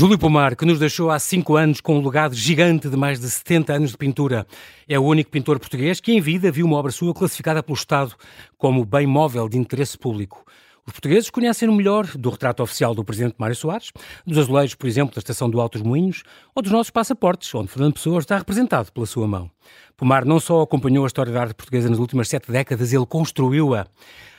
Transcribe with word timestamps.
Júlio 0.00 0.16
Pomar, 0.18 0.56
que 0.56 0.64
nos 0.64 0.78
deixou 0.78 1.10
há 1.10 1.18
cinco 1.18 1.56
anos 1.56 1.78
com 1.78 1.98
um 1.98 2.02
legado 2.02 2.34
gigante 2.34 2.88
de 2.88 2.96
mais 2.96 3.20
de 3.20 3.28
70 3.28 3.74
anos 3.74 3.90
de 3.90 3.98
pintura. 3.98 4.46
É 4.88 4.98
o 4.98 5.02
único 5.02 5.30
pintor 5.30 5.58
português 5.58 6.00
que 6.00 6.10
em 6.10 6.22
vida 6.22 6.50
viu 6.50 6.64
uma 6.64 6.78
obra 6.78 6.90
sua 6.90 7.12
classificada 7.12 7.62
pelo 7.62 7.76
Estado 7.76 8.14
como 8.56 8.82
bem 8.82 9.06
móvel 9.06 9.46
de 9.46 9.58
interesse 9.58 9.98
público. 9.98 10.42
Os 10.86 10.94
portugueses 10.94 11.28
conhecem-no 11.28 11.74
melhor 11.74 12.06
do 12.16 12.30
retrato 12.30 12.62
oficial 12.62 12.94
do 12.94 13.04
presidente 13.04 13.34
Mário 13.36 13.54
Soares, 13.54 13.92
dos 14.26 14.38
azulejos, 14.38 14.74
por 14.74 14.86
exemplo, 14.86 15.14
da 15.14 15.18
estação 15.18 15.50
do 15.50 15.60
Altos 15.60 15.82
Moinhos, 15.82 16.22
ou 16.54 16.62
dos 16.62 16.72
nossos 16.72 16.90
passaportes, 16.90 17.54
onde 17.54 17.68
Fernando 17.68 17.94
Pessoa 17.94 18.18
está 18.18 18.36
representado 18.38 18.92
pela 18.92 19.06
sua 19.06 19.26
mão. 19.26 19.50
Pomar 19.96 20.24
não 20.24 20.40
só 20.40 20.62
acompanhou 20.62 21.04
a 21.04 21.06
história 21.06 21.32
da 21.32 21.42
arte 21.42 21.54
portuguesa 21.54 21.88
nas 21.88 21.98
últimas 21.98 22.28
sete 22.28 22.50
décadas, 22.50 22.92
ele 22.92 23.06
construiu-a. 23.06 23.86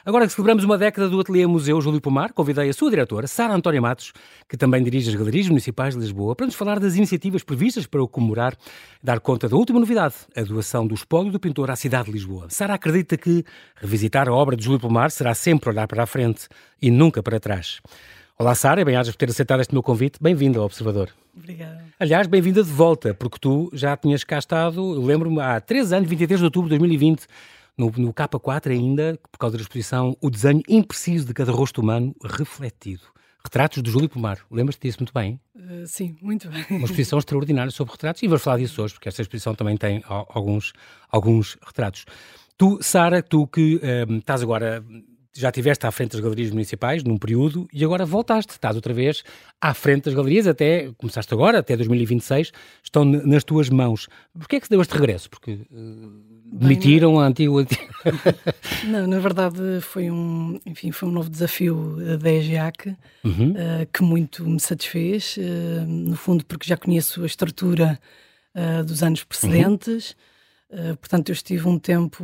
Agora 0.03 0.25
que 0.25 0.33
celebramos 0.33 0.63
uma 0.63 0.79
década 0.79 1.07
do 1.07 1.19
Ateliê 1.19 1.45
Museu 1.45 1.79
Júlio 1.79 2.02
Pomar, 2.02 2.33
convidei 2.33 2.67
a 2.67 2.73
sua 2.73 2.89
diretora, 2.89 3.27
Sara 3.27 3.53
Antónia 3.53 3.79
Matos, 3.79 4.11
que 4.49 4.57
também 4.57 4.83
dirige 4.83 5.11
as 5.11 5.16
Galerias 5.16 5.47
Municipais 5.47 5.93
de 5.93 6.02
Lisboa, 6.02 6.35
para 6.35 6.47
nos 6.47 6.55
falar 6.55 6.79
das 6.79 6.95
iniciativas 6.95 7.43
previstas 7.43 7.85
para 7.85 8.02
o 8.02 8.07
comemorar, 8.07 8.57
dar 9.03 9.19
conta 9.19 9.47
da 9.47 9.55
última 9.55 9.80
novidade, 9.80 10.16
a 10.35 10.41
doação 10.41 10.88
do 10.88 10.95
espólio 10.95 11.31
do 11.31 11.39
pintor 11.39 11.69
à 11.69 11.75
cidade 11.75 12.05
de 12.05 12.13
Lisboa. 12.13 12.47
Sara 12.49 12.73
acredita 12.73 13.16
que 13.16 13.45
revisitar 13.75 14.27
a 14.27 14.33
obra 14.33 14.55
de 14.55 14.63
Júlio 14.63 14.80
Pomar 14.80 15.11
será 15.11 15.35
sempre 15.35 15.69
olhar 15.69 15.88
para 15.88 16.02
a 16.02 16.07
frente 16.07 16.47
e 16.81 16.89
nunca 16.89 17.21
para 17.21 17.39
trás. 17.39 17.80
Olá, 18.41 18.55
Sara, 18.55 18.84
bem-ajas 18.84 19.13
por 19.13 19.20
ter 19.20 19.30
aceitado 19.30 19.59
este 19.59 19.72
meu 19.72 19.84
convite. 19.84 20.18
Bem-vinda 20.20 20.58
ao 20.58 20.66
Observador. 20.66 21.12
Obrigada. 21.38 21.86
Aliás, 22.00 22.26
bem-vinda 22.26 22.64
de 22.64 22.72
volta, 22.72 23.14
porque 23.14 23.38
tu 23.40 23.70
já 23.72 23.95
tinhas 23.95 24.23
cá 24.23 24.40
estado, 24.40 25.00
lembro-me, 25.00 25.40
há 25.40 25.62
três 25.62 25.94
anos, 25.94 26.09
23 26.09 26.40
de 26.40 26.45
outubro 26.45 26.67
de 26.67 26.76
2020, 26.76 27.27
no, 27.77 27.91
no 27.98 28.12
K4 28.12 28.72
ainda, 28.72 29.20
por 29.31 29.38
causa 29.38 29.58
da 29.58 29.61
exposição, 29.61 30.17
o 30.20 30.28
desenho 30.28 30.64
impreciso 30.67 31.28
de 31.28 31.36
cada 31.36 31.52
rosto 31.52 31.81
humano 31.81 32.16
refletido. 32.23 33.03
Retratos 33.44 33.83
de 33.83 33.92
Júlio 33.92 34.09
Pomar. 34.09 34.39
Lembras-te 34.50 34.88
disso 34.88 34.98
muito 35.02 35.14
bem? 35.14 35.39
Uh, 35.55 35.86
sim, 35.86 36.17
muito 36.20 36.50
bem. 36.50 36.66
Uma 36.72 36.86
exposição 36.86 37.20
extraordinária 37.22 37.70
sobre 37.70 37.92
retratos 37.92 38.23
e 38.23 38.28
vamos 38.28 38.42
falar 38.42 38.58
disso 38.58 38.81
hoje, 38.81 38.95
porque 38.95 39.08
esta 39.08 39.22
exposição 39.22 39.53
também 39.53 39.78
tem 39.78 40.03
alguns, 40.08 40.73
alguns 41.11 41.59
retratos. 41.64 42.05
Tu, 42.58 42.80
Sara, 42.81 43.22
tu 43.22 43.45
que 43.45 43.80
um, 43.83 43.88
ehm, 43.88 44.17
estás 44.17 44.42
agora 44.42 44.83
já 45.33 45.49
estiveste 45.49 45.85
à 45.85 45.91
frente 45.91 46.11
das 46.11 46.19
galerias 46.19 46.51
municipais 46.51 47.03
num 47.03 47.17
período 47.17 47.67
e 47.71 47.83
agora 47.85 48.05
voltaste, 48.05 48.51
estás 48.51 48.75
outra 48.75 48.93
vez 48.93 49.23
à 49.61 49.73
frente 49.73 50.05
das 50.05 50.13
galerias, 50.13 50.45
até, 50.45 50.91
começaste 50.97 51.33
agora, 51.33 51.59
até 51.59 51.77
2026, 51.77 52.51
estão 52.83 53.05
nas 53.05 53.43
tuas 53.43 53.69
mãos. 53.69 54.07
Porquê 54.37 54.57
é 54.57 54.59
que 54.59 54.65
se 54.65 54.69
deu 54.69 54.81
este 54.81 54.93
regresso? 54.93 55.29
Porque 55.29 55.53
uh, 55.53 56.23
demitiram 56.52 57.19
a 57.19 57.27
antiga... 57.27 57.52
Não, 58.87 59.07
na 59.07 59.19
verdade 59.19 59.59
foi 59.81 60.11
um, 60.11 60.59
enfim, 60.65 60.91
foi 60.91 61.07
um 61.07 61.11
novo 61.11 61.29
desafio 61.29 61.97
da 62.19 62.31
EGEAC 62.31 62.89
uhum. 63.23 63.52
uh, 63.52 63.87
que 63.93 64.03
muito 64.03 64.47
me 64.47 64.59
satisfez, 64.59 65.37
uh, 65.37 65.85
no 65.87 66.17
fundo 66.17 66.45
porque 66.45 66.67
já 66.67 66.75
conheço 66.75 67.23
a 67.23 67.25
estrutura 67.25 67.99
dos 68.85 69.02
anos 69.02 69.23
precedentes, 69.23 70.09
uhum 70.09 70.31
eh, 70.72 70.95
portanto, 70.95 71.30
eu 71.30 71.33
estive 71.33 71.67
um 71.67 71.77
tempo 71.77 72.23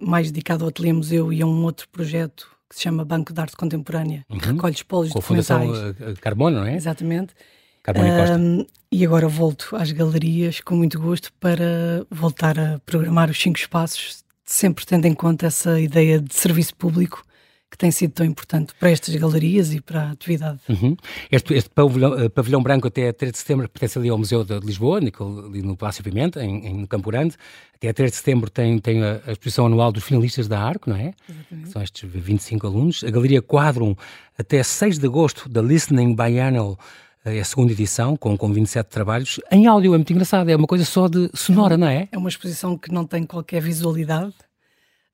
mais 0.00 0.30
dedicado 0.30 0.64
ao 0.64 0.68
Ateliê 0.68 0.92
Museu 0.92 1.32
e 1.32 1.42
a 1.42 1.46
um 1.46 1.64
outro 1.64 1.88
projeto 1.88 2.48
que 2.68 2.76
se 2.76 2.82
chama 2.82 3.04
Banco 3.04 3.32
de 3.32 3.40
Arte 3.40 3.56
Contemporânea, 3.56 4.24
uhum. 4.30 4.38
que 4.38 4.46
recolhe 4.46 4.74
espólios 4.74 5.12
Com 5.12 5.18
a 5.18 5.22
Fundação 5.22 5.74
eh, 5.74 6.14
Carbono, 6.20 6.60
não 6.60 6.66
é? 6.66 6.76
Exatamente. 6.76 7.34
Carbono 7.82 8.06
e 8.06 8.16
Costa. 8.16 8.38
Um, 8.38 8.66
e 8.90 9.04
agora 9.04 9.26
volto 9.28 9.74
às 9.74 9.90
galerias 9.90 10.60
com 10.60 10.76
muito 10.76 11.00
gosto 11.00 11.32
para 11.34 12.06
voltar 12.08 12.58
a 12.58 12.78
programar 12.86 13.28
os 13.28 13.38
cinco 13.38 13.58
espaços, 13.58 14.24
sempre 14.44 14.86
tendo 14.86 15.06
em 15.06 15.14
conta 15.14 15.46
essa 15.46 15.80
ideia 15.80 16.20
de 16.20 16.32
serviço 16.34 16.76
público 16.76 17.24
que 17.72 17.78
tem 17.78 17.90
sido 17.90 18.12
tão 18.12 18.26
importante 18.26 18.74
para 18.78 18.90
estas 18.90 19.16
galerias 19.16 19.72
e 19.72 19.80
para 19.80 20.02
a 20.02 20.10
atividade. 20.10 20.60
Uhum. 20.68 20.94
Este, 21.30 21.54
este 21.54 21.70
pavilhão, 21.70 22.20
eh, 22.20 22.28
pavilhão, 22.28 22.62
branco 22.62 22.86
até 22.86 23.10
3 23.10 23.32
de 23.32 23.38
setembro 23.38 23.66
pertence 23.66 23.98
ali 23.98 24.10
ao 24.10 24.18
Museu 24.18 24.44
de 24.44 24.60
Lisboa, 24.60 24.98
ali 24.98 25.62
no 25.62 25.74
Palácio 25.74 26.04
Pimenta, 26.04 26.44
em, 26.44 26.66
em 26.66 26.86
Campo 26.86 27.10
Grande. 27.10 27.34
Até 27.74 27.90
3 27.90 28.10
de 28.10 28.16
setembro 28.18 28.50
tem, 28.50 28.78
tem 28.78 29.02
a, 29.02 29.22
a, 29.26 29.32
exposição 29.32 29.64
anual 29.64 29.90
dos 29.90 30.04
finalistas 30.04 30.46
da 30.46 30.60
ARCO, 30.60 30.90
não 30.90 30.96
é? 30.96 31.14
Exatamente. 31.26 31.70
São 31.70 31.82
estes 31.82 32.10
25 32.12 32.66
alunos. 32.66 33.02
A 33.04 33.10
Galeria 33.10 33.40
Quadrum, 33.40 33.96
até 34.38 34.62
6 34.62 34.98
de 34.98 35.06
agosto, 35.06 35.48
da 35.48 35.62
Listening 35.62 36.14
Biennial, 36.14 36.78
eh, 37.24 37.38
é 37.38 37.40
a 37.40 37.44
segunda 37.44 37.72
edição, 37.72 38.18
com, 38.18 38.36
com 38.36 38.52
27 38.52 38.86
trabalhos. 38.88 39.40
Em 39.50 39.66
áudio 39.66 39.94
é 39.94 39.96
muito 39.96 40.12
engraçado, 40.12 40.50
é 40.50 40.54
uma 40.54 40.66
coisa 40.66 40.84
só 40.84 41.08
de 41.08 41.30
sonora, 41.32 41.78
não 41.78 41.86
é? 41.86 42.06
É 42.12 42.18
uma 42.18 42.28
exposição 42.28 42.76
que 42.76 42.92
não 42.92 43.06
tem 43.06 43.24
qualquer 43.24 43.62
visualidade. 43.62 44.34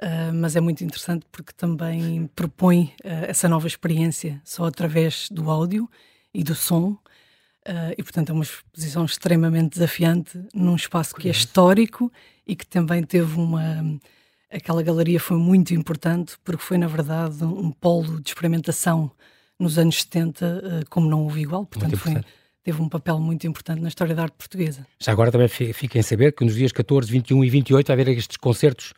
Uh, 0.01 0.33
mas 0.33 0.55
é 0.55 0.61
muito 0.61 0.85
interessante 0.85 1.27
porque 1.33 1.53
também 1.57 2.31
propõe 2.37 2.95
uh, 3.05 3.27
essa 3.27 3.49
nova 3.49 3.67
experiência 3.67 4.41
só 4.45 4.65
através 4.65 5.29
do 5.29 5.51
áudio 5.51 5.91
e 6.33 6.45
do 6.45 6.55
som. 6.55 6.91
Uh, 7.67 7.93
e, 7.99 8.03
portanto, 8.03 8.31
é 8.31 8.33
uma 8.33 8.45
exposição 8.45 9.05
extremamente 9.05 9.73
desafiante 9.73 10.41
num 10.55 10.77
espaço 10.77 11.17
que 11.17 11.27
é 11.27 11.33
histórico 11.33 12.13
e 12.47 12.55
que 12.55 12.67
também 12.67 13.03
teve 13.03 13.39
uma. 13.39 14.01
Aquela 14.51 14.83
galeria 14.83 15.19
foi 15.19 15.37
muito 15.37 15.75
importante 15.75 16.39
porque 16.45 16.63
foi, 16.63 16.79
na 16.79 16.87
verdade, 16.87 17.45
um 17.45 17.71
polo 17.71 18.21
de 18.21 18.31
experimentação 18.31 19.11
nos 19.59 19.77
anos 19.79 20.01
70, 20.03 20.87
como 20.89 21.11
não 21.11 21.25
houve 21.25 21.43
igual. 21.43 21.67
Portanto, 21.67 21.99
foi, 21.99 22.23
teve 22.63 22.81
um 22.81 22.89
papel 22.89 23.19
muito 23.19 23.47
importante 23.47 23.83
na 23.83 23.89
história 23.89 24.15
da 24.15 24.23
arte 24.23 24.37
portuguesa. 24.39 24.87
Já 24.99 25.13
agora 25.13 25.31
também 25.31 25.49
fiquem 25.49 26.01
a 26.01 26.03
saber 26.03 26.33
que 26.33 26.45
nos 26.45 26.55
dias 26.55 26.73
14, 26.73 27.11
21 27.11 27.45
e 27.45 27.51
28 27.51 27.87
vai 27.89 27.95
haver 28.01 28.17
estes 28.17 28.39
concertos 28.39 28.95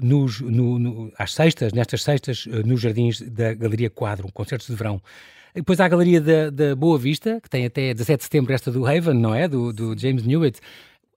nos, 0.00 0.40
no, 0.40 0.78
no, 0.78 1.12
às 1.18 1.32
sextas, 1.32 1.72
nestas 1.72 2.02
sextas, 2.02 2.46
uh, 2.46 2.66
nos 2.66 2.80
jardins 2.80 3.20
da 3.20 3.54
Galeria 3.54 3.88
Quadro, 3.88 4.30
concertos 4.32 4.66
de 4.66 4.74
verão. 4.74 5.00
Depois 5.54 5.80
há 5.80 5.84
a 5.84 5.88
Galeria 5.88 6.20
da, 6.20 6.50
da, 6.50 6.76
Boa 6.76 6.98
Vista, 6.98 7.40
que 7.40 7.48
tem 7.48 7.66
até 7.66 7.92
17 7.92 8.18
de 8.18 8.24
setembro 8.24 8.52
esta 8.52 8.70
do 8.70 8.86
Haven, 8.86 9.14
não 9.14 9.34
é? 9.34 9.46
Do, 9.46 9.72
do 9.72 9.98
James 9.98 10.24
Newitt. 10.24 10.60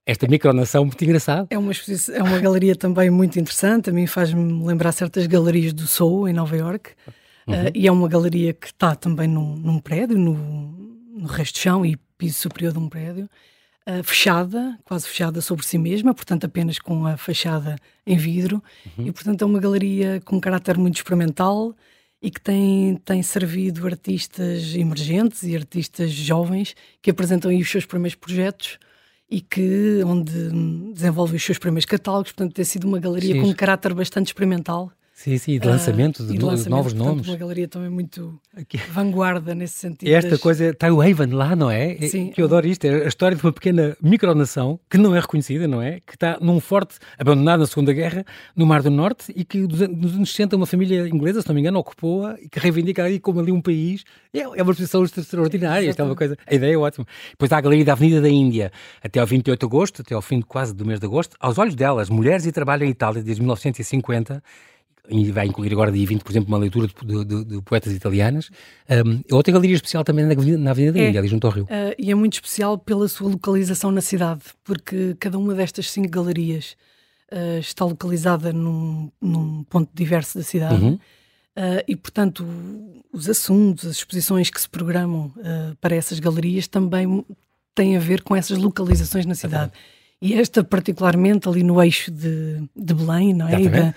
Esta 0.04 0.28
micronação 0.28 0.84
muito 0.84 1.02
engraçada. 1.02 1.46
É 1.50 1.58
uma, 1.58 1.72
é 1.72 2.22
uma 2.22 2.38
galeria 2.38 2.76
também 2.76 3.10
muito 3.10 3.40
interessante, 3.40 3.90
a 3.90 3.92
mim 3.92 4.06
faz-me 4.06 4.64
lembrar 4.64 4.92
certas 4.92 5.26
galerias 5.26 5.72
do 5.72 5.86
Soul, 5.86 6.28
em 6.28 6.32
Nova 6.32 6.56
York. 6.56 6.90
Uhum. 7.46 7.54
Uh, 7.54 7.70
e 7.74 7.86
é 7.86 7.92
uma 7.92 8.08
galeria 8.08 8.52
que 8.52 8.66
está 8.66 8.94
também 8.94 9.26
num, 9.26 9.56
num 9.56 9.80
prédio, 9.80 10.18
no, 10.18 10.34
no 10.34 11.26
resto 11.26 11.54
de 11.54 11.60
chão 11.60 11.84
e 11.84 11.96
piso 12.18 12.38
superior 12.38 12.72
de 12.72 12.78
um 12.78 12.88
prédio 12.88 13.28
uh, 13.88 14.02
fechada, 14.02 14.78
quase 14.84 15.06
fechada 15.06 15.40
sobre 15.40 15.64
si 15.64 15.78
mesma, 15.78 16.14
portanto 16.14 16.44
apenas 16.44 16.78
com 16.78 17.06
a 17.06 17.16
fachada 17.16 17.76
em 18.06 18.16
vidro, 18.16 18.62
uhum. 18.98 19.06
e 19.06 19.12
portanto 19.12 19.42
é 19.42 19.44
uma 19.46 19.60
galeria 19.60 20.20
com 20.24 20.36
um 20.36 20.40
caráter 20.40 20.76
muito 20.76 20.96
experimental 20.96 21.74
e 22.20 22.30
que 22.30 22.40
tem, 22.40 22.96
tem 23.04 23.22
servido 23.22 23.86
artistas 23.86 24.74
emergentes 24.74 25.42
e 25.42 25.54
artistas 25.54 26.10
jovens 26.10 26.74
que 27.02 27.10
apresentam 27.10 27.50
aí 27.50 27.60
os 27.60 27.70
seus 27.70 27.84
primeiros 27.84 28.14
projetos 28.14 28.78
e 29.28 29.40
que 29.40 30.02
onde 30.04 30.32
desenvolvem 30.92 31.36
os 31.36 31.44
seus 31.44 31.58
primeiros 31.58 31.84
catálogos, 31.84 32.32
portanto 32.32 32.54
tem 32.54 32.64
sido 32.64 32.86
uma 32.86 32.98
galeria 32.98 33.34
Sim. 33.34 33.40
com 33.40 33.48
um 33.48 33.54
caráter 33.54 33.92
bastante 33.92 34.28
experimental 34.28 34.90
Sim, 35.16 35.38
sim, 35.38 35.58
de 35.58 35.66
lançamento 35.66 36.22
uh, 36.22 36.26
de, 36.26 36.36
de 36.36 36.44
lançamento, 36.44 36.68
novos 36.68 36.92
portanto, 36.92 37.08
nomes. 37.08 37.26
Uma 37.26 37.38
galeria 37.38 37.66
também 37.66 37.88
muito 37.88 38.38
Aqui. 38.54 38.76
vanguarda 38.92 39.54
nesse 39.54 39.78
sentido. 39.78 40.10
Esta 40.10 40.32
das... 40.32 40.40
coisa, 40.40 40.66
está 40.66 40.92
o 40.92 41.00
Haven 41.00 41.28
lá, 41.28 41.56
não 41.56 41.70
é? 41.70 41.96
Sim. 42.06 42.28
Que 42.28 42.42
eu 42.42 42.44
adoro 42.44 42.66
isto, 42.66 42.84
é 42.84 43.02
a 43.02 43.08
história 43.08 43.34
de 43.34 43.42
uma 43.42 43.50
pequena 43.50 43.96
micronação 44.02 44.78
que 44.90 44.98
não 44.98 45.16
é 45.16 45.18
reconhecida, 45.18 45.66
não 45.66 45.80
é? 45.80 46.00
Que 46.00 46.16
está 46.16 46.36
num 46.38 46.60
forte 46.60 46.98
abandonado 47.18 47.60
na 47.60 47.66
Segunda 47.66 47.94
Guerra, 47.94 48.26
no 48.54 48.66
Mar 48.66 48.82
do 48.82 48.90
Norte, 48.90 49.32
e 49.34 49.42
que 49.42 49.60
nos 49.60 49.80
anos 49.80 50.30
60 50.32 50.54
uma 50.54 50.66
família 50.66 51.08
inglesa, 51.08 51.40
se 51.40 51.48
não 51.48 51.54
me 51.54 51.62
engano, 51.62 51.78
ocupou-a 51.78 52.38
e 52.38 52.46
que 52.46 52.60
reivindica 52.60 53.02
ali 53.02 53.18
como 53.18 53.40
ali 53.40 53.50
um 53.50 53.62
país. 53.62 54.04
É, 54.34 54.40
é 54.40 54.44
uma 54.44 54.72
exposição 54.72 55.02
extraordinária, 55.02 55.88
esta 55.88 56.02
é 56.02 56.04
uma 56.04 56.14
coisa, 56.14 56.36
a 56.46 56.54
ideia 56.54 56.74
é 56.74 56.76
ótima. 56.76 57.06
Depois 57.30 57.50
há 57.50 57.56
a 57.56 57.60
Galeria 57.62 57.86
da 57.86 57.92
Avenida 57.92 58.20
da 58.20 58.28
Índia, 58.28 58.70
até 59.02 59.18
ao 59.18 59.26
28 59.26 59.58
de 59.58 59.64
agosto, 59.64 60.02
até 60.02 60.14
ao 60.14 60.20
fim 60.20 60.42
quase 60.42 60.74
do 60.74 60.84
mês 60.84 61.00
de 61.00 61.06
agosto, 61.06 61.38
aos 61.40 61.56
olhos 61.56 61.74
delas, 61.74 62.10
mulheres 62.10 62.44
e 62.44 62.52
trabalho 62.52 62.84
em 62.84 62.90
Itália 62.90 63.22
desde 63.22 63.40
1950 63.40 64.42
e 65.08 65.30
vai 65.30 65.46
incluir 65.46 65.72
agora 65.72 65.92
dia 65.92 66.06
20, 66.06 66.22
por 66.22 66.32
exemplo, 66.32 66.48
uma 66.48 66.58
leitura 66.58 66.88
de, 66.88 67.24
de, 67.24 67.44
de 67.44 67.62
poetas 67.62 67.92
italianas. 67.92 68.50
Um, 68.88 69.34
outra 69.34 69.52
galeria 69.52 69.76
especial 69.76 70.04
também 70.04 70.24
na 70.24 70.32
Avenida, 70.32 70.58
na 70.58 70.70
Avenida 70.70 70.92
da 70.92 71.00
é, 71.00 71.18
ali 71.18 71.28
junto 71.28 71.46
ao 71.46 71.52
Rio. 71.52 71.64
Uh, 71.64 71.94
e 71.98 72.10
é 72.10 72.14
muito 72.14 72.34
especial 72.34 72.78
pela 72.78 73.06
sua 73.08 73.30
localização 73.30 73.90
na 73.90 74.00
cidade, 74.00 74.42
porque 74.64 75.16
cada 75.18 75.38
uma 75.38 75.54
destas 75.54 75.90
cinco 75.90 76.08
galerias 76.08 76.76
uh, 77.32 77.58
está 77.58 77.84
localizada 77.84 78.52
num, 78.52 79.10
num, 79.20 79.64
ponto 79.64 79.90
diverso 79.94 80.38
da 80.38 80.44
cidade. 80.44 80.82
Uhum. 80.82 80.94
Uh, 80.94 81.82
e, 81.86 81.96
portanto, 81.96 82.46
os 83.12 83.28
assuntos, 83.28 83.86
as 83.86 83.96
exposições 83.96 84.50
que 84.50 84.60
se 84.60 84.68
programam 84.68 85.32
para 85.80 85.96
essas 85.96 86.20
galerias 86.20 86.68
também 86.68 87.24
têm 87.74 87.96
a 87.96 88.00
ver 88.00 88.22
com 88.22 88.36
essas 88.36 88.58
localizações 88.58 89.24
na 89.24 89.34
cidade. 89.34 89.72
E 90.20 90.34
esta, 90.34 90.64
particularmente, 90.64 91.48
ali 91.48 91.62
no 91.62 91.82
eixo 91.82 92.10
de, 92.10 92.62
de 92.74 92.94
Belém, 92.94 93.34
não 93.34 93.48
é? 93.48 93.68
Da, 93.68 93.94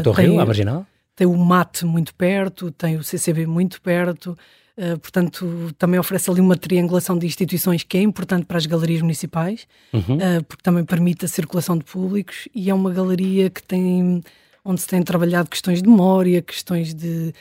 uh, 0.00 0.14
tem, 0.14 0.26
Rio, 0.26 0.40
a 0.40 0.46
Marginal? 0.46 0.86
Tem 1.16 1.26
o 1.26 1.36
MAT 1.36 1.82
muito 1.84 2.14
perto, 2.14 2.70
tem 2.70 2.96
o 2.96 3.04
CCB 3.04 3.46
muito 3.46 3.80
perto, 3.80 4.36
uh, 4.76 4.98
portanto, 4.98 5.72
também 5.78 5.98
oferece 5.98 6.30
ali 6.30 6.40
uma 6.40 6.56
triangulação 6.56 7.16
de 7.16 7.26
instituições 7.26 7.82
que 7.82 7.96
é 7.96 8.02
importante 8.02 8.44
para 8.44 8.58
as 8.58 8.66
galerias 8.66 9.00
municipais, 9.00 9.66
uhum. 9.92 10.16
uh, 10.16 10.44
porque 10.46 10.62
também 10.62 10.84
permite 10.84 11.24
a 11.24 11.28
circulação 11.28 11.78
de 11.78 11.84
públicos 11.84 12.46
e 12.54 12.68
é 12.68 12.74
uma 12.74 12.92
galeria 12.92 13.48
que 13.48 13.62
tem, 13.62 14.22
onde 14.62 14.82
se 14.82 14.86
tem 14.86 15.02
trabalhado 15.02 15.48
questões 15.48 15.82
de 15.82 15.88
memória, 15.88 16.42
questões 16.42 16.92
de 16.92 17.32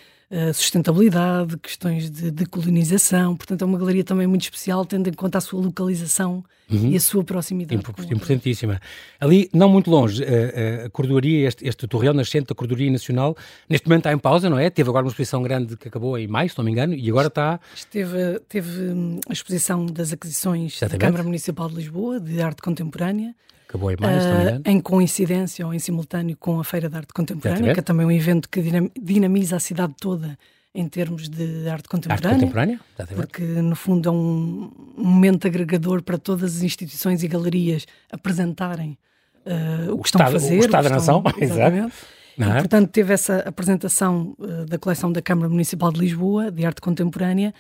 sustentabilidade, 0.53 1.57
questões 1.57 2.09
de 2.09 2.31
decolonização. 2.31 3.35
Portanto, 3.35 3.61
é 3.61 3.65
uma 3.65 3.77
galeria 3.77 4.03
também 4.03 4.25
muito 4.25 4.43
especial, 4.43 4.85
tendo 4.85 5.09
em 5.09 5.13
conta 5.13 5.37
a 5.37 5.41
sua 5.41 5.61
localização 5.61 6.43
uhum. 6.69 6.89
e 6.91 6.95
a 6.95 6.99
sua 6.99 7.23
proximidade. 7.23 7.75
importantíssima. 8.11 8.81
Ali, 9.19 9.49
não 9.53 9.69
muito 9.69 9.89
longe, 9.89 10.23
a, 10.23 10.85
a 10.85 10.89
cordoaria, 10.89 11.47
este, 11.47 11.67
este 11.67 11.87
torreão 11.87 12.13
nascente 12.13 12.47
da 12.47 12.55
Cordoaria 12.55 12.91
Nacional, 12.91 13.35
neste 13.69 13.87
momento 13.87 14.01
está 14.01 14.13
em 14.13 14.17
pausa, 14.17 14.49
não 14.49 14.57
é? 14.57 14.69
Teve 14.69 14.89
agora 14.89 15.05
uma 15.05 15.09
exposição 15.09 15.43
grande 15.43 15.77
que 15.77 15.87
acabou 15.87 16.17
em 16.17 16.27
maio, 16.27 16.49
se 16.49 16.57
não 16.57 16.65
me 16.65 16.71
engano, 16.71 16.93
e 16.93 17.09
agora 17.09 17.27
está... 17.27 17.59
Esteve, 17.75 18.39
teve 18.49 18.81
hum, 18.81 19.19
a 19.29 19.33
exposição 19.33 19.85
das 19.85 20.13
aquisições 20.13 20.77
Exatamente. 20.77 20.99
da 20.99 21.05
Câmara 21.05 21.23
Municipal 21.23 21.69
de 21.69 21.75
Lisboa, 21.75 22.19
de 22.19 22.41
arte 22.41 22.61
contemporânea, 22.61 23.35
Acabou 23.73 23.91
em 23.91 23.97
maio, 23.99 24.19
uh, 24.19 24.61
em 24.65 24.79
coincidência 24.79 25.65
ou 25.65 25.73
em 25.73 25.79
simultâneo 25.79 26.37
com 26.37 26.59
a 26.59 26.63
Feira 26.63 26.87
de 26.87 26.95
Arte 26.95 27.11
Contemporânea, 27.11 27.73
que 27.73 27.79
é 27.79 27.83
também 27.83 28.05
um 28.05 28.11
evento 28.11 28.47
que 28.47 28.61
dinamiza 29.01 29.55
a 29.55 29.59
cidade 29.59 29.95
toda 29.99 30.37
em 30.75 30.87
termos 30.87 31.27
de 31.27 31.67
arte 31.67 31.89
contemporânea. 31.89 32.29
Arte 32.29 32.39
contemporânea, 32.39 32.79
Porque, 33.15 33.41
no 33.41 33.75
fundo, 33.75 34.09
é 34.09 34.11
um 34.11 34.71
momento 34.95 35.47
agregador 35.47 36.03
para 36.03 36.19
todas 36.19 36.57
as 36.57 36.61
instituições 36.61 37.23
e 37.23 37.27
galerias 37.27 37.87
apresentarem 38.11 38.95
uh, 39.43 39.91
o, 39.91 39.95
o, 39.95 40.01
que 40.03 40.07
estado, 40.07 40.25
estão 40.25 40.27
a 40.27 40.31
fazer. 40.31 40.59
O 40.59 40.65
Estado 40.65 40.83
da 40.83 40.89
Nação, 40.91 41.23
exatamente. 41.41 41.95
E, 42.37 42.43
é? 42.43 42.53
portanto, 42.59 42.91
teve 42.91 43.11
essa 43.11 43.37
apresentação 43.39 44.35
uh, 44.37 44.65
da 44.65 44.77
coleção 44.77 45.11
da 45.11 45.21
Câmara 45.21 45.49
Municipal 45.49 45.91
de 45.91 45.99
Lisboa, 45.99 46.51
de 46.51 46.63
arte 46.63 46.79
contemporânea, 46.79 47.55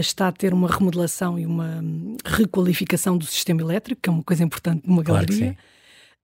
está 0.00 0.28
a 0.28 0.32
ter 0.32 0.52
uma 0.52 0.68
remodelação 0.68 1.38
e 1.38 1.46
uma 1.46 1.80
um, 1.80 2.16
requalificação 2.24 3.16
do 3.16 3.24
sistema 3.24 3.60
elétrico, 3.60 4.00
que 4.02 4.08
é 4.08 4.12
uma 4.12 4.22
coisa 4.22 4.42
importante 4.42 4.86
numa 4.86 5.04
claro 5.04 5.26
galeria. 5.26 5.56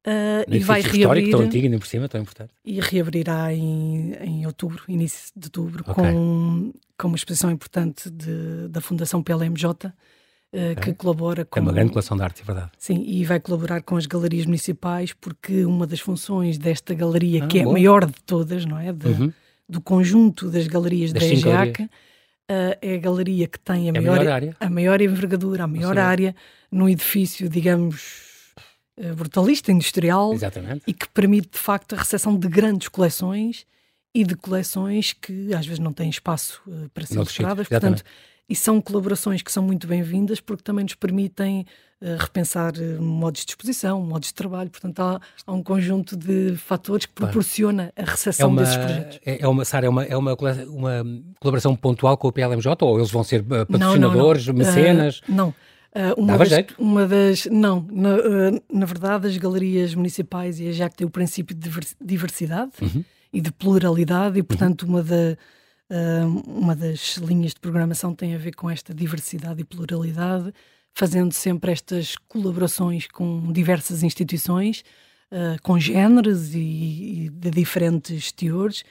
Uh, 0.06 0.44
e 0.54 0.58
vai 0.58 0.82
reabrir. 0.82 1.30
tão 1.30 1.40
antigo, 1.40 1.64
ainda 1.64 1.78
por 1.78 1.86
cima, 1.86 2.06
tão 2.08 2.20
importante. 2.20 2.52
E 2.62 2.78
reabrirá 2.78 3.54
em, 3.54 4.12
em 4.20 4.46
outubro, 4.46 4.82
início 4.86 5.32
de 5.34 5.46
outubro, 5.46 5.82
okay. 5.86 5.94
com, 5.94 6.72
com 6.98 7.08
uma 7.08 7.16
exposição 7.16 7.50
importante 7.50 8.10
de, 8.10 8.68
da 8.68 8.82
Fundação 8.82 9.22
PLMJ, 9.22 9.66
uh, 9.66 9.92
okay. 10.52 10.74
que 10.74 10.92
colabora 10.92 11.46
com. 11.46 11.58
É 11.58 11.62
uma 11.62 11.72
grande 11.72 11.90
coleção 11.90 12.18
de 12.18 12.22
arte, 12.22 12.42
é 12.42 12.44
verdade. 12.44 12.70
Sim, 12.76 13.02
e 13.06 13.24
vai 13.24 13.40
colaborar 13.40 13.80
com 13.80 13.96
as 13.96 14.04
galerias 14.04 14.44
municipais, 14.44 15.14
porque 15.14 15.64
uma 15.64 15.86
das 15.86 16.00
funções 16.00 16.58
desta 16.58 16.92
galeria, 16.92 17.44
ah, 17.44 17.46
que 17.46 17.60
é 17.60 17.62
a 17.62 17.66
maior 17.66 18.04
de 18.04 18.20
todas, 18.26 18.66
não 18.66 18.78
é? 18.78 18.92
De, 18.92 19.06
uhum. 19.06 19.32
Do 19.66 19.80
conjunto 19.80 20.50
das 20.50 20.66
galerias 20.66 21.14
das 21.14 21.22
da 21.22 21.28
EGEAC, 21.30 21.88
Uh, 22.50 22.76
é 22.82 22.94
a 22.96 22.98
galeria 22.98 23.48
que 23.48 23.58
tem 23.58 23.86
a, 23.86 23.88
é 23.88 24.00
maior, 24.00 24.12
a 24.12 24.16
maior, 24.16 24.32
área. 24.32 24.56
a 24.60 24.70
maior 24.70 25.00
envergadura, 25.00 25.64
a 25.64 25.66
maior 25.66 25.94
Sim. 25.94 26.00
área, 26.00 26.36
num 26.70 26.86
edifício, 26.86 27.48
digamos, 27.48 28.52
uh, 28.98 29.14
brutalista, 29.14 29.72
industrial, 29.72 30.34
Exatamente. 30.34 30.82
e 30.86 30.92
que 30.92 31.08
permite 31.08 31.48
de 31.52 31.58
facto 31.58 31.94
a 31.94 31.98
recepção 31.98 32.38
de 32.38 32.46
grandes 32.46 32.88
coleções 32.88 33.66
e 34.14 34.24
de 34.24 34.36
coleções 34.36 35.14
que 35.14 35.54
às 35.54 35.64
vezes 35.64 35.78
não 35.78 35.92
têm 35.92 36.10
espaço 36.10 36.60
uh, 36.66 36.88
para 36.90 37.06
ser 37.06 37.16
mostradas. 37.16 37.66
Portanto, 37.66 38.04
e 38.48 38.54
são 38.54 38.80
colaborações 38.80 39.40
que 39.40 39.50
são 39.50 39.62
muito 39.62 39.86
bem-vindas 39.86 40.38
porque 40.38 40.62
também 40.62 40.84
nos 40.84 40.94
permitem 40.94 41.64
repensar 42.18 42.74
uh, 42.76 43.02
modos 43.02 43.44
de 43.44 43.52
exposição, 43.52 44.00
modos 44.02 44.28
de 44.28 44.34
trabalho. 44.34 44.68
Portanto, 44.68 45.00
há, 45.00 45.20
há 45.46 45.52
um 45.52 45.62
conjunto 45.62 46.16
de 46.16 46.54
fatores 46.56 47.06
que 47.06 47.12
proporciona 47.12 47.92
a 47.96 48.04
recepção 48.04 48.48
é 48.48 48.52
uma, 48.52 48.60
desses 48.62 48.76
projetos. 48.76 49.20
É, 49.24 49.42
é 49.42 49.48
uma, 49.48 49.64
Sara, 49.64 49.86
é, 49.86 49.88
uma, 49.88 50.04
é 50.04 50.16
uma, 50.16 50.34
uma 50.68 51.06
colaboração 51.40 51.74
pontual 51.74 52.16
com 52.18 52.28
o 52.28 52.32
PLMJ 52.32 52.76
ou 52.82 52.98
eles 52.98 53.10
vão 53.10 53.24
ser 53.24 53.40
uh, 53.40 53.66
patrocinadores, 53.66 54.46
não, 54.46 54.54
não, 54.54 54.64
não. 54.64 54.66
mecenas? 54.66 55.20
não. 55.28 55.48
Uh, 55.48 56.20
uma 56.20 56.36
das? 56.36 56.50
Uma 56.76 57.06
das, 57.06 57.46
não, 57.46 57.86
na, 57.90 58.16
uh, 58.16 58.62
na 58.72 58.84
verdade, 58.84 59.28
as 59.28 59.36
galerias 59.36 59.94
municipais 59.94 60.58
e 60.58 60.68
a 60.68 60.72
JAC 60.72 60.96
têm 60.96 61.06
o 61.06 61.10
princípio 61.10 61.56
de 61.56 61.70
diversidade 62.00 62.72
uhum. 62.82 63.04
e 63.32 63.40
de 63.40 63.52
pluralidade, 63.52 64.38
e 64.38 64.42
portanto, 64.42 64.82
uhum. 64.82 64.88
uma 64.88 65.02
da, 65.04 65.36
uma 66.44 66.74
das 66.74 67.16
linhas 67.18 67.54
de 67.54 67.60
programação 67.60 68.12
tem 68.12 68.34
a 68.34 68.38
ver 68.38 68.56
com 68.56 68.68
esta 68.68 68.92
diversidade 68.92 69.60
e 69.60 69.64
pluralidade, 69.64 70.52
fazendo 70.94 71.32
sempre 71.32 71.72
estas 71.72 72.16
colaborações 72.28 73.06
com 73.08 73.52
diversas 73.52 74.02
instituições, 74.02 74.84
uh, 75.30 75.60
com 75.62 75.78
géneros 75.78 76.54
e, 76.54 76.58
e, 76.58 77.30
de 77.30 77.50
diferentes 77.50 78.30
teores. 78.30 78.84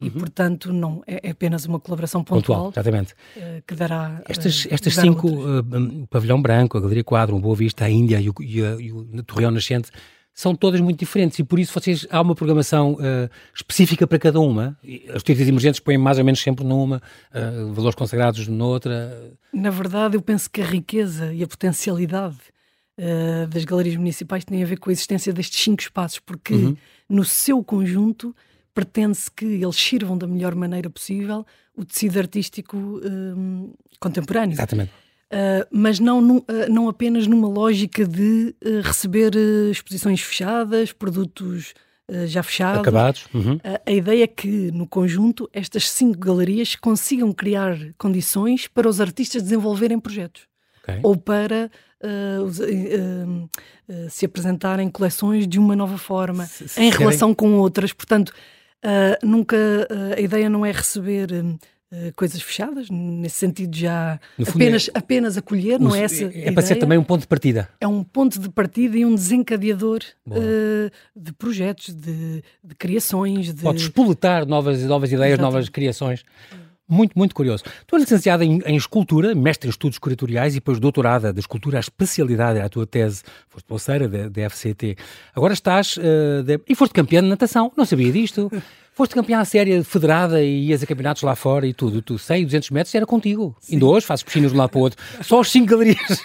Uhum. 0.00 0.06
E, 0.06 0.10
portanto, 0.12 0.72
não 0.72 1.02
é, 1.04 1.18
é, 1.26 1.30
apenas 1.30 1.66
uma 1.66 1.80
colaboração 1.80 2.22
pontual, 2.22 2.66
pontual 2.66 2.72
exatamente. 2.72 3.14
Uh, 3.36 3.62
que 3.66 3.74
dará. 3.74 4.22
Estas, 4.28 4.64
uh, 4.64 4.68
estas 4.70 4.94
cinco, 4.94 5.28
o 5.28 6.06
Pavilhão 6.06 6.40
Branco, 6.40 6.78
a 6.78 6.80
Galeria 6.80 7.02
Quadro, 7.02 7.34
o 7.34 7.40
Boa 7.40 7.56
Vista, 7.56 7.84
a 7.84 7.90
Índia 7.90 8.20
e 8.20 8.30
o, 8.30 8.34
e, 8.40 8.64
a, 8.64 8.76
e 8.80 8.92
o 8.92 9.04
Torreão 9.24 9.50
Nascente, 9.50 9.90
são 10.38 10.54
todas 10.54 10.80
muito 10.80 11.00
diferentes 11.00 11.36
e 11.40 11.42
por 11.42 11.58
isso 11.58 11.72
vocês 11.72 12.06
há 12.10 12.20
uma 12.20 12.32
programação 12.32 12.92
uh, 12.92 13.28
específica 13.52 14.06
para 14.06 14.20
cada 14.20 14.38
uma. 14.38 14.78
Os 15.12 15.24
títulos 15.24 15.48
emergentes 15.48 15.80
põem 15.80 15.98
mais 15.98 16.16
ou 16.16 16.24
menos 16.24 16.40
sempre 16.40 16.64
numa, 16.64 17.02
uh, 17.34 17.72
valores 17.72 17.96
consagrados 17.96 18.46
noutra. 18.46 19.34
Na 19.52 19.70
verdade, 19.70 20.16
eu 20.16 20.22
penso 20.22 20.48
que 20.48 20.60
a 20.60 20.64
riqueza 20.64 21.34
e 21.34 21.42
a 21.42 21.46
potencialidade 21.48 22.36
uh, 23.00 23.48
das 23.48 23.64
galerias 23.64 23.96
municipais 23.96 24.44
tem 24.44 24.62
a 24.62 24.66
ver 24.66 24.78
com 24.78 24.90
a 24.90 24.92
existência 24.92 25.32
destes 25.32 25.60
cinco 25.60 25.82
espaços, 25.82 26.20
porque 26.20 26.54
uhum. 26.54 26.76
no 27.08 27.24
seu 27.24 27.60
conjunto 27.64 28.32
pretende-se 28.72 29.28
que 29.32 29.44
eles 29.44 29.74
sirvam 29.74 30.16
da 30.16 30.28
melhor 30.28 30.54
maneira 30.54 30.88
possível 30.88 31.44
o 31.76 31.84
tecido 31.84 32.16
artístico 32.16 33.00
contemporâneo. 33.98 34.54
Exatamente. 34.54 34.92
Uh, 35.30 35.66
mas 35.70 36.00
não, 36.00 36.38
uh, 36.38 36.44
não 36.70 36.88
apenas 36.88 37.26
numa 37.26 37.48
lógica 37.48 38.06
de 38.06 38.54
uh, 38.64 38.80
receber 38.82 39.32
exposições 39.70 40.22
fechadas, 40.22 40.92
produtos 40.92 41.74
já 42.26 42.42
fechados. 42.42 42.80
Acabados. 42.80 43.26
Uhum. 43.34 43.60
a 43.84 43.92
ideia 43.92 44.24
é 44.24 44.26
que, 44.26 44.70
no 44.72 44.86
conjunto, 44.86 45.46
estas 45.52 45.90
cinco 45.90 46.18
galerias 46.18 46.74
consigam 46.74 47.30
criar 47.34 47.76
condições 47.98 48.66
para 48.66 48.88
os 48.88 48.98
artistas 48.98 49.42
desenvolverem 49.42 50.00
projetos. 50.00 50.48
Okay. 50.82 51.00
Ou 51.02 51.18
para 51.18 51.70
se 54.08 54.24
apresentarem 54.24 54.88
coleções 54.88 55.46
de 55.46 55.58
uma 55.58 55.76
nova 55.76 55.98
forma, 55.98 56.46
se, 56.46 56.66
se 56.66 56.80
em 56.80 56.88
relação 56.88 57.34
com 57.34 57.58
outras. 57.58 57.92
Portanto, 57.92 58.32
nunca 59.22 59.58
a 60.16 60.18
ideia 60.18 60.48
não 60.48 60.64
é 60.64 60.72
receber 60.72 61.28
Uh, 61.90 62.12
coisas 62.14 62.42
fechadas, 62.42 62.90
nesse 62.90 63.36
sentido 63.36 63.74
já 63.74 64.20
apenas, 64.46 64.88
é, 64.88 64.98
apenas 64.98 65.38
acolher, 65.38 65.80
não 65.80 65.94
é 65.94 66.02
essa 66.02 66.24
É, 66.24 66.48
é 66.48 66.52
para 66.52 66.62
ser 66.62 66.76
também 66.76 66.98
um 66.98 67.02
ponto 67.02 67.22
de 67.22 67.26
partida. 67.26 67.66
É 67.80 67.88
um 67.88 68.04
ponto 68.04 68.38
de 68.38 68.50
partida 68.50 68.98
e 68.98 69.06
um 69.06 69.14
desencadeador 69.14 70.00
uh, 70.26 70.90
de 71.16 71.32
projetos, 71.32 71.94
de, 71.94 72.42
de 72.62 72.74
criações. 72.74 73.54
De... 73.54 73.62
Pode 73.62 73.80
espoletar 73.80 74.44
novas, 74.44 74.84
novas 74.84 75.10
ideias, 75.10 75.38
novas 75.38 75.70
criações. 75.70 76.24
Muito, 76.88 77.18
muito 77.18 77.34
curioso. 77.34 77.64
Tu 77.86 77.96
és 77.96 78.02
licenciada 78.02 78.42
em, 78.42 78.62
em, 78.64 78.76
Escultura, 78.76 79.34
mestre 79.34 79.68
em 79.68 79.70
Estudos 79.70 79.98
Curatoriais 79.98 80.54
e 80.54 80.56
depois 80.56 80.80
doutorada 80.80 81.34
de 81.34 81.40
Escultura, 81.40 81.76
a 81.76 81.80
especialidade, 81.80 82.60
a 82.60 82.68
tua 82.68 82.86
tese, 82.86 83.22
foste 83.46 83.66
bolseira 83.68 84.08
da 84.08 84.48
FCT. 84.48 84.96
Agora 85.34 85.52
estás, 85.52 85.98
uh, 85.98 86.42
de, 86.42 86.58
e 86.66 86.74
foste 86.74 86.94
campeã 86.94 87.22
de 87.22 87.28
natação, 87.28 87.70
não 87.76 87.84
sabia 87.84 88.10
disto. 88.10 88.50
Foste 88.98 89.14
campeã 89.14 89.38
à 89.38 89.44
série 89.44 89.84
federada 89.84 90.42
e 90.42 90.70
ias 90.70 90.82
a 90.82 90.86
campeonatos 90.86 91.22
lá 91.22 91.36
fora 91.36 91.64
e 91.68 91.72
tudo. 91.72 92.02
Tu 92.02 92.18
100, 92.18 92.46
200 92.46 92.70
metros 92.70 92.92
era 92.92 93.06
contigo. 93.06 93.56
Sim. 93.60 93.74
Ainda 93.74 93.86
hoje 93.86 94.04
fazes 94.04 94.24
piscinas 94.24 94.50
de 94.50 94.56
um 94.56 94.58
lado 94.58 94.70
para 94.70 94.78
o 94.80 94.82
outro. 94.82 95.00
Só 95.22 95.38
as 95.38 95.52
5 95.52 95.66
galerias. 95.68 96.24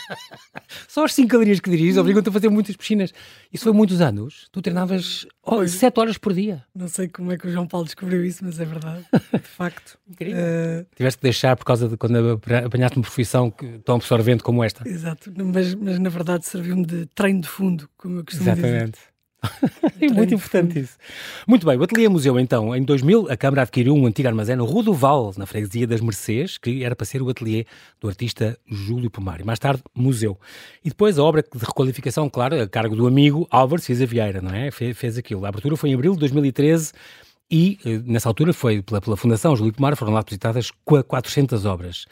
Só 0.88 1.04
as 1.04 1.12
5 1.12 1.28
galerias 1.28 1.60
que 1.60 1.68
diriges 1.68 1.98
obrigam-te 1.98 2.30
a 2.30 2.32
fazer 2.32 2.48
muitas 2.48 2.74
piscinas. 2.74 3.12
Isso 3.52 3.64
foi 3.64 3.74
muitos 3.74 4.00
anos. 4.00 4.48
Tu 4.50 4.62
treinavas 4.62 5.26
oh, 5.42 5.68
7 5.68 6.00
horas 6.00 6.16
por 6.16 6.32
dia. 6.32 6.64
Não 6.74 6.88
sei 6.88 7.06
como 7.06 7.32
é 7.32 7.36
que 7.36 7.48
o 7.48 7.52
João 7.52 7.66
Paulo 7.66 7.84
descobriu 7.84 8.24
isso, 8.24 8.42
mas 8.42 8.58
é 8.58 8.64
verdade. 8.64 9.04
De 9.34 9.38
facto. 9.40 9.98
Incrível. 10.08 10.40
Uh... 10.40 10.86
Tiveste 10.96 11.18
que 11.18 11.22
deixar 11.22 11.54
por 11.54 11.66
causa 11.66 11.86
de 11.86 11.98
quando 11.98 12.40
apanhaste 12.64 12.96
uma 12.96 13.02
profissão 13.02 13.52
tão 13.84 13.96
absorvente 13.96 14.42
como 14.42 14.64
esta. 14.64 14.88
Exato. 14.88 15.30
Mas, 15.36 15.74
mas 15.74 15.98
na 15.98 16.08
verdade 16.08 16.46
serviu-me 16.46 16.86
de 16.86 17.04
treino 17.14 17.42
de 17.42 17.48
fundo, 17.48 17.86
como 17.94 18.20
eu 18.20 18.24
costumo 18.24 18.48
Exatamente. 18.48 18.62
dizer. 18.62 18.76
Exatamente. 18.76 19.15
é 20.00 20.08
muito 20.08 20.34
importante 20.34 20.78
isso. 20.80 20.96
Muito 21.46 21.66
bem, 21.66 21.76
o 21.76 21.82
Ateliê 21.82 22.08
Museu, 22.08 22.38
então, 22.38 22.74
em 22.74 22.82
2000, 22.82 23.30
a 23.30 23.36
Câmara 23.36 23.62
adquiriu 23.62 23.94
um 23.94 24.06
antigo 24.06 24.28
armazém 24.28 24.56
no 24.56 24.64
Rodoval, 24.64 25.32
na 25.36 25.46
freguesia 25.46 25.86
das 25.86 26.00
Mercês, 26.00 26.58
que 26.58 26.82
era 26.82 26.96
para 26.96 27.06
ser 27.06 27.22
o 27.22 27.28
ateliê 27.28 27.66
do 28.00 28.08
artista 28.08 28.58
Júlio 28.66 29.10
Pomar, 29.10 29.40
e 29.40 29.44
mais 29.44 29.58
tarde, 29.58 29.82
museu. 29.94 30.38
E 30.84 30.88
depois 30.88 31.18
a 31.18 31.22
obra 31.22 31.42
de 31.42 31.58
requalificação, 31.58 32.28
claro, 32.28 32.60
a 32.60 32.68
cargo 32.68 32.96
do 32.96 33.06
amigo 33.06 33.46
Álvaro 33.50 33.80
Cisa 33.80 34.06
Vieira, 34.06 34.40
não 34.40 34.54
é? 34.54 34.70
Fez, 34.70 34.96
fez 34.96 35.18
aquilo. 35.18 35.44
A 35.44 35.48
abertura 35.48 35.76
foi 35.76 35.90
em 35.90 35.94
abril 35.94 36.12
de 36.14 36.20
2013 36.20 36.92
e, 37.50 37.78
eh, 37.84 38.00
nessa 38.04 38.28
altura, 38.28 38.52
foi 38.52 38.82
pela, 38.82 39.00
pela 39.00 39.16
Fundação 39.16 39.54
Júlio 39.54 39.72
Pomar, 39.72 39.96
foram 39.96 40.12
lá 40.12 40.20
depositadas 40.20 40.70
400 40.84 41.64
obras. 41.64 42.06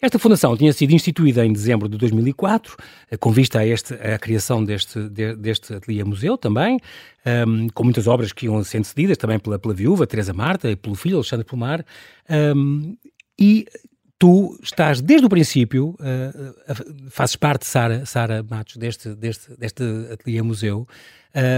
Esta 0.00 0.18
fundação 0.18 0.56
tinha 0.56 0.72
sido 0.72 0.92
instituída 0.92 1.44
em 1.44 1.52
dezembro 1.52 1.86
de 1.86 1.98
2004, 1.98 2.74
eh, 3.10 3.16
com 3.18 3.30
vista 3.30 3.58
a, 3.58 3.66
este, 3.66 3.92
a 3.94 4.18
criação 4.18 4.64
deste, 4.64 4.98
de, 5.10 5.36
deste 5.36 5.74
ateliê 5.74 6.02
museu 6.02 6.38
também, 6.38 6.78
um, 7.46 7.68
com 7.68 7.84
muitas 7.84 8.06
obras 8.06 8.32
que 8.32 8.46
iam 8.46 8.64
sendo 8.64 8.84
cedidas 8.84 9.18
também 9.18 9.38
pela, 9.38 9.58
pela 9.58 9.74
viúva 9.74 10.06
Teresa 10.06 10.32
Marta 10.32 10.70
e 10.70 10.76
pelo 10.76 10.94
filho 10.94 11.16
Alexandre 11.16 11.44
Pomar, 11.44 11.84
um, 12.56 12.96
e 13.38 13.66
tu 14.18 14.58
estás 14.62 15.02
desde 15.02 15.26
o 15.26 15.28
princípio, 15.28 15.96
uh, 16.00 17.10
fazes 17.10 17.36
parte, 17.36 17.66
Sara, 17.66 18.06
Sara 18.06 18.42
Matos, 18.42 18.78
deste, 18.78 19.14
deste, 19.14 19.54
deste 19.58 19.82
ateliê 20.10 20.40
museu. 20.40 20.88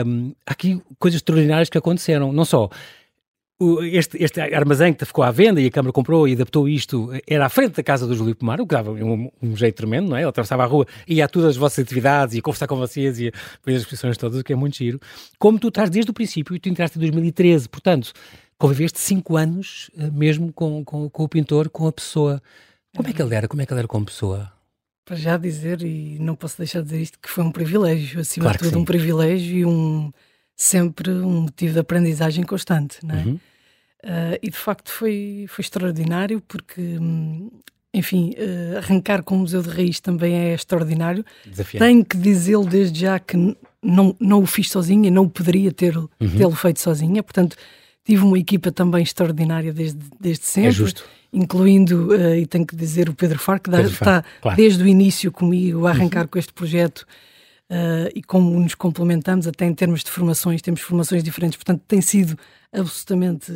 Um, 0.07 0.33
há 0.45 0.53
aqui 0.53 0.83
coisas 0.99 1.19
extraordinárias 1.19 1.71
que 1.71 1.79
aconteceram, 1.79 2.33
não 2.33 2.45
só 2.45 2.69
este, 3.83 4.23
este 4.23 4.41
armazém 4.41 4.93
que 4.93 5.05
ficou 5.05 5.25
à 5.25 5.31
venda 5.31 5.61
e 5.61 5.67
a 5.67 5.71
Câmara 5.71 5.93
comprou 5.93 6.27
e 6.27 6.33
adaptou 6.33 6.69
isto, 6.69 7.11
era 7.27 7.47
à 7.47 7.49
frente 7.49 7.77
da 7.77 7.83
casa 7.83 8.07
do 8.07 8.15
Júlio 8.15 8.35
Pomar, 8.35 8.61
o 8.61 8.67
que 8.67 8.75
dava 8.75 8.93
um, 8.93 9.31
um, 9.43 9.57
jeito 9.57 9.77
tremendo, 9.77 10.09
não 10.09 10.17
é? 10.17 10.21
Ele 10.21 10.29
atravessava 10.29 10.63
a 10.63 10.67
rua, 10.67 10.87
ia 11.07 11.25
a 11.25 11.29
todas 11.29 11.51
as 11.51 11.57
vossas 11.57 11.81
atividades, 11.85 12.35
ia 12.35 12.43
conversar 12.43 12.67
com 12.67 12.77
vocês, 12.77 13.19
ia 13.19 13.33
ver 13.65 13.75
as 13.75 13.83
exposições 13.83 14.17
todas, 14.17 14.41
o 14.41 14.45
que 14.45 14.53
é 14.53 14.57
muito 14.57 14.77
giro. 14.77 15.01
Como 15.39 15.59
tu 15.59 15.69
estás 15.69 15.91
desde 15.91 16.11
o 16.11 16.15
princípio 16.15 16.55
e 16.55 16.59
tu 16.59 16.69
entraste 16.69 16.99
em 16.99 17.01
2013, 17.01 17.69
portanto, 17.69 18.13
conviveste 18.59 19.01
cinco 19.01 19.37
anos 19.37 19.91
eh, 19.99 20.11
mesmo 20.11 20.53
com, 20.53 20.85
com, 20.85 21.11
com 21.11 21.25
o 21.25 21.29
pintor, 21.29 21.69
com 21.69 21.87
a 21.87 21.93
pessoa. 21.93 22.43
Como 22.95 23.09
é 23.09 23.13
que 23.13 23.21
ele 23.21 23.35
era? 23.35 23.49
Como 23.49 23.61
é 23.63 23.67
que 23.67 23.73
ele 23.73 23.81
era 23.81 23.89
como 23.89 24.07
pessoa? 24.07 24.53
Para 25.05 25.17
já 25.17 25.37
dizer, 25.37 25.83
e 25.83 26.19
não 26.21 26.37
posso 26.37 26.59
deixar 26.59 26.79
de 26.81 26.85
dizer 26.85 27.03
isto, 27.03 27.19
que 27.19 27.29
foi 27.29 27.43
um 27.43 27.51
privilégio, 27.51 28.21
acima 28.21 28.45
claro 28.45 28.59
de 28.59 28.65
tudo 28.65 28.79
um 28.79 28.85
privilégio 28.85 29.59
e 29.59 29.65
um 29.65 30.13
sempre 30.57 31.11
um 31.11 31.43
motivo 31.43 31.75
de 31.75 31.81
aprendizagem 31.81 32.45
constante, 32.45 32.99
não 33.05 33.15
é? 33.15 33.25
Uhum. 33.25 33.41
Uh, 34.05 34.37
e 34.43 34.51
de 34.51 34.57
facto 34.57 34.91
foi, 34.91 35.47
foi 35.49 35.63
extraordinário 35.63 36.41
porque, 36.41 36.81
hum, 36.81 37.51
enfim, 37.95 38.35
uh, 38.37 38.79
arrancar 38.79 39.23
com 39.23 39.37
o 39.37 39.39
Museu 39.39 39.63
de 39.63 39.69
Raiz 39.69 40.01
também 40.01 40.35
é 40.35 40.55
extraordinário. 40.55 41.25
Desafiante. 41.47 41.87
Tenho 41.87 42.05
que 42.05 42.17
dizê-lo 42.17 42.67
desde 42.67 42.99
já 42.99 43.19
que 43.21 43.37
não, 43.83 44.17
não 44.19 44.43
o 44.43 44.47
fiz 44.47 44.71
sozinha, 44.71 45.11
não 45.11 45.29
poderia 45.29 45.71
ter, 45.71 45.97
uhum. 45.97 46.09
tê-lo 46.19 46.55
feito 46.55 46.81
sozinha, 46.81 47.23
portanto 47.23 47.57
tive 48.05 48.25
uma 48.25 48.39
equipa 48.39 48.73
também 48.73 49.03
extraordinária 49.03 49.73
desde, 49.73 50.01
desde 50.21 50.47
sempre. 50.47 50.71
É 50.71 50.73
justo 50.73 51.05
incluindo, 51.33 52.09
uh, 52.09 52.35
e 52.35 52.47
tenho 52.47 52.67
que 52.67 52.77
dizer, 52.77 53.09
o 53.09 53.15
Pedro 53.15 53.39
Far, 53.39 53.59
que 53.59 53.71
Pedro 53.71 53.91
está 53.91 54.23
claro. 54.43 54.57
desde 54.57 54.83
o 54.83 54.87
início 54.87 55.33
comigo 55.33 55.87
a 55.87 55.91
arrancar 55.91 56.23
uhum. 56.23 56.29
com 56.29 56.39
este 56.39 56.53
projeto 56.53 57.07
uh, 57.71 58.11
e 58.15 58.23
como 58.23 58.59
nos 58.61 58.75
complementamos 58.75 59.47
até 59.47 59.65
em 59.65 59.73
termos 59.73 60.05
de 60.05 60.11
formações, 60.11 60.61
temos 60.61 60.83
formações 60.83 61.23
diferentes, 61.23 61.57
portanto 61.57 61.83
tem 61.89 62.03
sido 62.03 62.37
absolutamente 62.73 63.53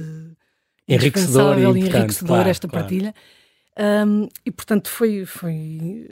enriquecedor 0.88 1.58
e, 1.58 1.62
enriquecedor 1.64 2.36
claro, 2.36 2.48
esta 2.48 2.68
claro. 2.68 2.84
partilha. 2.84 3.14
Um, 3.78 4.28
e 4.44 4.50
portanto 4.50 4.88
foi, 4.88 5.26
foi, 5.26 6.08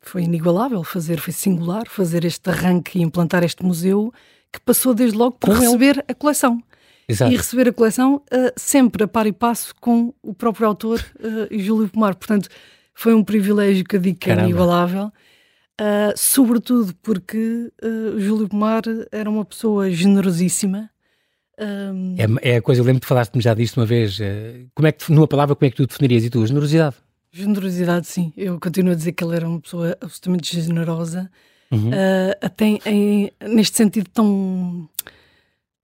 foi 0.00 0.22
inigualável 0.22 0.82
fazer, 0.82 1.20
foi 1.20 1.32
singular 1.32 1.86
fazer 1.88 2.24
este 2.24 2.50
arranque 2.50 2.98
e 2.98 3.02
implantar 3.02 3.44
este 3.44 3.64
museu 3.64 4.12
que 4.52 4.60
passou 4.60 4.94
desde 4.94 5.16
logo 5.16 5.36
por 5.38 5.54
Com 5.54 5.60
receber 5.60 5.96
ele. 5.96 6.04
a 6.08 6.14
coleção. 6.14 6.62
Exato. 7.10 7.32
e 7.32 7.36
receber 7.36 7.68
a 7.70 7.72
coleção 7.72 8.16
uh, 8.16 8.52
sempre 8.54 9.04
a 9.04 9.08
par 9.08 9.26
e 9.26 9.32
passo 9.32 9.74
com 9.80 10.12
o 10.22 10.34
próprio 10.34 10.66
autor 10.66 11.02
uh, 11.18 11.48
e 11.50 11.58
Júlio 11.58 11.88
Pomar. 11.88 12.14
Portanto, 12.14 12.50
foi 12.92 13.14
um 13.14 13.24
privilégio 13.24 13.82
que 13.82 13.96
eu 13.96 14.00
digo 14.00 14.18
que 14.18 14.30
é 14.30 14.34
inigualável, 14.34 15.06
uh, 15.06 16.12
sobretudo 16.16 16.94
porque 17.02 17.72
uh, 17.82 18.20
Júlio 18.20 18.46
Pomar 18.46 18.82
era 19.10 19.30
uma 19.30 19.44
pessoa 19.44 19.90
generosíssima. 19.90 20.90
Um... 21.58 22.14
É, 22.42 22.50
é, 22.52 22.56
a 22.56 22.62
coisa, 22.62 22.80
eu 22.80 22.84
lembro 22.84 23.00
que 23.00 23.06
falaste-me 23.06 23.42
já 23.42 23.54
disto 23.54 23.78
uma 23.78 23.86
vez. 23.86 24.18
como 24.74 24.86
é 24.86 24.92
que, 24.92 25.12
numa 25.12 25.26
palavra, 25.26 25.54
como 25.54 25.66
é 25.66 25.70
que 25.70 25.76
tu 25.76 25.86
definirias 25.86 26.24
e 26.24 26.30
tu? 26.30 26.46
Generosidade? 26.46 26.96
Generosidade, 27.32 28.06
sim. 28.06 28.32
Eu 28.36 28.58
continuo 28.60 28.92
a 28.92 28.96
dizer 28.96 29.12
que 29.12 29.22
ele 29.22 29.36
era 29.36 29.48
uma 29.48 29.60
pessoa 29.60 29.96
absolutamente 30.00 30.60
generosa, 30.60 31.30
uhum. 31.70 31.90
até 32.40 32.78
em, 32.86 33.30
neste 33.40 33.76
sentido 33.76 34.08
tão 34.12 34.88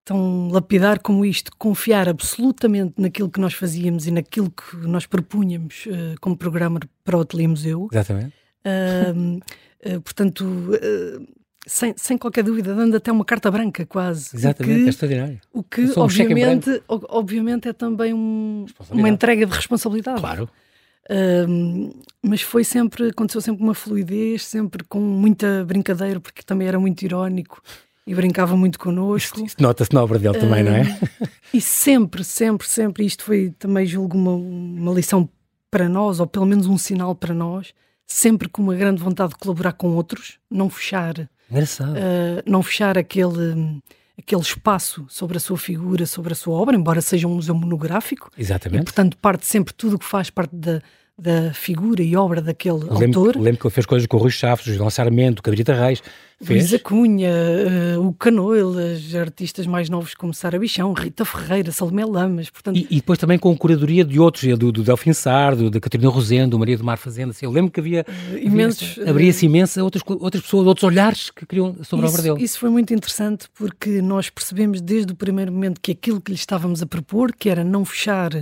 tão 0.05 0.49
lapidar 0.49 1.01
como 1.01 1.25
isto, 1.25 1.51
confiar 1.59 2.09
absolutamente 2.09 2.95
naquilo 2.99 3.31
que 3.31 3.41
nós 3.41 3.55
fazíamos 3.55 4.07
e 4.07 4.11
naquilo 4.11 4.51
que 4.51 4.77
nós 4.87 5.07
propunhamos 5.07 5.87
uh, 5.87 6.15
como 6.21 6.37
programa 6.37 6.79
para 7.03 7.17
o 7.17 7.21
Ateliê 7.23 7.49
Museu. 7.49 7.89
Exatamente. 7.91 8.35
Uh, 8.67 9.39
uh, 9.39 10.01
portanto, 10.03 10.45
sem, 11.67 11.95
sem 11.97 12.19
qualquer 12.19 12.45
dúvida, 12.45 12.75
dando 12.75 12.97
até 12.97 13.11
uma 13.11 13.25
carta 13.25 13.51
branca 13.51 13.85
quase. 13.87 14.37
Exatamente, 14.37 14.81
que, 14.81 14.87
é 14.87 14.89
extraordinário. 14.89 15.41
O 15.53 15.63
que, 15.63 15.91
obviamente, 15.97 16.71
um 16.71 17.01
obviamente, 17.09 17.69
é 17.69 17.73
também 17.73 18.13
um, 18.13 18.67
uma 18.91 19.09
entrega 19.09 19.47
de 19.47 19.53
responsabilidade. 19.53 20.21
Claro. 20.21 20.49
mas 22.23 22.43
foi 22.43 22.65
sempre, 22.65 23.09
aconteceu 23.09 23.41
sempre 23.41 23.63
uma 23.63 23.75
fluidez, 23.75 24.45
sempre 24.45 24.85
com 24.85 25.01
muita 25.01 25.65
brincadeira, 25.65 26.21
porque 26.21 26.43
também 26.43 26.69
era 26.69 26.79
muito 26.79 27.03
irónico 27.03 27.63
e 28.07 28.15
brincava 28.15 28.57
muito 28.57 28.79
connosco. 28.79 29.45
Isto 29.45 29.63
nota-se 29.63 29.93
na 29.95 30.03
obra 30.03 30.19
dele 30.19 30.39
também, 30.39 30.63
não 30.63 30.73
é? 30.73 30.99
E 31.53 31.61
sempre, 31.61 32.25
sempre, 32.25 32.67
sempre, 32.69 33.07
isto 33.07 33.25
foi 33.25 33.55
também, 33.59 33.87
julgo, 33.87 34.19
uma, 34.19 34.35
uma 34.35 34.93
lição 34.93 35.29
para 35.71 35.89
nós, 35.89 36.21
ou 36.21 36.27
pelo 36.27 36.47
menos 36.47 36.67
um 36.67 36.77
sinal 36.77 37.15
para 37.15 37.33
nós, 37.33 37.73
sempre 38.07 38.49
com 38.49 38.63
uma 38.63 38.75
grande 38.75 39.03
vontade 39.03 39.31
de 39.31 39.39
colaborar 39.39 39.73
com 39.73 39.95
outros, 39.95 40.39
não 40.51 40.69
fechar, 40.69 41.29
uh, 41.51 42.43
não 42.47 42.63
fechar 42.63 42.97
aquele, 42.99 43.83
aquele 44.19 44.43
espaço 44.43 45.07
sobre 45.09 45.37
a 45.37 45.41
sua 45.41 45.59
figura, 45.59 46.07
sobre 46.07 46.33
a 46.33 46.37
sua 46.37 46.55
obra, 46.55 46.77
embora 46.77 47.01
seja 47.01 47.27
um 47.27 47.35
museu 47.35 47.55
monográfico. 47.55 48.31
Exatamente. 48.37 48.83
E, 48.83 48.85
portanto, 48.85 49.17
parte 49.19 49.47
sempre 49.47 49.73
tudo 49.75 49.97
o 49.97 49.99
que 49.99 50.05
faz 50.05 50.31
parte 50.31 50.55
da 50.55 50.81
da 51.17 51.55
figura 51.55 52.03
e 52.03 52.17
obra 52.17 52.43
daquele 52.43 52.79
lembro, 52.79 53.21
autor. 53.21 53.37
Lembro 53.37 53.61
que 53.61 53.67
ele 53.67 53.75
fez 53.75 53.87
coisas 53.87 54.07
com 54.07 54.17
o 54.17 54.21
Rui 54.21 54.31
Chaves, 54.31 54.67
o 54.67 54.75
João 54.75 54.91
Sarmento, 54.91 55.41
o 55.41 55.43
Cabrita 55.43 55.73
Reis. 55.73 56.03
Fez. 56.43 56.63
Luísa 56.63 56.79
Cunha, 56.81 57.31
uh, 57.97 58.07
o 58.07 58.13
Canoilas, 58.13 59.15
artistas 59.15 59.65
mais 59.67 59.89
novos 59.89 60.15
como 60.15 60.35
Sara 60.35 60.59
Bichão, 60.59 60.93
Rita 60.93 61.25
Ferreira, 61.25 61.71
Salomé 61.71 62.05
Lamas. 62.05 62.51
Portanto... 62.51 62.77
E, 62.77 62.89
e, 62.91 62.97
depois 62.97 63.17
também 63.19 63.39
com 63.39 63.57
curadoria 63.57 64.05
de 64.05 64.19
outros, 64.19 64.59
do, 64.59 64.73
do 64.73 64.83
Delfim 64.83 65.13
Sardo, 65.13 65.71
da 65.71 65.79
Catarina 65.79 66.11
Rosendo, 66.11 66.51
do 66.51 66.59
Maria 66.59 66.77
do 66.77 66.83
Mar 66.83 66.99
Fazenda. 66.99 67.31
Assim, 67.31 67.47
eu 67.47 67.53
lembro 67.53 67.71
que 67.71 67.79
havia. 67.79 68.05
Uh, 68.09 68.39
imensos. 68.39 68.99
Abria-se 69.07 69.47
imensa 69.47 69.85
outras, 69.85 70.03
outras 70.07 70.43
pessoas, 70.43 70.67
outros 70.67 70.85
olhares 70.85 71.31
que 71.31 71.47
queriam 71.47 71.77
sobre 71.85 72.07
isso, 72.07 72.17
a 72.17 72.19
obra 72.19 72.23
dele. 72.23 72.45
Isso 72.45 72.59
foi 72.59 72.69
muito 72.69 72.93
interessante 72.93 73.47
porque 73.55 74.03
nós 74.03 74.29
percebemos 74.29 74.81
desde 74.81 75.13
o 75.13 75.17
primeiro 75.17 75.53
momento 75.53 75.81
que 75.81 75.93
aquilo 75.93 76.21
que 76.21 76.33
lhe 76.33 76.37
estávamos 76.37 76.83
a 76.83 76.87
propor, 76.87 77.33
que 77.33 77.49
era 77.49 77.63
não 77.63 77.85
fechar 77.85 78.33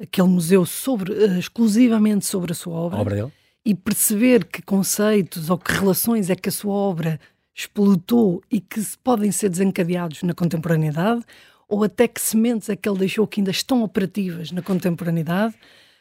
aquele 0.00 0.28
museu 0.28 0.64
sobre, 0.64 1.12
uh, 1.12 1.38
exclusivamente 1.38 2.26
sobre 2.26 2.52
a 2.52 2.54
sua 2.54 2.74
obra, 2.74 2.98
a 2.98 3.00
obra 3.00 3.32
e 3.64 3.74
perceber 3.74 4.44
que 4.44 4.62
conceitos 4.62 5.50
ou 5.50 5.58
que 5.58 5.72
relações 5.72 6.30
é 6.30 6.34
que 6.34 6.48
a 6.48 6.52
sua 6.52 6.72
obra 6.72 7.20
explotou 7.54 8.42
e 8.50 8.60
que 8.60 8.80
podem 9.02 9.30
ser 9.30 9.48
desencadeados 9.50 10.22
na 10.22 10.32
contemporaneidade, 10.32 11.22
ou 11.68 11.84
até 11.84 12.08
que 12.08 12.20
sementes 12.20 12.68
é 12.70 12.76
que 12.76 12.88
ele 12.88 13.00
deixou 13.00 13.26
que 13.26 13.40
ainda 13.40 13.50
estão 13.50 13.82
operativas 13.82 14.52
na 14.52 14.62
contemporaneidade. 14.62 15.54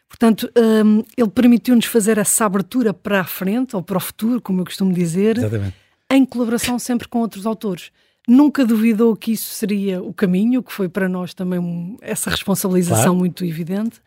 Portanto, 0.08 0.50
um, 0.56 1.04
ele 1.18 1.30
permitiu-nos 1.30 1.86
fazer 1.86 2.18
essa 2.18 2.46
abertura 2.46 2.94
para 2.94 3.20
a 3.20 3.25
frente, 3.25 3.75
ou 3.75 3.82
para 3.82 3.98
o 3.98 4.00
futuro, 4.00 4.39
como 4.39 4.62
eu 4.62 4.66
costumo 4.66 4.94
dizer, 4.94 5.38
Exatamente. 5.38 5.75
em 6.10 6.25
colaboração 6.25 6.80
sempre 6.80 7.08
com 7.08 7.20
outros 7.20 7.46
autores 7.46 7.92
nunca 8.27 8.65
duvidou 8.65 9.15
que 9.15 9.31
isso 9.31 9.53
seria 9.53 10.01
o 10.01 10.13
caminho, 10.13 10.62
que 10.62 10.74
foi 10.74 10.89
para 10.89 11.07
nós 11.07 11.34
também 11.34 11.60
um, 11.60 11.98
essa 12.01 12.29
responsabilização 12.29 13.03
claro. 13.03 13.15
muito 13.15 13.46
evidente, 13.46 14.01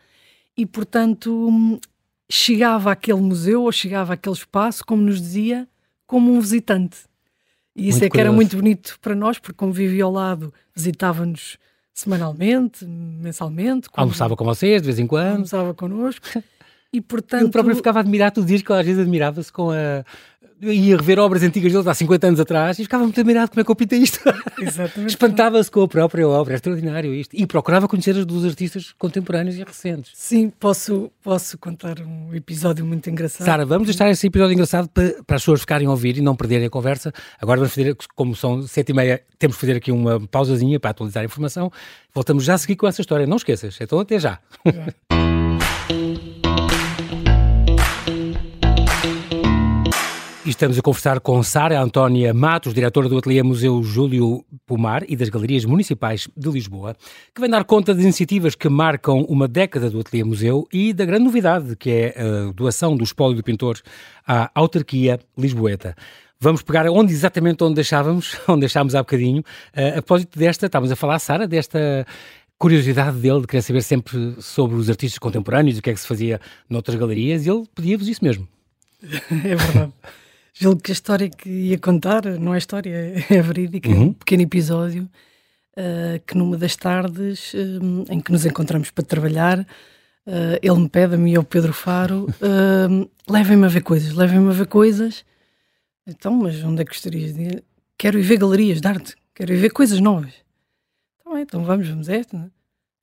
e 0.55 0.65
portanto 0.65 1.49
hum, 1.49 1.79
chegava 2.29 2.91
àquele 2.91 3.19
museu 3.19 3.63
ou 3.63 3.71
chegava 3.71 4.13
àquele 4.13 4.35
espaço, 4.35 4.85
como 4.85 5.01
nos 5.01 5.19
dizia, 5.19 5.67
como 6.05 6.31
um 6.31 6.39
visitante. 6.39 6.99
E 7.75 7.87
isso 7.87 7.99
muito 7.99 8.05
é 8.05 8.09
que 8.09 8.19
era 8.19 8.31
muito 8.31 8.55
bonito 8.55 8.97
para 9.01 9.15
nós, 9.15 9.39
porque 9.39 9.57
como 9.57 9.71
vivia 9.71 10.03
ao 10.03 10.11
lado, 10.11 10.53
visitava-nos 10.75 11.57
semanalmente, 11.93 12.85
mensalmente. 12.85 13.87
Almoçava 13.93 14.35
com 14.35 14.43
vocês 14.43 14.81
de 14.81 14.85
vez 14.85 14.99
em 14.99 15.07
quando. 15.07 15.35
Almoçava 15.35 15.73
connosco. 15.73 16.27
E 16.93 16.99
portanto. 16.99 17.43
Ele 17.43 17.51
próprio 17.51 17.73
ficava 17.73 18.01
admirado 18.01 18.41
os 18.41 18.45
dias, 18.45 18.61
que 18.61 18.73
às 18.73 18.85
vezes 18.85 19.01
admirava-se 19.01 19.49
com 19.49 19.71
a, 19.71 20.03
ia 20.61 20.95
rever 20.95 21.19
obras 21.19 21.43
antigas 21.43 21.71
deles 21.71 21.87
há 21.87 21.93
50 21.93 22.27
anos 22.27 22.39
atrás 22.39 22.77
e 22.79 22.83
ficava 22.83 23.03
muito 23.03 23.19
admirado 23.19 23.49
como 23.49 23.61
é 23.61 23.63
que 23.63 23.71
eu 23.71 23.75
pintei 23.75 23.99
isto. 23.99 24.19
Espantava-se 25.07 25.71
com 25.71 25.81
a 25.81 25.87
própria 25.87 26.27
obra, 26.27 26.53
é 26.53 26.55
extraordinário 26.55 27.13
isto. 27.13 27.35
E 27.35 27.45
procurava 27.45 27.87
conhecer 27.87 28.15
os 28.15 28.25
dos 28.25 28.45
artistas 28.45 28.93
contemporâneos 28.97 29.57
e 29.57 29.63
recentes. 29.63 30.11
Sim, 30.13 30.49
posso, 30.49 31.11
posso 31.23 31.57
contar 31.57 31.99
um 32.01 32.33
episódio 32.33 32.85
muito 32.85 33.09
engraçado. 33.09 33.45
Sara, 33.45 33.65
vamos 33.65 33.87
deixar 33.87 34.09
esse 34.09 34.27
episódio 34.27 34.53
engraçado 34.53 34.87
para, 34.89 35.23
para 35.23 35.35
as 35.35 35.41
pessoas 35.41 35.61
ficarem 35.61 35.87
a 35.87 35.91
ouvir 35.91 36.17
e 36.17 36.21
não 36.21 36.35
perderem 36.35 36.67
a 36.67 36.69
conversa. 36.69 37.13
Agora 37.41 37.59
vamos 37.59 37.73
fazer, 37.73 37.95
como 38.15 38.35
são 38.35 38.61
sete 38.63 38.89
e 38.89 38.93
meia, 38.93 39.21
temos 39.39 39.57
que 39.57 39.61
fazer 39.61 39.77
aqui 39.77 39.91
uma 39.91 40.19
pausazinha 40.27 40.79
para 40.79 40.91
atualizar 40.91 41.23
a 41.23 41.25
informação. 41.25 41.71
Voltamos 42.13 42.43
já 42.43 42.53
a 42.53 42.57
seguir 42.57 42.75
com 42.75 42.87
essa 42.87 43.01
história. 43.01 43.25
Não 43.25 43.37
esqueças, 43.37 43.77
então 43.81 43.99
até 43.99 44.19
já. 44.19 44.39
já. 44.65 44.93
estamos 50.51 50.77
a 50.77 50.81
conversar 50.81 51.19
com 51.21 51.41
Sara 51.41 51.81
Antónia 51.81 52.33
Matos, 52.33 52.73
diretora 52.73 53.07
do 53.07 53.17
Ateliê 53.17 53.41
Museu 53.41 53.81
Júlio 53.81 54.43
Pomar 54.65 55.03
e 55.07 55.15
das 55.15 55.29
Galerias 55.29 55.63
Municipais 55.63 56.27
de 56.35 56.49
Lisboa, 56.49 56.95
que 57.33 57.39
vem 57.39 57.49
dar 57.49 57.63
conta 57.63 57.93
das 57.93 58.03
iniciativas 58.03 58.53
que 58.53 58.67
marcam 58.67 59.21
uma 59.29 59.47
década 59.47 59.89
do 59.89 59.99
Ateliê 59.99 60.23
Museu 60.23 60.67
e 60.71 60.93
da 60.93 61.05
grande 61.05 61.23
novidade, 61.23 61.75
que 61.77 61.89
é 61.89 62.15
a 62.19 62.51
doação 62.51 62.97
do 62.97 63.03
espólio 63.03 63.37
do 63.37 63.43
pintor 63.43 63.79
à 64.27 64.51
autarquia 64.53 65.19
lisboeta. 65.37 65.95
Vamos 66.37 66.61
pegar 66.61 66.85
onde 66.89 67.13
exatamente 67.13 67.63
onde 67.63 67.75
deixávamos, 67.75 68.37
onde 68.47 68.59
deixámos 68.61 68.93
há 68.93 68.99
bocadinho. 68.99 69.43
A 69.73 70.01
propósito 70.01 70.37
desta, 70.37 70.65
estávamos 70.65 70.91
a 70.91 70.95
falar, 70.97 71.19
Sara, 71.19 71.47
desta 71.47 72.05
curiosidade 72.57 73.17
dele 73.17 73.41
de 73.41 73.47
querer 73.47 73.61
saber 73.61 73.83
sempre 73.83 74.35
sobre 74.39 74.75
os 74.75 74.89
artistas 74.89 75.17
contemporâneos, 75.17 75.77
o 75.77 75.81
que 75.81 75.91
é 75.91 75.93
que 75.93 75.99
se 75.99 76.07
fazia 76.07 76.41
noutras 76.69 76.97
galerias, 76.97 77.45
e 77.45 77.49
ele 77.49 77.63
pedia-vos 77.73 78.07
isso 78.07 78.23
mesmo. 78.23 78.47
É 79.31 79.55
verdade. 79.55 79.93
Julgo 80.53 80.81
que 80.81 80.91
a 80.91 80.93
história 80.93 81.29
que 81.29 81.49
ia 81.49 81.77
contar, 81.77 82.25
não 82.39 82.53
é 82.53 82.57
história, 82.57 83.13
é 83.29 83.41
verídica, 83.41 83.89
uhum. 83.89 84.03
um 84.03 84.13
pequeno 84.13 84.43
episódio. 84.43 85.09
uh, 85.77 86.19
que 86.25 86.37
numa 86.37 86.57
das 86.57 86.75
tardes 86.75 87.53
um, 87.53 88.05
em 88.09 88.19
que 88.19 88.31
nos 88.31 88.45
encontramos 88.45 88.91
para 88.91 89.03
trabalhar, 89.03 89.59
uh, 89.59 90.57
ele 90.61 90.79
me 90.79 90.89
pede 90.89 91.15
a 91.15 91.17
mim 91.17 91.31
e 91.31 91.35
ao 91.35 91.43
Pedro 91.43 91.73
Faro: 91.73 92.27
uh, 92.41 93.09
levem-me 93.29 93.65
a 93.65 93.69
ver 93.69 93.81
coisas, 93.81 94.13
levem-me 94.13 94.49
a 94.49 94.53
ver 94.53 94.67
coisas. 94.67 95.25
Então, 96.05 96.33
mas 96.33 96.61
onde 96.63 96.81
é 96.81 96.85
que 96.85 96.91
gostarias 96.91 97.33
de 97.33 97.41
ir? 97.43 97.63
Quero 97.97 98.19
ir 98.19 98.23
ver 98.23 98.37
galerias 98.37 98.81
de 98.81 98.87
arte, 98.87 99.15
quero 99.33 99.53
ir 99.53 99.57
ver 99.57 99.69
coisas 99.69 99.99
novas. 99.99 100.33
Então, 101.19 101.37
então 101.37 101.63
vamos, 101.63 101.87
vamos 101.87 102.09
a 102.09 102.15
esta. 102.15 102.51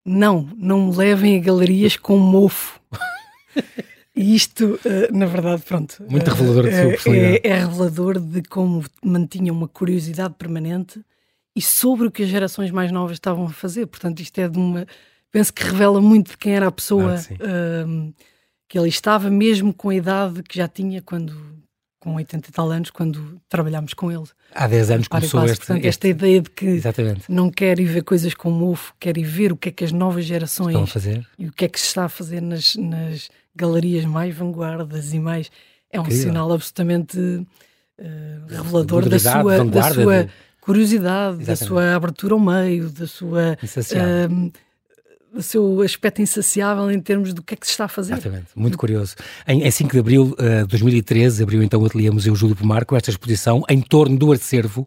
Não, 0.04 0.48
não 0.56 0.88
me 0.88 0.96
levem 0.96 1.36
a 1.38 1.40
galerias 1.40 1.96
com 1.96 2.18
mofo. 2.18 2.80
E 4.18 4.34
isto, 4.34 4.80
na 5.12 5.26
verdade, 5.26 5.62
pronto. 5.62 6.04
Muito 6.08 6.28
revelador 6.28 6.64
de 6.64 6.70
sua 6.70 6.80
é, 6.80 6.88
personalidade. 6.88 7.40
É, 7.44 7.48
é 7.48 7.58
revelador 7.60 8.18
de 8.18 8.42
como 8.42 8.84
mantinha 9.02 9.52
uma 9.52 9.68
curiosidade 9.68 10.34
permanente 10.34 11.00
e 11.54 11.62
sobre 11.62 12.08
o 12.08 12.10
que 12.10 12.24
as 12.24 12.28
gerações 12.28 12.72
mais 12.72 12.90
novas 12.90 13.16
estavam 13.16 13.46
a 13.46 13.50
fazer. 13.50 13.86
Portanto, 13.86 14.20
isto 14.20 14.36
é 14.40 14.48
de 14.48 14.58
uma. 14.58 14.86
Penso 15.30 15.52
que 15.52 15.62
revela 15.62 16.00
muito 16.00 16.32
de 16.32 16.36
quem 16.36 16.54
era 16.54 16.66
a 16.66 16.72
pessoa 16.72 17.14
ah, 17.16 17.86
um, 17.86 18.12
que 18.68 18.76
ele 18.76 18.88
estava, 18.88 19.30
mesmo 19.30 19.72
com 19.72 19.90
a 19.90 19.94
idade 19.94 20.42
que 20.42 20.56
já 20.56 20.66
tinha 20.66 21.00
quando. 21.00 21.36
com 22.00 22.14
80 22.14 22.48
e 22.48 22.52
tal 22.52 22.70
anos, 22.72 22.90
quando 22.90 23.40
trabalhámos 23.48 23.94
com 23.94 24.10
ele. 24.10 24.26
Há 24.52 24.66
10 24.66 24.90
anos 24.90 25.08
começou 25.08 25.44
este, 25.44 25.58
Portanto, 25.58 25.76
este... 25.78 25.88
esta 25.88 26.08
ideia 26.08 26.40
de 26.40 26.50
que 26.50 26.66
Exatamente. 26.66 27.24
não 27.28 27.50
quer 27.50 27.78
ir 27.78 27.84
ver 27.86 28.02
coisas 28.02 28.34
com 28.34 28.50
mofo, 28.50 28.94
quer 28.98 29.16
ir 29.16 29.24
ver 29.24 29.52
o 29.52 29.56
que 29.56 29.68
é 29.68 29.72
que 29.72 29.84
as 29.84 29.92
novas 29.92 30.24
gerações 30.24 30.68
estão 30.68 30.82
a 30.82 30.86
fazer 30.88 31.24
e 31.38 31.46
o 31.46 31.52
que 31.52 31.64
é 31.64 31.68
que 31.68 31.78
se 31.78 31.86
está 31.86 32.04
a 32.06 32.08
fazer 32.08 32.40
nas, 32.40 32.74
nas 32.76 33.28
galerias 33.58 34.04
mais 34.04 34.34
vanguardas 34.34 35.12
e 35.12 35.18
mais. 35.18 35.50
É 35.90 35.98
um 35.98 36.02
Incrível. 36.02 36.24
sinal 36.24 36.52
absolutamente 36.52 37.18
uh, 37.18 37.46
revelador 38.48 39.08
da 39.08 39.18
sua, 39.18 39.64
da 39.64 39.92
sua 39.92 40.24
de 40.24 40.30
curiosidade, 40.60 41.42
Exatamente. 41.42 41.46
da 41.46 41.56
sua 41.66 41.94
abertura 41.94 42.34
ao 42.34 42.40
meio, 42.40 42.90
da 42.90 43.06
sua 43.06 43.58
uh, 43.62 44.52
do 45.32 45.42
seu 45.42 45.82
aspecto 45.82 46.22
insaciável 46.22 46.90
em 46.90 47.00
termos 47.00 47.34
do 47.34 47.42
que 47.42 47.54
é 47.54 47.56
que 47.56 47.66
se 47.66 47.72
está 47.72 47.84
a 47.84 47.88
fazer. 47.88 48.14
Exatamente, 48.14 48.48
muito 48.56 48.78
curioso. 48.78 49.14
Em, 49.46 49.62
em 49.62 49.70
5 49.70 49.92
de 49.92 49.98
abril 49.98 50.34
de 50.36 50.64
uh, 50.64 50.66
2013, 50.66 51.42
abriu 51.42 51.62
então 51.62 51.80
o 51.80 51.86
Ateliê 51.86 52.10
Museu 52.10 52.34
Júlio 52.34 52.56
Pomar 52.56 52.84
com 52.84 52.96
esta 52.96 53.10
exposição 53.10 53.62
em 53.68 53.80
torno 53.80 54.18
do 54.18 54.32
acervo 54.32 54.86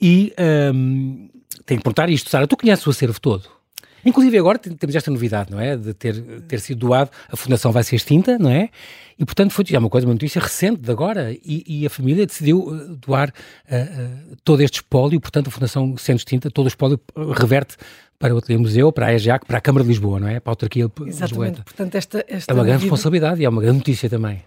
e 0.00 0.32
um, 0.74 1.28
tenho 1.64 1.80
que 1.80 1.84
perguntar 1.84 2.08
isto, 2.10 2.30
Sara, 2.30 2.46
tu 2.46 2.56
conheces 2.56 2.86
o 2.86 2.90
acervo 2.90 3.20
todo? 3.20 3.57
Inclusive 4.04 4.38
agora 4.38 4.58
temos 4.58 4.94
esta 4.94 5.10
novidade, 5.10 5.50
não 5.50 5.60
é? 5.60 5.76
De 5.76 5.92
ter, 5.94 6.14
ter 6.42 6.60
sido 6.60 6.78
doado, 6.78 7.10
a 7.30 7.36
fundação 7.36 7.72
vai 7.72 7.82
ser 7.82 7.96
extinta, 7.96 8.38
não 8.38 8.50
é? 8.50 8.70
E 9.18 9.24
portanto 9.24 9.50
foi 9.50 9.64
já 9.66 9.78
uma 9.78 9.90
coisa, 9.90 10.06
uma 10.06 10.14
notícia 10.14 10.40
recente 10.40 10.80
de 10.80 10.90
agora 10.90 11.32
e, 11.32 11.64
e 11.66 11.86
a 11.86 11.90
família 11.90 12.24
decidiu 12.24 12.96
doar 13.00 13.30
uh, 13.30 14.32
uh, 14.32 14.36
todo 14.44 14.62
este 14.62 14.76
espólio, 14.76 15.20
portanto 15.20 15.48
a 15.48 15.50
fundação 15.50 15.96
sendo 15.96 16.18
extinta, 16.18 16.50
todo 16.50 16.66
o 16.66 16.68
espólio 16.68 17.00
reverte 17.36 17.76
para 18.18 18.34
o 18.34 18.38
Ateliê 18.38 18.58
Museu, 18.58 18.92
para 18.92 19.06
a 19.06 19.14
EGEAC, 19.14 19.44
para 19.46 19.58
a 19.58 19.60
Câmara 19.60 19.84
de 19.84 19.88
Lisboa, 19.88 20.20
não 20.20 20.28
é? 20.28 20.38
Para 20.38 20.50
a 20.50 20.52
autarquia 20.52 20.90
Exatamente, 21.06 21.62
portanto 21.62 21.94
esta, 21.96 22.24
esta 22.28 22.52
É 22.52 22.54
uma 22.54 22.64
grande 22.64 22.82
responsabilidade 22.82 23.40
e 23.40 23.44
é 23.44 23.48
uma 23.48 23.60
grande 23.60 23.78
notícia 23.78 24.08
também. 24.08 24.42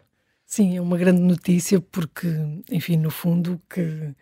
Sim, 0.46 0.78
é 0.78 0.82
uma 0.82 0.98
grande 0.98 1.22
notícia 1.22 1.80
porque, 1.80 2.28
enfim, 2.70 2.98
no 2.98 3.10
fundo 3.10 3.62
que 3.70 4.14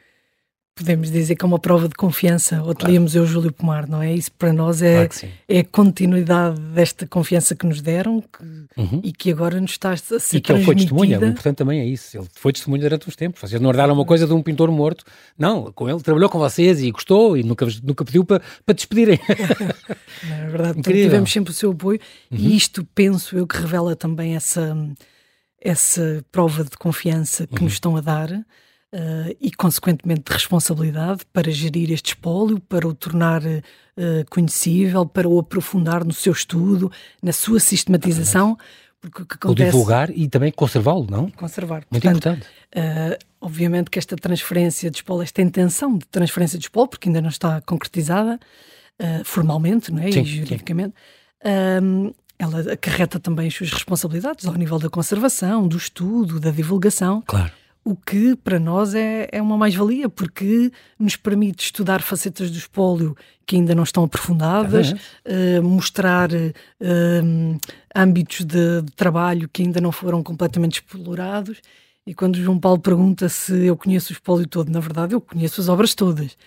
podemos 0.80 1.12
dizer 1.12 1.36
que 1.36 1.46
é 1.46 1.48
uma 1.48 1.60
prova 1.60 1.88
de 1.88 1.96
confiança 1.96 2.64
o 2.64 2.72
Ateliê 2.72 2.94
claro. 2.94 3.02
Museu 3.04 3.26
Júlio 3.26 3.52
Pomar, 3.52 3.88
não 3.88 4.02
é? 4.02 4.14
Isso 4.14 4.32
para 4.32 4.52
nós 4.52 4.82
é, 4.82 5.08
claro 5.08 5.30
é 5.48 5.60
a 5.60 5.64
continuidade 5.66 6.60
desta 6.60 7.08
confiança 7.08 7.56
que 7.56 7.66
nos 7.66 7.82
deram 7.82 8.22
que, 8.22 8.44
uhum. 8.80 9.02
e 9.04 9.12
que 9.12 9.32
agora 9.32 9.60
nos 9.60 9.72
está 9.72 9.92
a 9.92 9.98
ser 9.98 10.38
E 10.38 10.42
que 10.42 10.52
ele 10.52 10.64
foi 10.64 10.76
testemunha, 10.76 11.18
importante 11.18 11.56
também 11.58 11.80
é 11.80 11.86
isso. 11.86 12.18
Ele 12.18 12.28
foi 12.36 12.54
testemunha 12.54 12.84
durante 12.84 13.08
uns 13.08 13.16
tempos. 13.16 13.42
Vocês 13.42 13.60
não 13.60 13.70
herdaram 13.70 13.94
uma 13.94 14.06
coisa 14.06 14.28
de 14.28 14.34
um 14.34 14.42
pintor 14.42 14.72
morto. 14.72 15.04
Não, 15.38 15.72
com 15.72 15.90
ele 15.90 16.00
trabalhou 16.02 16.30
com 16.30 16.38
vocês 16.38 16.82
e 16.82 16.92
gostou 16.92 17.36
e 17.36 17.44
nunca, 17.44 17.68
nunca 17.84 18.06
pediu 18.06 18.24
para, 18.24 18.42
para 18.66 18.76
despedirem. 18.76 19.20
não, 20.24 20.36
é 20.36 20.48
verdade, 20.48 20.80
então, 20.80 20.94
tivemos 20.94 21.32
sempre 21.32 21.52
o 21.52 21.54
seu 21.54 21.72
apoio 21.72 22.00
uhum. 22.32 22.38
e 22.38 22.56
isto 22.56 22.86
penso 22.94 23.36
eu 23.38 23.48
que 23.48 23.58
revela 23.58 23.96
também 23.96 24.36
essa, 24.36 24.78
essa 25.60 26.24
prova 26.32 26.64
de 26.64 26.78
confiança 26.78 27.48
que 27.48 27.58
uhum. 27.58 27.64
nos 27.64 27.74
estão 27.74 27.98
a 27.98 28.02
dar. 28.02 28.30
Uh, 28.92 29.38
e, 29.40 29.52
consequentemente, 29.52 30.24
de 30.26 30.34
responsabilidade 30.34 31.22
para 31.32 31.52
gerir 31.52 31.92
este 31.92 32.08
espólio, 32.08 32.60
para 32.60 32.88
o 32.88 32.94
tornar 32.96 33.44
uh, 33.44 33.62
conhecível, 34.32 35.06
para 35.06 35.30
o 35.30 35.38
aprofundar 35.38 36.04
no 36.04 36.12
seu 36.12 36.34
estudo, 36.34 36.92
na 37.22 37.32
sua 37.32 37.60
sistematização. 37.60 38.58
Porque 39.00 39.22
o 39.22 39.26
que 39.28 39.36
acontece... 39.36 39.70
O 39.70 39.72
divulgar 39.72 40.10
e 40.10 40.28
também 40.28 40.52
conservá-lo, 40.52 41.06
não? 41.08 41.30
Conservar. 41.30 41.84
Muito 41.92 42.02
Portanto, 42.02 42.40
importante. 42.40 42.48
Uh, 42.76 43.26
obviamente 43.40 43.92
que 43.92 44.00
esta 44.00 44.16
transferência 44.16 44.90
de 44.90 44.98
espólio, 44.98 45.22
esta 45.22 45.40
intenção 45.44 45.96
de 45.96 46.08
transferência 46.08 46.58
de 46.58 46.66
espólio, 46.66 46.90
porque 46.90 47.10
ainda 47.10 47.22
não 47.22 47.30
está 47.30 47.62
concretizada 47.62 48.40
formalmente 49.24 49.94
não 49.94 50.04
é? 50.04 50.12
Sim, 50.12 50.24
e 50.24 50.26
juridicamente, 50.26 50.94
ela 52.38 52.74
acarreta 52.74 53.18
também 53.18 53.48
as 53.48 53.54
suas 53.56 53.72
responsabilidades 53.72 54.46
ao 54.46 54.54
nível 54.56 54.78
da 54.78 54.90
conservação, 54.90 55.70
do 55.70 55.78
estudo, 55.78 56.38
da 56.38 56.52
divulgação. 56.52 57.24
Claro 57.26 57.50
o 57.84 57.96
que 57.96 58.36
para 58.36 58.60
nós 58.60 58.94
é, 58.94 59.28
é 59.32 59.42
uma 59.42 59.58
mais-valia, 59.58 60.10
porque 60.10 60.72
nos 60.98 61.16
permite 61.16 61.66
estudar 61.66 62.02
facetas 62.02 62.52
do 62.52 62.58
espólio 62.58 63.16
que 63.46 63.56
ainda 63.56 63.74
não 63.74 63.84
estão 63.84 64.04
aprofundadas, 64.04 64.92
uh, 64.92 65.64
mostrar 65.64 66.30
uh, 66.32 67.60
âmbitos 67.96 68.46
de, 68.46 68.82
de, 68.84 68.92
trabalho 68.92 69.50
que 69.52 69.64
ainda 69.64 69.82
não 69.82 69.92
foram 69.92 70.22
completamente 70.22 70.76
explorados. 70.76 71.60
E 72.06 72.14
quando 72.14 72.36
o 72.36 72.42
João 72.42 72.60
Paulo 72.60 72.80
pergunta 72.80 73.28
se 73.28 73.66
eu 73.66 73.76
conheço 73.76 74.12
o 74.12 74.14
espólio 74.14 74.48
todo, 74.48 74.72
na 74.72 74.80
verdade 74.80 75.16
eu 75.16 75.22
conheço 75.22 75.60
as 75.62 75.68
obras 75.68 75.96
todas. 75.96 76.38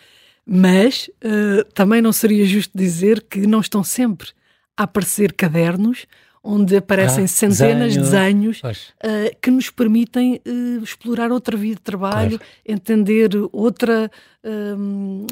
Mas 0.46 1.10
uh, 1.24 1.64
também 1.72 2.00
não 2.00 2.12
seria 2.12 2.44
justo 2.44 2.76
dizer 2.76 3.22
que 3.22 3.46
não 3.46 3.60
estão 3.60 3.82
sempre 3.82 4.28
a 4.76 4.84
aparecer 4.84 5.32
cadernos 5.32 6.06
onde 6.42 6.76
aparecem 6.76 7.24
ah, 7.24 7.28
centenas 7.28 7.92
de 7.92 8.00
desenhos 8.00 8.60
uh, 8.62 9.36
que 9.40 9.50
nos 9.50 9.70
permitem 9.70 10.40
uh, 10.46 10.82
explorar 10.82 11.30
outra 11.30 11.56
vida 11.56 11.76
de 11.76 11.82
trabalho, 11.82 12.38
claro. 12.38 12.52
entender 12.66 13.30
outra, 13.52 14.10
um, 14.44 15.26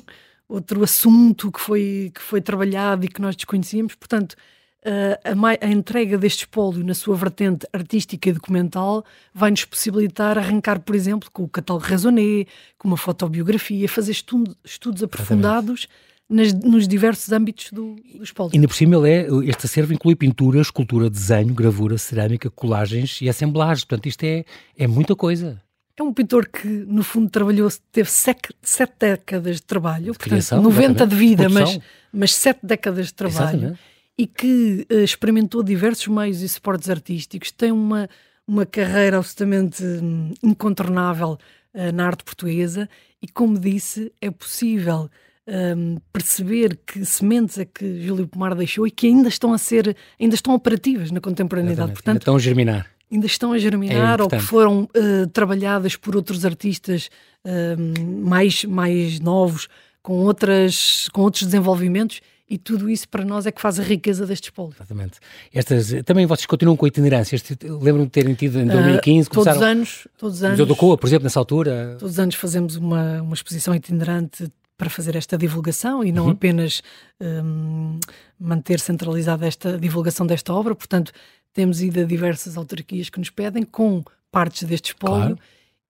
outro 0.49 0.85
assunto 0.85 1.51
que 1.51 1.61
foi, 1.61 2.13
que 2.15 2.23
foi 2.23 2.41
trabalhado 2.41 3.05
e 3.05 3.09
que 3.09 3.21
nós 3.21 3.35
desconhecíamos. 3.35 3.95
Portanto, 3.97 4.37
a, 4.85 5.67
a, 5.67 5.69
entrega 5.69 6.17
deste 6.17 6.41
espólio 6.41 6.85
na 6.85 6.95
sua 6.95 7.15
vertente 7.15 7.67
artística 7.73 8.29
e 8.29 8.33
documental 8.33 9.05
vai 9.35 9.51
nos 9.51 9.65
possibilitar 9.65 10.39
arrancar, 10.39 10.81
por 10.81 10.95
exemplo, 10.95 11.29
com 11.33 11.43
o 11.43 11.49
catálogo 11.49 11.85
Raisonné, 11.85 12.47
com 12.79 12.89
uma 12.89 12.97
fotobiografia, 12.97 13.89
fazer 13.89 14.13
estudo, 14.13 14.57
estudos 14.65 15.03
aprofundados. 15.03 15.87
Nas, 16.31 16.55
nos 16.55 16.87
diversos 16.87 17.33
âmbitos 17.33 17.73
do, 17.73 17.97
do 18.15 18.23
espólio. 18.23 18.53
Ainda 18.55 18.69
por 18.69 18.75
cima, 18.75 18.95
ele 18.95 19.11
é, 19.11 19.27
este 19.51 19.67
acervo 19.67 19.93
inclui 19.93 20.15
pintura, 20.15 20.61
escultura, 20.61 21.11
desenho, 21.11 21.53
gravura, 21.53 21.99
cerâmica, 21.99 22.49
colagens 22.49 23.21
e 23.21 23.29
assemblagens. 23.29 23.85
Portanto, 23.85 24.07
isto 24.07 24.23
é, 24.23 24.45
é 24.79 24.87
muita 24.87 25.17
coisa. 25.17 25.61
É 26.01 26.03
um 26.03 26.15
pintor 26.15 26.49
que, 26.49 26.67
no 26.67 27.03
fundo, 27.03 27.29
trabalhou, 27.29 27.69
teve 27.93 28.11
sete, 28.11 28.55
sete 28.63 28.95
décadas 28.99 29.57
de 29.57 29.63
trabalho, 29.63 30.05
de 30.05 30.09
portanto, 30.13 30.29
criação, 30.31 30.63
90 30.63 31.07
de 31.07 31.15
vida, 31.15 31.47
mas, 31.51 31.79
mas 32.11 32.35
sete 32.35 32.61
décadas 32.63 33.09
de 33.09 33.15
trabalho, 33.15 33.59
exatamente. 33.59 33.81
e 34.17 34.27
que 34.27 34.87
uh, 34.91 35.01
experimentou 35.01 35.63
diversos 35.63 36.09
meios 36.09 36.41
e 36.41 36.49
suportes 36.49 36.89
artísticos, 36.89 37.51
tem 37.51 37.71
uma, 37.71 38.09
uma 38.47 38.65
carreira 38.65 39.19
absolutamente 39.19 39.85
um, 39.85 40.33
incontornável 40.43 41.37
uh, 41.75 41.93
na 41.93 42.07
arte 42.07 42.25
portuguesa, 42.25 42.89
e 43.21 43.29
como 43.29 43.59
disse, 43.59 44.11
é 44.23 44.31
possível 44.31 45.11
um, 45.51 45.97
perceber 46.13 46.79
que 46.87 47.05
sementes 47.05 47.59
é 47.59 47.65
que 47.65 48.07
Júlio 48.07 48.29
Pomar 48.29 48.55
deixou 48.55 48.87
e 48.87 48.91
que 48.91 49.09
ainda 49.09 49.29
estão 49.29 49.53
a 49.53 49.59
ser, 49.59 49.97
ainda 50.19 50.35
estão 50.35 50.55
operativas 50.55 51.11
na 51.11 51.21
contemporaneidade. 51.21 51.93
Portanto, 51.93 52.09
ainda 52.09 52.19
estão 52.21 52.37
a 52.37 52.39
germinar. 52.39 52.87
Ainda 53.11 53.27
estão 53.27 53.53
a 53.53 53.59
germinar 53.59 54.21
é 54.21 54.23
ou 54.23 54.29
que 54.29 54.39
foram 54.39 54.85
uh, 54.85 55.27
trabalhadas 55.33 55.97
por 55.97 56.15
outros 56.15 56.45
artistas 56.45 57.11
uh, 57.45 58.07
mais, 58.25 58.65
mais 58.65 59.19
novos, 59.19 59.69
com, 60.01 60.19
outras, 60.21 61.09
com 61.13 61.23
outros 61.23 61.43
desenvolvimentos 61.43 62.21
e 62.49 62.57
tudo 62.57 62.89
isso 62.89 63.09
para 63.09 63.25
nós 63.25 63.47
é 63.47 63.53
que 63.53 63.61
faz 63.61 63.81
a 63.81 63.83
riqueza 63.83 64.27
deste 64.27 64.45
espólio. 64.45 64.75
Exatamente. 64.77 65.19
Estas, 65.53 65.93
também 66.05 66.27
vocês 66.27 66.47
continuam 66.47 66.77
com 66.77 66.87
itinerâncias. 66.87 67.43
Lembro-me 67.63 68.07
de 68.07 68.11
terem 68.11 68.35
tido 68.35 68.61
em 68.61 68.67
2015. 68.67 69.29
Uh, 69.29 69.33
todos 69.33 69.57
os 69.57 69.63
anos. 69.63 70.09
Todos 70.17 70.37
os 70.37 70.43
anos. 70.43 70.53
Museu 70.53 70.67
do 70.67 70.77
Coa, 70.77 70.97
por 70.97 71.07
exemplo, 71.09 71.25
nessa 71.25 71.39
altura. 71.41 71.97
Todos 71.99 72.15
os 72.15 72.19
anos 72.19 72.37
fazemos 72.37 72.77
uma, 72.77 73.23
uma 73.23 73.35
exposição 73.35 73.75
itinerante 73.75 74.49
para 74.81 74.89
fazer 74.89 75.15
esta 75.15 75.37
divulgação 75.37 76.03
e 76.03 76.11
não 76.11 76.25
uhum. 76.25 76.31
apenas 76.31 76.83
um, 77.21 78.01
manter 78.39 78.81
centralizada 78.81 79.47
esta 79.47 79.77
divulgação 79.77 80.27
desta 80.27 80.55
obra. 80.55 80.75
Portanto, 80.75 81.13
temos 81.53 81.83
ido 81.83 82.01
a 82.01 82.05
diversas 82.05 82.57
autarquias 82.57 83.11
que 83.11 83.19
nos 83.19 83.29
pedem 83.29 83.63
com 83.63 84.03
partes 84.33 84.63
deste 84.63 84.93
espólio. 84.93 85.37
Claro. 85.37 85.39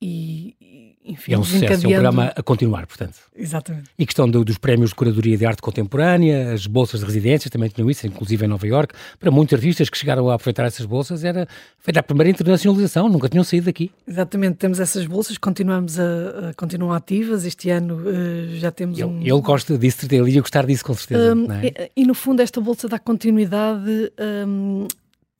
E, 0.03 0.55
enfim, 1.05 1.35
é 1.35 1.39
um 1.39 1.45
sucesso, 1.45 1.85
é 1.85 1.89
um 1.89 1.91
programa 1.91 2.33
a 2.35 2.43
continuar, 2.43 2.87
portanto. 2.87 3.17
Exatamente. 3.37 3.91
E 3.99 4.07
questão 4.07 4.29
do, 4.29 4.45
dos 4.45 4.57
prémios 4.57 4.91
de 4.91 4.97
curadoria 4.97 5.37
de 5.37 5.45
arte 5.45 5.61
contemporânea, 5.61 6.53
as 6.53 6.67
bolsas 6.67 7.01
de 7.01 7.07
residências 7.07 7.51
também 7.51 7.69
tinham 7.69 7.91
isso, 7.91 8.07
inclusive 8.07 8.45
em 8.45 8.49
Nova 8.49 8.67
York. 8.67 8.95
Para 9.19 9.31
muitos 9.31 9.55
artistas 9.55 9.91
que 9.91 9.99
chegaram 9.99 10.31
a 10.31 10.35
aproveitar 10.35 10.65
essas 10.65 10.87
bolsas, 10.87 11.23
era 11.25 11.47
feita 11.79 12.01
a 12.01 12.03
primeira 12.03 12.31
internacionalização, 12.31 13.09
nunca 13.09 13.29
tinham 13.29 13.45
saído 13.45 13.67
daqui. 13.67 13.91
Exatamente, 14.07 14.57
temos 14.57 14.81
essas 14.81 15.07
bolsas, 15.07 15.37
continuamos 15.37 15.99
a, 15.99 16.51
a 16.51 16.55
continuam 16.55 16.93
ativas. 16.93 17.45
Este 17.45 17.69
ano 17.71 17.97
uh, 17.97 18.57
já 18.57 18.71
temos 18.71 18.99
ele, 18.99 19.09
um. 19.09 19.21
Ele 19.21 19.41
gosta 19.41 19.77
disso, 19.77 20.07
ele 20.11 20.31
ia 20.31 20.41
gostar 20.41 20.65
disso 20.65 20.85
com 20.85 20.95
certeza. 20.95 21.35
Um, 21.35 21.53
é? 21.53 21.67
e, 21.67 22.03
e, 22.03 22.07
no 22.07 22.15
fundo, 22.15 22.41
esta 22.41 22.61
bolsa 22.61 22.89
dá 22.89 22.99
continuidade. 22.99 24.13
Um, 24.47 24.87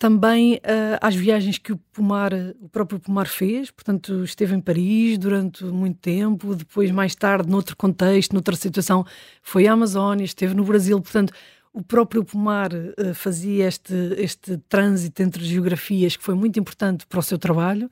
também 0.01 0.55
uh, 0.55 0.97
às 0.99 1.15
viagens 1.15 1.59
que 1.59 1.73
o 1.73 1.77
Pomar, 1.77 2.33
o 2.59 2.71
próprio 2.71 2.99
Pomar 2.99 3.29
fez, 3.29 3.71
portanto 3.71 4.25
esteve 4.25 4.57
em 4.57 4.61
Paris 4.61 5.19
durante 5.19 5.63
muito 5.63 5.99
tempo, 5.99 6.55
depois 6.55 6.91
mais 6.91 7.15
tarde, 7.15 7.51
noutro 7.51 7.77
contexto, 7.77 8.33
noutra 8.33 8.57
situação, 8.57 9.05
foi 9.43 9.67
à 9.67 9.75
Amazónia, 9.75 10.25
esteve 10.25 10.55
no 10.55 10.65
Brasil, 10.65 10.99
portanto 11.03 11.35
o 11.71 11.83
próprio 11.83 12.25
Pomar 12.25 12.71
uh, 12.73 13.15
fazia 13.15 13.69
este, 13.69 13.93
este 14.17 14.57
trânsito 14.71 15.23
entre 15.23 15.45
geografias 15.45 16.17
que 16.17 16.25
foi 16.25 16.35
muito 16.35 16.59
importante 16.59 17.07
para 17.07 17.21
o 17.21 17.23
seu 17.23 17.37
trabalho 17.37 17.91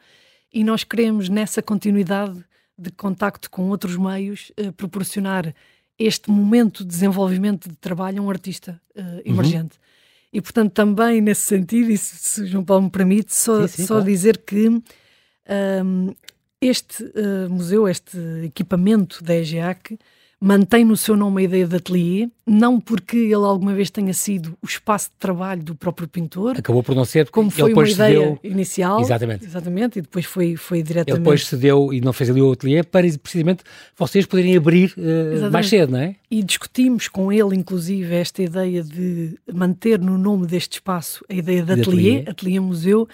e 0.50 0.64
nós 0.64 0.84
queremos 0.84 1.28
nessa 1.28 1.60
continuidade 1.60 2.42
de 2.78 2.90
contacto 2.90 3.50
com 3.50 3.68
outros 3.68 3.98
meios 3.98 4.50
uh, 4.58 4.72
proporcionar 4.72 5.54
este 5.98 6.30
momento 6.30 6.84
de 6.84 6.88
desenvolvimento 6.88 7.68
de 7.68 7.76
trabalho 7.76 8.22
a 8.22 8.24
um 8.24 8.30
artista 8.30 8.80
uhum. 8.96 9.20
emergente. 9.26 9.76
Uhum. 9.76 9.88
E, 10.32 10.40
portanto, 10.40 10.72
também 10.72 11.20
nesse 11.20 11.42
sentido, 11.42 11.90
e 11.90 11.96
se, 11.96 12.46
João 12.46 12.64
Paulo 12.64 12.84
me 12.84 12.90
permite, 12.90 13.34
só, 13.34 13.66
sim, 13.66 13.68
sim, 13.68 13.86
só 13.86 13.94
claro. 13.94 14.10
dizer 14.10 14.38
que 14.38 14.68
um, 14.68 16.14
este 16.60 17.02
uh, 17.02 17.48
museu, 17.48 17.88
este 17.88 18.18
equipamento 18.44 19.22
da 19.24 19.34
EGEAC, 19.34 19.98
mantém 20.40 20.84
no 20.84 20.96
seu 20.96 21.16
nome 21.16 21.42
a 21.42 21.44
ideia 21.44 21.66
de 21.66 21.76
ateliê, 21.76 22.28
não 22.46 22.80
porque 22.80 23.16
ele 23.16 23.34
alguma 23.34 23.74
vez 23.74 23.90
tenha 23.90 24.14
sido 24.14 24.56
o 24.62 24.66
espaço 24.66 25.10
de 25.10 25.16
trabalho 25.18 25.62
do 25.62 25.74
próprio 25.74 26.06
pintor. 26.06 26.56
Acabou 26.56 26.82
por 26.82 26.94
não 26.94 27.04
ser, 27.04 27.28
como 27.30 27.50
foi 27.50 27.72
uma 27.72 27.88
ideia 27.88 28.18
cedeu... 28.18 28.38
inicial. 28.44 29.00
Exatamente. 29.00 29.44
Exatamente, 29.44 29.98
e 29.98 30.02
depois 30.02 30.24
foi, 30.24 30.54
foi 30.54 30.82
diretamente... 30.82 31.18
Ele 31.18 31.18
depois 31.18 31.46
cedeu 31.46 31.92
e 31.92 32.00
não 32.00 32.12
fez 32.12 32.30
ali 32.30 32.40
o 32.40 32.52
ateliê 32.52 32.84
para 32.84 33.08
precisamente 33.18 33.64
vocês 33.96 34.26
poderem 34.26 34.56
abrir 34.56 34.94
uh, 34.96 35.50
mais 35.50 35.68
cedo, 35.68 35.92
não 35.92 35.98
é? 35.98 36.14
E 36.30 36.42
discutimos 36.42 37.08
com 37.08 37.32
ele, 37.32 37.56
inclusive, 37.56 38.14
esta 38.14 38.40
ideia 38.40 38.82
de 38.84 39.36
manter 39.52 39.98
no 39.98 40.16
nome 40.16 40.46
deste 40.46 40.74
espaço 40.74 41.24
a 41.28 41.34
ideia 41.34 41.62
de, 41.62 41.74
de 41.74 41.80
ateliê, 41.80 42.10
ateliê, 42.10 42.30
ateliê 42.30 42.60
museu, 42.60 43.08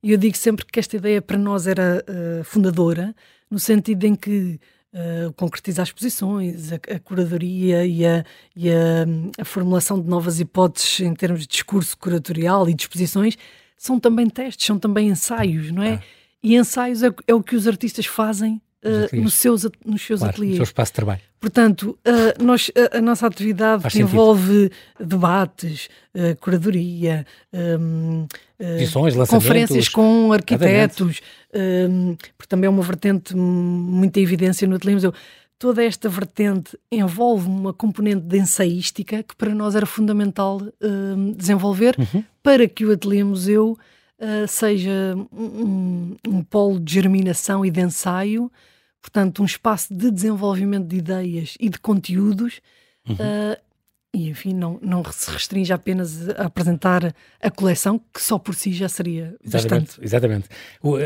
e 0.00 0.12
eu 0.12 0.16
digo 0.16 0.36
sempre 0.36 0.64
que 0.64 0.78
esta 0.78 0.96
ideia 0.96 1.20
para 1.20 1.36
nós 1.36 1.66
era 1.66 2.04
uh, 2.08 2.44
fundadora, 2.44 3.12
no 3.50 3.58
sentido 3.58 4.04
em 4.04 4.14
que 4.14 4.60
uh, 4.98 5.32
concretizar 5.34 5.86
exposições, 5.86 6.72
a, 6.72 6.76
a 6.76 6.98
curadoria 6.98 7.86
e, 7.86 8.04
a, 8.04 8.24
e 8.56 8.70
a, 8.70 9.06
a, 9.40 9.44
formulação 9.44 10.00
de 10.00 10.08
novas 10.08 10.40
hipóteses 10.40 11.00
em 11.00 11.14
termos 11.14 11.42
de 11.42 11.46
discurso 11.46 11.96
curatorial 11.96 12.68
e 12.68 12.74
de 12.74 12.82
exposições 12.82 13.38
são 13.76 14.00
também 14.00 14.28
testes, 14.28 14.66
são 14.66 14.78
também 14.78 15.08
ensaios, 15.08 15.70
não 15.70 15.82
é? 15.82 15.94
Ah. 15.94 16.02
E 16.42 16.56
ensaios 16.56 17.02
é, 17.02 17.10
é, 17.26 17.34
o 17.34 17.42
que 17.42 17.54
os 17.54 17.66
artistas 17.66 18.06
fazem 18.06 18.60
uh, 18.84 19.16
nos 19.20 19.34
seus, 19.34 19.66
nos 19.84 20.02
seus 20.02 20.20
claro, 20.20 20.34
ateliês. 20.34 20.58
No 20.58 20.64
seu 20.64 20.70
espaço 20.70 20.90
de 20.92 20.96
trabalho. 20.96 21.27
Portanto, 21.40 21.96
uh, 22.06 22.42
nós, 22.42 22.70
a, 22.92 22.98
a, 22.98 23.00
nossa 23.00 23.26
atividade 23.26 23.82
Faz 23.82 23.94
envolve 23.94 24.62
sentido. 24.62 25.08
debates, 25.08 25.88
uh, 26.14 26.36
curadoria, 26.40 27.24
um, 27.52 28.26
conferências 29.28 29.88
com 29.88 30.32
arquitetos, 30.32 31.20
um, 31.54 32.16
porque 32.36 32.48
também 32.48 32.66
é 32.66 32.70
uma 32.70 32.82
vertente 32.82 33.36
muita 33.36 34.18
evidência 34.18 34.66
no 34.66 34.76
ateliê 34.76 34.94
museu. 34.94 35.14
Toda 35.58 35.84
esta 35.84 36.08
vertente 36.08 36.78
envolve 36.90 37.48
uma 37.48 37.72
componente 37.72 38.22
de 38.22 38.38
ensaística 38.38 39.22
que 39.22 39.34
para 39.34 39.54
nós 39.54 39.74
era 39.74 39.86
fundamental 39.86 40.60
desenvolver 41.36 41.96
uhum. 41.98 42.22
para 42.44 42.68
que 42.68 42.84
o 42.84 42.92
ateliê 42.92 43.24
museu 43.24 43.76
uh, 44.18 44.46
seja 44.46 45.16
um, 45.32 46.16
um, 46.26 46.42
polo 46.42 46.78
de 46.78 46.94
germinação 46.94 47.64
e 47.64 47.70
de 47.70 47.80
ensaio, 47.80 48.50
portanto, 49.08 49.42
um 49.42 49.46
espaço 49.46 49.92
de 49.94 50.10
desenvolvimento 50.10 50.86
de 50.86 50.96
ideias 50.96 51.56
e 51.58 51.68
de 51.70 51.78
conteúdos. 51.78 52.60
Uhum. 53.08 53.14
Uh, 53.14 53.68
e 54.14 54.30
enfim, 54.30 54.54
não, 54.54 54.78
não 54.80 55.04
se 55.04 55.30
restringe 55.30 55.70
apenas 55.70 56.30
a 56.30 56.46
apresentar 56.46 57.14
a 57.42 57.50
coleção, 57.50 58.00
que 58.12 58.22
só 58.22 58.38
por 58.38 58.54
si 58.54 58.72
já 58.72 58.88
seria 58.88 59.36
exatamente, 59.44 59.86
bastante. 59.86 60.04
Exatamente. 60.04 60.48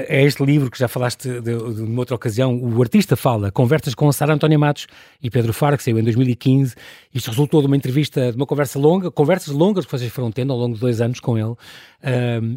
É 0.07 0.23
este 0.23 0.45
livro 0.45 0.71
que 0.71 0.79
já 0.79 0.87
falaste 0.87 1.29
de, 1.29 1.41
de, 1.41 1.75
de, 1.75 1.99
outra 1.99 2.15
ocasião, 2.15 2.57
o 2.57 2.81
artista 2.81 3.17
fala, 3.17 3.51
conversas 3.51 3.95
com 3.95 4.11
Sara 4.12 4.33
Antónia 4.33 4.57
Matos 4.57 4.87
e 5.21 5.29
Pedro 5.29 5.53
Faro, 5.53 5.77
que 5.77 5.83
saiu 5.83 5.99
em 5.99 6.05
2015. 6.05 6.77
Isto 7.12 7.31
resultou 7.31 7.61
de 7.61 7.67
uma 7.67 7.77
entrevista, 7.77 8.31
de 8.31 8.37
uma 8.37 8.47
conversa 8.47 8.79
longa, 8.79 9.11
conversas 9.11 9.53
longas 9.53 9.85
que 9.85 9.91
vocês 9.91 10.11
foram 10.12 10.31
tendo 10.31 10.53
ao 10.53 10.59
longo 10.59 10.75
de 10.75 10.81
dois 10.81 11.01
anos 11.01 11.19
com 11.19 11.37
ele, 11.37 11.57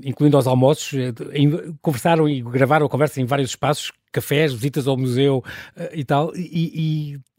incluindo 0.03 0.38
aos 0.38 0.45
almoços, 0.45 0.93
eh, 0.93 1.12
em, 1.34 1.75
conversaram 1.81 2.29
e 2.29 2.41
gravaram 2.41 2.86
a 2.86 2.89
conversa 2.89 3.19
em 3.19 3.25
vários 3.25 3.49
espaços, 3.49 3.91
cafés, 4.15 4.54
visitas 4.54 4.88
ao 4.88 4.97
museu 4.97 5.43
uh, 5.78 5.89
e 5.93 6.04
tal, 6.04 6.36
e, 6.36 6.71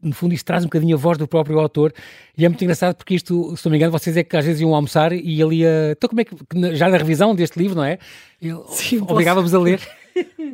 e, 0.01 0.07
no 0.07 0.13
fundo 0.13 0.33
isto 0.33 0.45
traz 0.45 0.63
um 0.63 0.67
bocadinho 0.67 0.95
a 0.95 0.99
voz 0.99 1.17
do 1.17 1.27
próprio 1.27 1.59
autor, 1.59 1.93
e 2.37 2.45
é 2.45 2.49
muito 2.49 2.63
engraçado 2.63 2.95
porque 2.95 3.15
isto, 3.15 3.55
se 3.57 3.65
não 3.65 3.71
me 3.71 3.77
engano, 3.77 3.91
vocês 3.91 4.15
é 4.15 4.23
que 4.23 4.37
às 4.37 4.45
vezes 4.45 4.61
iam 4.61 4.73
almoçar 4.73 5.11
e 5.11 5.41
ele 5.41 5.57
ia, 5.57 5.91
então 5.91 6.07
como 6.09 6.21
é 6.21 6.25
que, 6.25 6.35
já 6.75 6.89
na 6.89 6.97
revisão 6.97 7.35
deste 7.35 7.57
livro, 7.59 7.75
não 7.75 7.83
é? 7.83 7.97
Ele 8.41 8.55
obrigava-vos 9.01 9.53
a 9.53 9.59
ler. 9.59 9.81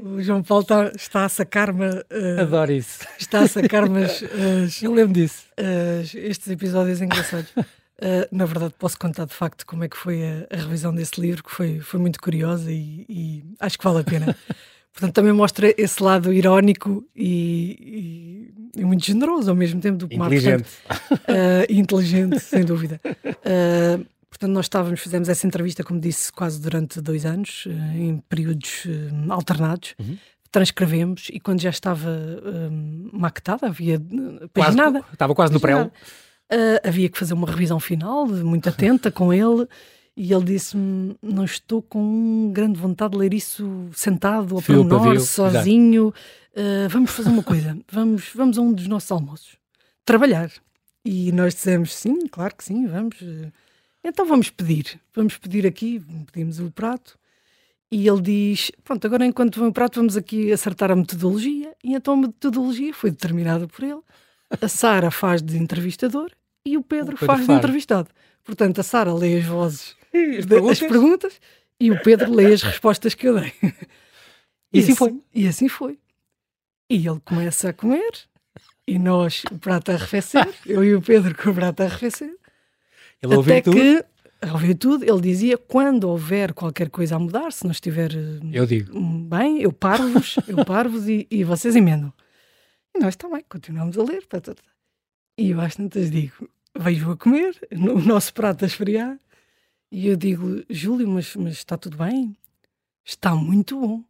O 0.04 0.22
João 0.22 0.44
Paulo 0.44 0.64
está, 0.64 0.92
está 0.94 1.26
a 1.26 1.30
sacar-me. 1.30 1.88
Uh, 1.88 2.42
Adoro 2.42 2.74
isso. 2.74 3.08
Está 3.18 3.40
a 3.40 3.48
sacar-me. 3.48 4.04
As, 4.04 4.22
as, 4.22 4.84
Eu 4.84 4.94
lembro 4.94 5.14
disso. 5.14 5.46
As, 5.58 6.14
estes 6.14 6.50
episódios 6.50 7.02
engraçados. 7.02 7.50
Uh, 7.52 8.28
na 8.32 8.46
verdade, 8.46 8.74
posso 8.78 9.00
contar 9.00 9.26
de 9.26 9.34
facto 9.34 9.66
como 9.66 9.84
é 9.86 9.88
que 9.88 9.96
foi 9.96 10.22
a, 10.22 10.48
a 10.54 10.58
revisão 10.58 10.94
desse 10.94 11.20
livro, 11.20 11.44
que 11.44 11.52
foi, 11.52 11.80
foi 11.80 12.00
muito 12.00 12.20
curiosa 12.20 12.70
e, 12.70 13.06
e 13.08 13.44
acho 13.60 13.78
que 13.78 13.84
vale 13.86 14.00
a 14.00 14.04
pena. 14.04 14.36
Portanto, 14.94 15.16
também 15.16 15.34
mostra 15.34 15.74
esse 15.76 16.02
lado 16.02 16.32
irónico 16.32 17.04
e, 17.16 18.54
e, 18.76 18.82
e 18.82 18.86
muito 18.86 19.04
generoso 19.04 19.50
ao 19.50 19.56
mesmo 19.56 19.82
tempo 19.82 19.98
do 19.98 20.08
Pomar. 20.08 20.28
Inteligente. 20.28 20.70
Portanto, 20.88 21.22
uh, 21.30 21.74
inteligente, 21.74 22.40
sem 22.46 22.64
dúvida. 22.64 23.02
Uh, 23.04 24.06
portanto, 24.30 24.52
nós 24.52 24.66
estávamos, 24.66 25.00
fizemos 25.00 25.28
essa 25.30 25.48
entrevista, 25.48 25.84
como 25.84 26.00
disse, 26.00 26.32
quase 26.32 26.62
durante 26.62 27.02
dois 27.02 27.26
anos, 27.26 27.66
uh, 27.66 27.98
em 27.98 28.24
períodos 28.30 28.86
alternados. 29.30 29.96
Uhum. 30.00 30.16
Transcrevemos 30.52 31.30
e 31.34 31.40
quando 31.40 31.60
já 31.62 31.72
estava 31.72 32.12
maquetada, 33.12 33.66
havia 33.66 34.00
paginada. 34.54 35.00
Quase, 35.00 35.14
estava 35.14 35.34
quase 35.34 35.52
no 35.52 35.60
pré 35.60 35.90
havia 36.84 37.10
que 37.10 37.18
fazer 37.18 37.34
uma 37.34 37.48
revisão 37.48 37.80
final, 37.80 38.28
muito 38.28 38.70
atenta 38.70 39.10
com 39.10 39.34
ele. 39.34 39.68
E 40.16 40.32
ele 40.32 40.46
disse-me: 40.46 41.16
Não 41.22 41.44
estou 41.44 41.82
com 41.82 42.52
grande 42.54 42.80
vontade 42.80 43.14
de 43.14 43.18
ler 43.18 43.34
isso 43.34 43.90
sentado, 43.94 44.56
ao 44.56 44.62
pormenor, 44.62 45.20
sozinho. 45.20 46.14
Uh, 46.56 46.88
vamos 46.90 47.12
fazer 47.12 47.30
uma 47.30 47.44
coisa: 47.44 47.78
vamos, 47.92 48.30
vamos 48.34 48.58
a 48.58 48.62
um 48.62 48.72
dos 48.72 48.88
nossos 48.88 49.12
almoços, 49.12 49.58
trabalhar. 50.06 50.52
E 51.04 51.32
nós 51.32 51.56
dissemos: 51.56 51.94
Sim, 51.94 52.28
claro 52.28 52.56
que 52.56 52.64
sim, 52.64 52.86
vamos. 52.86 53.18
Então 54.04 54.26
vamos 54.26 54.50
pedir. 54.50 55.00
Vamos 55.16 55.38
pedir 55.38 55.66
aqui, 55.66 56.02
pedimos 56.32 56.60
o 56.60 56.70
prato. 56.70 57.18
E 57.92 58.08
ele 58.08 58.22
diz: 58.22 58.72
Pronto, 58.84 59.06
agora 59.08 59.26
enquanto 59.26 59.60
vem 59.60 59.70
o 59.70 59.74
prato, 59.74 59.96
vamos 59.96 60.16
aqui 60.16 60.52
acertar 60.52 60.92
a 60.92 60.96
metodologia. 60.96 61.74
E 61.84 61.96
então 61.96 62.14
a 62.14 62.18
metodologia 62.18 62.94
foi 62.94 63.10
determinada 63.10 63.68
por 63.68 63.84
ele. 63.84 64.02
A 64.62 64.68
Sara 64.68 65.10
faz 65.10 65.42
de 65.42 65.58
entrevistador 65.58 66.30
e 66.64 66.78
o 66.78 66.84
Pedro, 66.84 67.16
o 67.16 67.18
Pedro 67.18 67.26
faz 67.26 67.48
de 67.48 67.52
entrevistado. 67.52 68.10
Portanto, 68.44 68.80
a 68.80 68.84
Sara 68.84 69.12
lê 69.12 69.40
as 69.40 69.46
vozes 69.46 69.96
as 70.14 70.46
perguntas? 70.46 70.72
as 70.72 70.80
perguntas 70.80 71.42
e 71.80 71.92
o 71.92 72.02
Pedro 72.02 72.32
lê 72.32 72.54
as 72.54 72.62
respostas 72.62 73.14
que 73.14 73.28
eu 73.28 73.40
dei. 73.40 73.54
E, 74.72 74.80
e 74.80 74.80
assim, 74.80 74.96
foi. 74.96 75.22
E 75.34 75.48
assim 75.48 75.68
foi. 75.68 76.00
E 76.90 77.08
ele 77.08 77.20
começa 77.24 77.70
a 77.70 77.74
comer 77.74 78.12
e 78.88 79.00
nós, 79.00 79.44
o 79.52 79.58
prato 79.58 79.92
a 79.92 79.96
arrefecer, 79.96 80.48
eu 80.66 80.84
e 80.84 80.96
o 80.96 81.02
Pedro 81.02 81.36
com 81.36 81.52
o 81.52 81.54
prato 81.54 81.82
a 81.82 81.86
arrefecer. 81.86 82.36
Ele 83.22 83.36
ouviu 83.36 83.62
tudo? 83.62 83.76
que, 83.76 84.06
ouviu 84.52 84.76
tudo, 84.76 85.06
ele 85.06 85.22
dizia, 85.22 85.58
quando 85.58 86.10
houver 86.10 86.54
qualquer 86.54 86.90
coisa 86.90 87.16
a 87.16 87.20
mudar, 87.20 87.52
se 87.54 87.64
não 87.64 87.72
estiver 87.72 88.12
eu 88.52 88.66
digo. 88.66 89.00
bem, 89.00 89.62
eu 89.62 89.72
paro-vos, 89.72 90.36
eu 90.48 90.66
paro-vos 90.66 91.08
e, 91.08 91.26
e, 91.32 91.44
vocês 91.44 91.76
emendam. 91.76 92.12
E 92.94 93.00
nós 93.00 93.16
também 93.16 93.44
continuamos 93.48 93.98
a 93.98 94.04
ler. 94.04 94.26
Tá, 94.26 94.42
tá, 94.42 94.54
tá. 94.54 94.62
E 95.38 95.52
eu 95.52 95.62
às 95.62 95.76
tantas 95.76 96.12
digo, 96.12 96.50
vejo 96.78 97.12
a 97.12 97.18
comer, 97.18 97.56
o 97.72 98.00
nosso 98.00 98.34
prato 98.34 98.66
a 98.66 98.68
esfriar, 98.68 99.18
e 99.96 100.08
eu 100.08 100.16
digo, 100.16 100.64
Júlio, 100.68 101.08
mas, 101.08 101.36
mas 101.36 101.54
está 101.54 101.78
tudo 101.78 101.98
bem? 101.98 102.36
Está 103.06 103.36
muito 103.36 103.80
bom. 103.80 104.02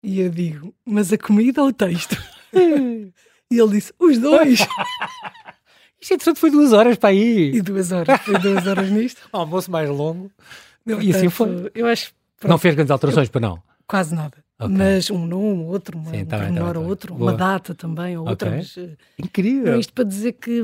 E 0.00 0.20
eu 0.20 0.30
digo, 0.30 0.72
mas 0.86 1.12
a 1.12 1.18
comida 1.18 1.60
ou 1.60 1.70
o 1.70 1.72
texto? 1.72 2.16
e 2.54 3.58
ele 3.58 3.70
disse, 3.72 3.92
os 3.98 4.16
dois. 4.16 4.60
Isto 6.00 6.14
entretanto 6.14 6.38
foi 6.38 6.52
duas 6.52 6.72
horas 6.72 6.96
para 6.96 7.08
aí. 7.08 7.50
E 7.52 7.60
duas 7.60 7.90
horas, 7.90 8.20
foi 8.20 8.38
duas 8.38 8.64
horas 8.64 8.88
nisto. 8.92 9.28
almoço 9.32 9.68
mais 9.72 9.90
longo. 9.90 10.30
e 10.86 11.10
assim 11.10 11.28
foi. 11.28 11.68
Eu 11.74 11.86
acho. 11.86 12.14
Pronto, 12.38 12.50
não 12.52 12.58
fez 12.58 12.76
grandes 12.76 12.92
alterações, 12.92 13.26
eu, 13.26 13.32
para 13.32 13.40
não? 13.40 13.60
Quase 13.88 14.14
nada. 14.14 14.38
Okay. 14.56 14.76
Mas 14.76 15.10
um 15.10 15.26
nome, 15.26 15.64
outro, 15.64 15.98
uma, 15.98 16.12
Sim, 16.12 16.22
um 16.22 16.26
tá 16.26 16.38
tá 16.38 16.78
ou 16.78 16.86
outro, 16.86 17.12
Boa. 17.12 17.32
uma 17.32 17.36
data 17.36 17.74
também, 17.74 18.16
ou 18.16 18.22
okay. 18.22 18.30
outra. 18.30 18.50
Mas, 18.52 18.78
Incrível! 19.18 19.80
Isto 19.80 19.92
para 19.92 20.04
dizer 20.04 20.34
que 20.34 20.62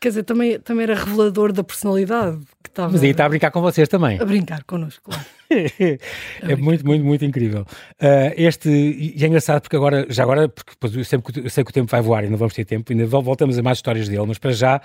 quer 0.00 0.08
dizer, 0.08 0.22
também, 0.22 0.58
também 0.58 0.84
era 0.84 0.94
revelador 0.94 1.52
da 1.52 1.62
personalidade 1.62 2.38
que 2.62 2.70
estava. 2.70 2.92
Mas 2.92 3.02
aí 3.02 3.10
está 3.10 3.26
a 3.26 3.28
brincar 3.28 3.50
com 3.50 3.60
vocês 3.60 3.88
também. 3.88 4.18
A 4.20 4.24
brincar 4.24 4.64
connosco, 4.64 5.10
claro. 5.10 5.24
é 5.50 6.56
muito, 6.56 6.86
muito, 6.86 7.04
muito 7.04 7.24
incrível. 7.24 7.62
Uh, 8.00 8.32
este, 8.36 8.68
e 8.68 9.22
é 9.22 9.26
engraçado 9.26 9.60
porque 9.60 9.76
agora, 9.76 10.06
já 10.08 10.22
agora, 10.22 10.48
porque 10.48 10.72
depois 10.72 10.96
eu, 10.96 11.04
sempre, 11.04 11.44
eu 11.44 11.50
sei 11.50 11.62
que 11.62 11.70
o 11.70 11.74
tempo 11.74 11.90
vai 11.90 12.00
voar 12.00 12.24
e 12.24 12.30
não 12.30 12.38
vamos 12.38 12.54
ter 12.54 12.64
tempo, 12.64 12.90
ainda 12.92 13.06
voltamos 13.06 13.58
a 13.58 13.62
mais 13.62 13.78
histórias 13.78 14.08
dele, 14.08 14.24
mas 14.26 14.38
para 14.38 14.52
já 14.52 14.80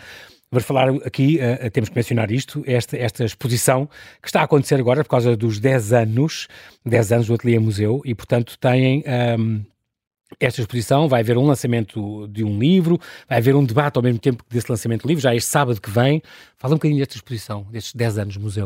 Vamos 0.51 0.67
falar 0.67 0.89
aqui, 1.03 1.39
uh, 1.39 1.69
temos 1.71 1.89
que 1.89 1.95
mencionar 1.95 2.31
isto, 2.31 2.63
esta, 2.67 2.95
esta 2.95 3.25
exposição 3.25 3.89
que 4.21 4.27
está 4.27 4.41
a 4.41 4.43
acontecer 4.43 4.75
agora 4.75 5.03
por 5.03 5.09
causa 5.09 5.35
dos 5.35 5.59
10 5.59 5.91
anos, 5.91 6.47
10 6.85 7.11
anos 7.11 7.27
do 7.27 7.33
Ateliê 7.33 7.57
Museu, 7.59 8.01
e 8.05 8.13
portanto 8.13 8.57
têm 8.59 9.03
um, 9.37 9.63
esta 10.39 10.61
exposição, 10.61 11.07
vai 11.07 11.21
haver 11.21 11.37
um 11.37 11.45
lançamento 11.45 12.27
de 12.27 12.43
um 12.43 12.59
livro, 12.59 12.99
vai 13.27 13.37
haver 13.37 13.55
um 13.55 13.63
debate 13.63 13.97
ao 13.97 14.03
mesmo 14.03 14.19
tempo 14.19 14.43
desse 14.49 14.69
lançamento 14.69 15.03
do 15.03 15.07
livro, 15.07 15.21
já 15.21 15.35
este 15.35 15.49
sábado 15.49 15.79
que 15.79 15.89
vem. 15.89 16.21
Fala 16.57 16.73
um 16.73 16.77
bocadinho 16.77 16.99
desta 16.99 17.15
exposição, 17.15 17.65
destes 17.71 17.93
10 17.93 18.17
anos 18.17 18.37
do 18.37 18.41
museu. 18.41 18.65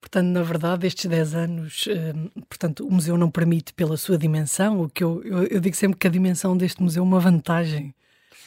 Portanto, 0.00 0.26
na 0.26 0.42
verdade, 0.42 0.84
estes 0.86 1.06
10 1.06 1.34
anos, 1.34 1.84
eh, 1.88 2.12
portanto, 2.48 2.84
o 2.84 2.90
museu 2.90 3.16
não 3.16 3.30
permite 3.30 3.72
pela 3.72 3.96
sua 3.96 4.18
dimensão, 4.18 4.82
o 4.82 4.88
que 4.88 5.04
eu, 5.04 5.22
eu, 5.24 5.44
eu, 5.44 5.60
digo 5.60 5.76
sempre 5.76 5.96
que 5.96 6.08
a 6.08 6.10
dimensão 6.10 6.56
deste 6.56 6.82
museu 6.82 7.04
é 7.04 7.06
uma 7.06 7.20
vantagem 7.20 7.94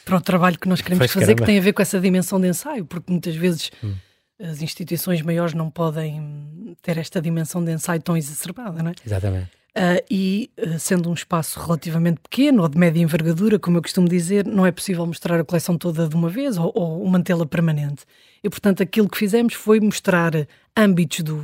para 0.04 0.18
o 0.18 0.20
trabalho 0.20 0.58
que 0.58 0.68
nós 0.68 0.82
queremos 0.82 1.10
fazer, 1.10 1.24
caramba. 1.24 1.40
que 1.40 1.46
tem 1.46 1.58
a 1.58 1.62
ver 1.62 1.72
com 1.72 1.80
essa 1.80 1.98
dimensão 1.98 2.38
de 2.38 2.48
ensaio, 2.48 2.84
porque 2.84 3.10
muitas 3.10 3.34
vezes 3.34 3.70
hum. 3.82 3.94
as 4.38 4.60
instituições 4.60 5.22
maiores 5.22 5.54
não 5.54 5.70
podem 5.70 6.76
ter 6.82 6.98
esta 6.98 7.22
dimensão 7.22 7.64
de 7.64 7.72
ensaio 7.72 8.02
tão 8.02 8.18
exacerbada, 8.18 8.82
não 8.82 8.90
é? 8.90 8.94
Exatamente. 9.04 9.50
Uh, 9.76 10.02
e 10.10 10.50
uh, 10.56 10.78
sendo 10.78 11.10
um 11.10 11.12
espaço 11.12 11.60
relativamente 11.60 12.18
pequeno 12.22 12.62
ou 12.62 12.68
de 12.68 12.78
média 12.78 12.98
envergadura, 12.98 13.58
como 13.58 13.76
eu 13.76 13.82
costumo 13.82 14.08
dizer, 14.08 14.46
não 14.46 14.64
é 14.64 14.72
possível 14.72 15.04
mostrar 15.04 15.38
a 15.38 15.44
coleção 15.44 15.76
toda 15.76 16.08
de 16.08 16.16
uma 16.16 16.30
vez 16.30 16.56
ou, 16.56 16.72
ou 16.74 17.06
mantê-la 17.06 17.44
permanente. 17.44 18.06
E 18.42 18.48
portanto 18.48 18.82
aquilo 18.82 19.06
que 19.06 19.18
fizemos 19.18 19.52
foi 19.52 19.78
mostrar 19.78 20.32
âmbitos 20.74 21.20
do, 21.20 21.36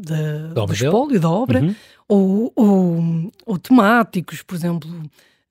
da, 0.00 0.64
do 0.64 0.72
espólio, 0.72 1.20
da 1.20 1.30
obra, 1.30 1.60
uhum. 1.60 1.74
ou, 2.08 2.52
ou, 2.56 3.32
ou, 3.46 3.58
temáticos, 3.58 4.42
por 4.42 4.56
exemplo, 4.56 4.90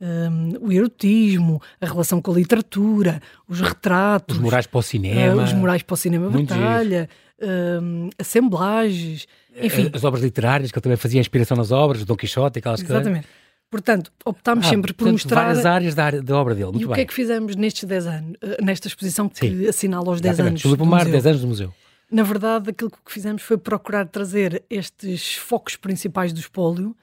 um, 0.01 0.67
o 0.67 0.73
erotismo, 0.73 1.61
a 1.79 1.85
relação 1.85 2.21
com 2.21 2.31
a 2.31 2.35
literatura, 2.35 3.21
os 3.47 3.61
retratos, 3.61 4.35
os 4.35 4.41
morais 4.41 4.67
para 4.67 4.79
o 4.79 4.83
cinema, 4.83 5.41
uh, 5.41 5.45
os 5.45 5.53
morais 5.53 5.81
para 5.81 5.93
o 5.93 5.97
cinema, 5.97 6.29
batalha, 6.29 7.09
um, 7.41 8.09
assemblagens 8.19 9.27
enfim. 9.61 9.89
As 9.93 10.03
obras 10.03 10.23
literárias, 10.23 10.71
que 10.71 10.77
ele 10.77 10.83
também 10.83 10.97
fazia 10.97 11.19
inspiração 11.19 11.57
nas 11.57 11.71
obras, 11.71 12.05
Dom 12.05 12.15
Quixote, 12.15 12.59
aquelas 12.59 12.81
coisas. 12.81 13.01
Exatamente. 13.01 13.27
Portanto, 13.69 14.11
optámos 14.23 14.65
ah, 14.65 14.69
sempre 14.69 14.93
por 14.93 14.99
portanto, 14.99 15.13
mostrar. 15.13 15.43
várias 15.43 15.65
áreas 15.65 15.95
da, 15.95 16.11
da 16.11 16.37
obra 16.37 16.55
dele. 16.55 16.71
Muito 16.71 16.83
e 16.83 16.85
bem. 16.85 16.91
o 16.91 16.95
que 16.95 17.01
é 17.01 17.05
que 17.05 17.13
fizemos 17.13 17.55
nestes 17.55 17.83
10 17.83 18.07
anos, 18.07 18.33
eh, 18.41 18.57
nesta 18.63 18.87
exposição 18.87 19.27
que 19.27 19.39
Sim. 19.39 19.67
assinala 19.67 20.09
os 20.09 20.21
10 20.21 20.35
Exatamente. 20.35 20.51
anos? 20.51 20.61
Júlio 20.61 20.77
Pomar, 20.77 21.05
10 21.05 21.25
anos 21.25 21.41
do 21.41 21.47
museu. 21.47 21.73
Na 22.09 22.23
verdade, 22.23 22.69
aquilo 22.69 22.89
que 22.89 23.11
fizemos 23.11 23.41
foi 23.41 23.57
procurar 23.57 24.07
trazer 24.07 24.63
estes 24.69 25.35
focos 25.35 25.75
principais 25.75 26.31
do 26.31 26.39
espólio, 26.39 26.95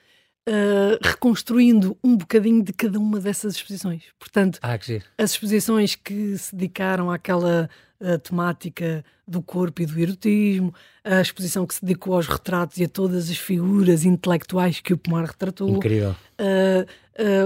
uh, 0.48 0.98
reconstruindo 1.02 1.96
um 2.02 2.16
bocadinho 2.16 2.62
de 2.62 2.72
cada 2.72 2.98
uma 2.98 3.20
dessas 3.20 3.54
exposições. 3.57 4.04
Portanto, 4.18 4.59
ah, 4.62 4.78
as 5.18 5.30
exposições 5.30 5.94
que 5.94 6.37
se 6.38 6.54
dedicaram 6.54 7.11
àquela 7.11 7.68
a 8.00 8.18
temática 8.18 9.04
do 9.26 9.40
corpo 9.40 9.80
e 9.80 9.87
do 9.87 9.98
erotismo, 9.98 10.74
a 11.02 11.20
exposição 11.20 11.66
que 11.66 11.74
se 11.74 11.85
dedicou 11.85 12.14
aos 12.14 12.26
retratos 12.26 12.76
e 12.76 12.85
a 12.85 12.88
todas 12.88 13.30
as 13.30 13.38
figuras 13.38 14.04
intelectuais 14.04 14.80
que 14.80 14.92
o 14.92 14.98
Pomar 14.98 15.24
retratou. 15.24 15.68
Incrível. 15.70 16.14
Uh, 16.38 16.83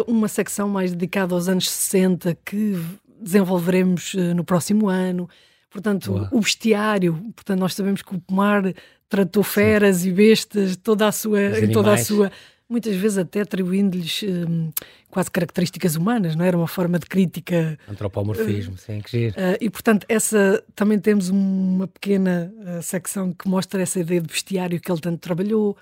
uh, 0.07 0.11
uma 0.13 0.27
secção 0.27 0.69
mais 0.69 0.91
dedicada 0.91 1.35
aos 1.35 1.49
anos 1.49 1.71
60 1.71 2.37
que 2.45 2.77
desenvolveremos 3.21 4.15
uh, 4.15 4.35
no 4.35 4.43
próximo 4.43 4.89
ano. 4.89 5.29
Portanto, 5.71 6.13
Boa. 6.13 6.29
o 6.33 6.41
bestiário, 6.41 7.15
portanto, 7.37 7.61
nós 7.61 7.75
sabemos 7.75 8.03
que 8.03 8.15
o 8.15 8.19
Pomar 8.19 8.73
tratou 9.09 9.43
feras 9.43 9.99
Sim. 9.99 10.09
e 10.09 10.13
bestas 10.13 10.77
toda 10.77 11.07
a 11.07 11.13
sua, 11.13 11.39
toda 11.73 11.93
a 11.93 11.99
sua 11.99 12.33
muitas 12.69 12.95
vezes 12.95 13.19
até 13.19 13.41
atribuindo-lhes 13.41 14.23
um, 14.25 14.71
quase 15.11 15.31
características 15.31 15.97
humanas, 15.97 16.37
não 16.37 16.45
é? 16.45 16.49
era 16.49 16.57
uma 16.57 16.69
forma 16.69 16.99
de 16.99 17.07
crítica. 17.07 17.79
Antropomorfismo, 17.89 18.75
uh, 18.75 18.79
sim, 18.79 19.01
que 19.01 19.11
giro. 19.11 19.35
Uh, 19.35 19.57
e 19.61 19.71
portanto, 19.71 20.05
essa 20.09 20.63
também 20.75 20.99
temos 20.99 21.31
uma 21.31 21.89
pequena 21.89 22.53
uh, 22.57 22.83
secção 22.83 23.33
que 23.33 23.49
mostra 23.49 23.81
essa 23.81 23.99
ideia 23.99 24.21
de 24.21 24.27
bestiário 24.27 24.81
que 24.81 24.91
ele 24.91 25.01
tanto 25.01 25.19
trabalhou. 25.19 25.77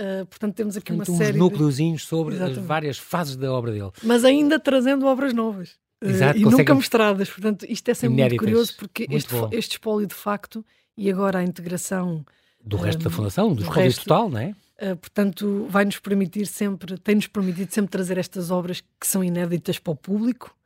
Uh, 0.00 0.24
portanto, 0.26 0.54
temos 0.54 0.76
aqui 0.76 0.92
portanto, 0.92 1.08
uma 1.08 1.18
série. 1.18 1.36
Uns 1.36 1.40
núcleozinhos 1.40 2.04
sobre 2.06 2.34
Exatamente. 2.34 2.60
as 2.60 2.66
várias 2.66 2.98
fases 2.98 3.36
da 3.36 3.52
obra 3.52 3.72
dele. 3.72 3.90
Mas 4.02 4.24
ainda 4.24 4.58
trazendo 4.58 5.06
obras 5.06 5.34
novas. 5.34 5.78
Exato, 6.02 6.38
e 6.38 6.42
nunca 6.42 6.74
mostradas. 6.74 7.28
Portanto, 7.28 7.66
isto 7.68 7.90
é 7.90 7.94
sempre 7.94 8.14
Inéditas. 8.14 8.30
muito 8.30 8.50
curioso 8.50 8.76
porque 8.78 9.06
muito 9.06 9.26
este, 9.26 9.56
este 9.56 9.72
espólio 9.72 10.06
de 10.06 10.14
facto 10.14 10.64
e 10.96 11.10
agora 11.10 11.40
a 11.40 11.42
integração 11.42 12.24
do 12.64 12.76
resto 12.76 13.04
da 13.04 13.10
fundação, 13.10 13.54
do, 13.54 13.62
do 13.62 13.70
resto, 13.70 14.04
total, 14.04 14.30
não 14.30 14.38
é? 14.38 14.54
Uh, 14.82 14.96
portanto, 14.96 15.66
vai-nos 15.68 15.98
permitir 15.98 16.46
sempre, 16.46 16.96
tem-nos 16.98 17.26
permitido 17.26 17.70
sempre 17.70 17.90
trazer 17.90 18.16
estas 18.16 18.50
obras 18.50 18.80
que 18.80 19.06
são 19.06 19.22
inéditas 19.22 19.78
para 19.78 19.92
o 19.92 19.96
público, 19.96 20.56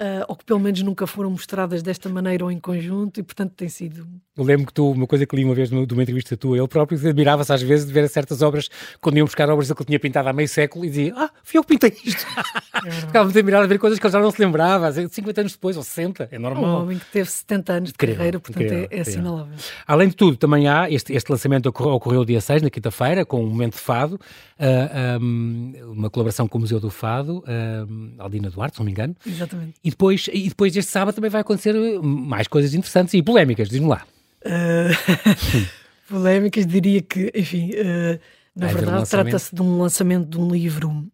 uh, 0.00 0.24
ou 0.28 0.36
que 0.36 0.44
pelo 0.44 0.60
menos 0.60 0.82
nunca 0.82 1.06
foram 1.06 1.30
mostradas 1.30 1.82
desta 1.82 2.08
maneira 2.08 2.44
ou 2.44 2.50
em 2.50 2.58
conjunto, 2.58 3.20
e 3.20 3.22
portanto 3.22 3.52
tem 3.52 3.68
sido. 3.68 4.06
Eu 4.36 4.44
lembro 4.44 4.66
que 4.66 4.72
tu, 4.72 4.90
uma 4.90 5.06
coisa 5.06 5.26
que 5.26 5.36
li 5.36 5.44
uma 5.44 5.54
vez 5.54 5.68
de 5.68 5.74
uma 5.74 6.02
entrevista 6.02 6.36
tua, 6.36 6.56
ele 6.56 6.68
próprio 6.68 6.98
admirava-se 7.08 7.52
às 7.52 7.62
vezes 7.62 7.86
de 7.86 7.92
ver 7.92 8.08
certas 8.08 8.42
obras, 8.42 8.68
quando 9.00 9.16
iam 9.16 9.26
buscar 9.26 9.48
obras 9.48 9.70
que 9.70 9.72
ele 9.78 9.86
tinha 9.86 10.00
pintado 10.00 10.28
há 10.28 10.32
meio 10.32 10.48
século, 10.48 10.84
e 10.84 10.88
dizia: 10.88 11.14
Ah, 11.16 11.30
fui 11.42 11.58
eu 11.58 11.64
que 11.64 11.68
pintei 11.68 11.96
isto. 12.04 12.24
É 12.84 12.90
Ficava 12.90 13.24
muito 13.24 13.38
admirado 13.38 13.64
a 13.64 13.66
ver 13.68 13.78
coisas 13.78 13.98
que 13.98 14.04
ele 14.04 14.12
já 14.12 14.20
não 14.20 14.30
se 14.30 14.40
lembrava, 14.40 14.92
50 14.92 15.40
anos 15.40 15.52
depois, 15.52 15.76
ou 15.76 15.82
60, 15.82 16.28
é 16.30 16.38
normal. 16.38 16.64
Um 16.64 16.82
homem 16.82 16.98
que 16.98 17.06
teve 17.06 17.30
70 17.30 17.72
anos 17.72 17.88
de 17.90 17.94
incrível, 17.94 18.16
carreira, 18.16 18.40
portanto 18.40 18.62
incrível, 18.62 18.88
é, 18.90 18.96
é 18.96 19.00
assinalável. 19.00 19.54
Além 19.86 20.08
de 20.08 20.16
tudo, 20.16 20.36
também 20.36 20.68
há, 20.68 20.90
este, 20.90 21.14
este 21.14 21.30
lançamento 21.30 21.66
ocorreu, 21.66 21.94
ocorreu 21.94 22.24
dia 22.24 22.40
6, 22.40 22.62
na 22.62 22.70
quinta-feira, 22.70 23.24
com 23.24 23.42
um 23.42 23.48
momento 23.48 23.74
de 23.74 23.80
fado, 23.80 24.16
uh, 24.16 24.20
ah, 24.58 25.18
um, 25.22 25.72
uma 25.92 26.10
colaboração 26.10 26.48
com 26.48 26.58
o 26.58 26.60
Museu 26.60 26.80
do 26.80 26.90
Fado, 26.90 27.38
uh, 27.38 28.14
Aldina 28.18 28.50
Duarte, 28.50 28.76
se 28.76 28.80
não 28.80 28.86
me 28.86 28.90
engano. 28.90 29.16
Exatamente. 29.24 29.74
E 29.84 29.90
depois 29.90 30.30
e 30.32 30.48
depois 30.48 30.72
deste 30.72 30.90
sábado 30.90 31.14
também 31.14 31.28
vai 31.28 31.42
acontecer 31.42 31.74
mais 32.02 32.48
coisas 32.48 32.72
interessantes 32.72 33.12
e 33.12 33.22
polémicas, 33.22 33.68
diz-me 33.68 33.86
lá. 33.86 34.02
Uh, 34.40 35.68
polémicas, 36.08 36.66
diria 36.66 37.02
que, 37.02 37.30
enfim, 37.34 37.70
uh, 37.72 38.18
na 38.56 38.66
vai 38.66 38.74
verdade, 38.76 39.02
um 39.02 39.06
trata-se 39.06 39.54
de 39.54 39.60
um 39.60 39.78
lançamento 39.78 40.26
de 40.26 40.38
um 40.38 40.48
livro 40.48 41.06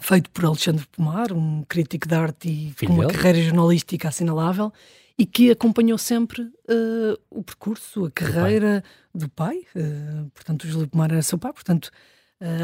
feito 0.00 0.30
por 0.30 0.44
Alexandre 0.44 0.84
Pomar, 0.90 1.32
um 1.32 1.62
crítico 1.68 2.08
de 2.08 2.14
arte 2.14 2.48
e 2.48 2.72
Filho 2.72 2.90
com 2.90 2.98
uma 2.98 3.06
dele. 3.06 3.16
carreira 3.16 3.40
jornalística 3.40 4.08
assinalável, 4.08 4.72
e 5.16 5.24
que 5.24 5.52
acompanhou 5.52 5.96
sempre 5.96 6.42
uh, 6.42 7.16
o 7.30 7.44
percurso, 7.44 8.06
a 8.06 8.10
carreira 8.10 8.82
do 9.14 9.28
pai. 9.28 9.58
Uh, 9.76 10.28
portanto, 10.34 10.64
o 10.64 10.66
Júlio 10.66 10.88
Pomar 10.88 11.12
era 11.12 11.22
seu 11.22 11.38
pai, 11.38 11.52
portanto, 11.52 11.90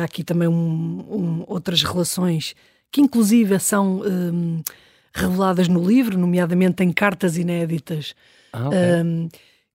há 0.01 0.03
aqui 0.03 0.25
também 0.25 0.49
um, 0.49 1.07
um, 1.09 1.45
outras 1.47 1.85
relações 1.85 2.57
que, 2.91 3.01
inclusive, 3.01 3.57
são 3.61 4.03
reveladas 5.15 5.69
no 5.69 5.87
livro, 5.87 6.19
nomeadamente 6.19 6.83
em 6.83 6.93
cartas 6.93 7.37
inéditas. 7.37 8.15
Ah, 8.53 8.69
okay. 8.69 9.03
um, 9.03 9.29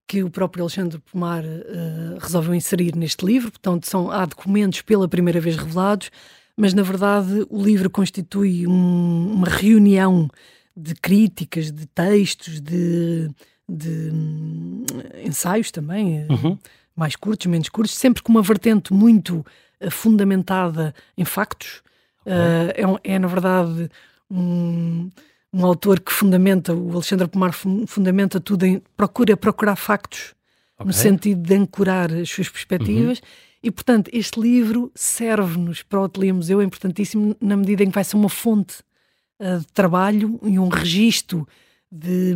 que 0.08 0.24
o 0.24 0.30
próprio 0.30 0.63
Alexandre 0.63 1.00
Pomar 1.00 1.43
uh, 1.43 2.19
resolveu 2.19 2.54
inserir 2.54 2.96
neste 2.96 3.26
livro, 3.26 3.52
portanto 3.52 3.88
são, 3.88 4.12
há 4.12 4.26
documentos 4.26 4.82
pela 4.82 5.08
primeira 5.08 5.39
vez 5.39 5.56
revelados, 5.56 6.12
mas 6.56 6.74
na 6.74 6.84
verdade 6.84 7.46
o 7.50 7.63
livro 7.63 7.89
constitui 7.89 8.67
um, 8.67 9.32
uma 9.34 9.48
reunião 9.48 10.30
de 10.76 10.93
críticas, 10.96 11.72
de 11.72 11.86
textos, 11.88 12.60
de, 12.60 13.30
de 13.67 14.12
um, 14.12 14.86
ensaios 15.24 15.72
também, 15.72 16.19
eh, 16.19 16.28
uhum. 16.30 16.58
mais 16.96 17.15
curtos, 17.15 17.48
menos 17.48 17.69
curtos, 17.69 17.96
sempre 17.96 18.22
com 18.22 18.32
uma 18.32 18.41
vertente 18.41 18.93
muito 18.93 19.46
uh, 19.82 19.89
fundamentada 19.89 20.93
em 21.17 21.26
factos. 21.26 21.82
Uh, 22.26 23.00
é, 23.04 23.13
é, 23.15 23.19
na 23.19 23.28
verdade 23.28 23.89
um, 24.32 25.10
um 25.54 25.66
autor 25.66 26.00
que 26.00 26.12
fundamenta, 26.12 26.74
o 26.74 26.94
Alexandre 26.94 27.28
Pomar 27.28 27.54
fundamenta 27.54 28.40
tudo 28.40 28.66
em 28.66 28.82
procura 28.98 29.38
procurar 29.38 29.76
factos 29.76 30.34
okay. 30.76 30.88
no 30.88 30.94
sentido 30.94 31.42
de 31.42 31.56
ancorar 31.56 32.12
as 32.12 32.30
suas 32.30 32.50
perspectivas. 32.50 33.20
Uhum. 33.20 33.26
E, 33.64 33.72
portanto, 33.72 34.10
este 34.12 34.40
livro 34.42 34.92
serve-nos 34.94 35.84
para 35.84 36.02
o 36.02 36.04
Ateliê 36.04 36.34
Museu, 36.34 36.60
é 36.60 36.66
importantíssimo 36.66 37.36
na 37.40 37.56
medida 37.56 37.84
em 37.84 37.88
que 37.88 37.96
vai 37.96 38.04
ser 38.04 38.18
uma 38.18 38.28
fonte 38.28 38.82
uh, 39.40 39.60
de 39.60 39.68
trabalho 39.68 40.38
e 40.44 40.60
um 40.60 40.68
registro 40.68 41.48
de, 41.90 42.36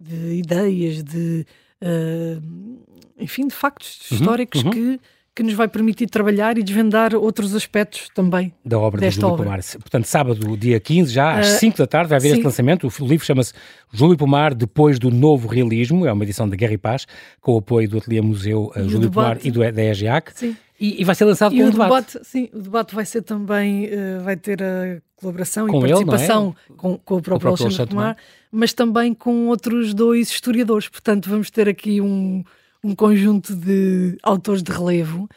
de 0.00 0.34
ideias, 0.34 1.04
de, 1.04 1.46
uh, 1.80 2.84
enfim, 3.16 3.46
de 3.46 3.54
factos 3.54 4.10
uhum. 4.10 4.16
históricos 4.16 4.64
uhum. 4.64 4.70
que 4.70 5.00
que 5.38 5.42
nos 5.44 5.54
vai 5.54 5.68
permitir 5.68 6.08
trabalhar 6.08 6.58
e 6.58 6.64
desvendar 6.64 7.14
outros 7.14 7.54
aspectos 7.54 8.10
também 8.12 8.52
da 8.64 8.76
obra 8.76 9.00
de 9.00 9.08
Júlio 9.14 9.28
obra. 9.28 9.44
Pomar. 9.44 9.60
Portanto, 9.78 10.04
sábado, 10.06 10.56
dia 10.56 10.80
15, 10.80 11.12
já 11.12 11.38
às 11.38 11.52
uh, 11.52 11.54
ah, 11.54 11.58
5 11.58 11.78
da 11.78 11.86
tarde, 11.86 12.08
vai 12.08 12.16
haver 12.16 12.30
sim. 12.30 12.34
este 12.34 12.44
lançamento. 12.44 12.88
O 12.88 13.06
livro 13.06 13.24
chama-se 13.24 13.52
Júlio 13.92 14.16
Pomar 14.16 14.52
Depois 14.52 14.98
do 14.98 15.12
Novo 15.12 15.46
Realismo, 15.46 16.04
é 16.04 16.12
uma 16.12 16.24
edição 16.24 16.48
de 16.48 16.56
Guerra 16.56 16.72
e 16.72 16.78
Paz, 16.78 17.06
com 17.40 17.54
o 17.54 17.58
apoio 17.58 17.88
do 17.88 17.98
Ateliê 17.98 18.20
Museu 18.20 18.72
uh, 18.74 18.88
Júlio 18.88 19.12
Pomar 19.12 19.38
e 19.44 19.52
do, 19.52 19.60
da 19.60 19.84
EGEAC. 19.84 20.32
Sim. 20.34 20.56
E, 20.80 21.00
e 21.00 21.04
vai 21.04 21.14
ser 21.14 21.24
lançado 21.24 21.54
e 21.54 21.60
com 21.60 21.68
o 21.68 21.70
debate. 21.70 22.14
debate. 22.14 22.26
Sim, 22.26 22.48
o 22.52 22.58
debate 22.58 22.94
vai 22.96 23.04
ser 23.04 23.22
também, 23.22 23.86
uh, 23.86 24.24
vai 24.24 24.36
ter 24.36 24.60
a 24.60 25.00
colaboração 25.14 25.68
com 25.68 25.86
e 25.86 25.90
ele, 25.90 26.04
participação 26.04 26.56
é? 26.68 26.72
com, 26.76 26.98
com, 26.98 27.14
o 27.14 27.22
próprio 27.22 27.50
Alexandre 27.50 27.86
Tomar, 27.86 28.16
mas 28.50 28.72
também 28.72 29.14
com 29.14 29.46
outros 29.46 29.94
dois 29.94 30.30
historiadores. 30.30 30.88
Portanto, 30.88 31.30
vamos 31.30 31.48
ter 31.48 31.68
aqui 31.68 32.00
um, 32.00 32.42
um 32.82 32.94
conjunto 32.94 33.54
de 33.54 34.16
autores 34.22 34.62
de 34.62 34.72
relevo. 34.72 35.28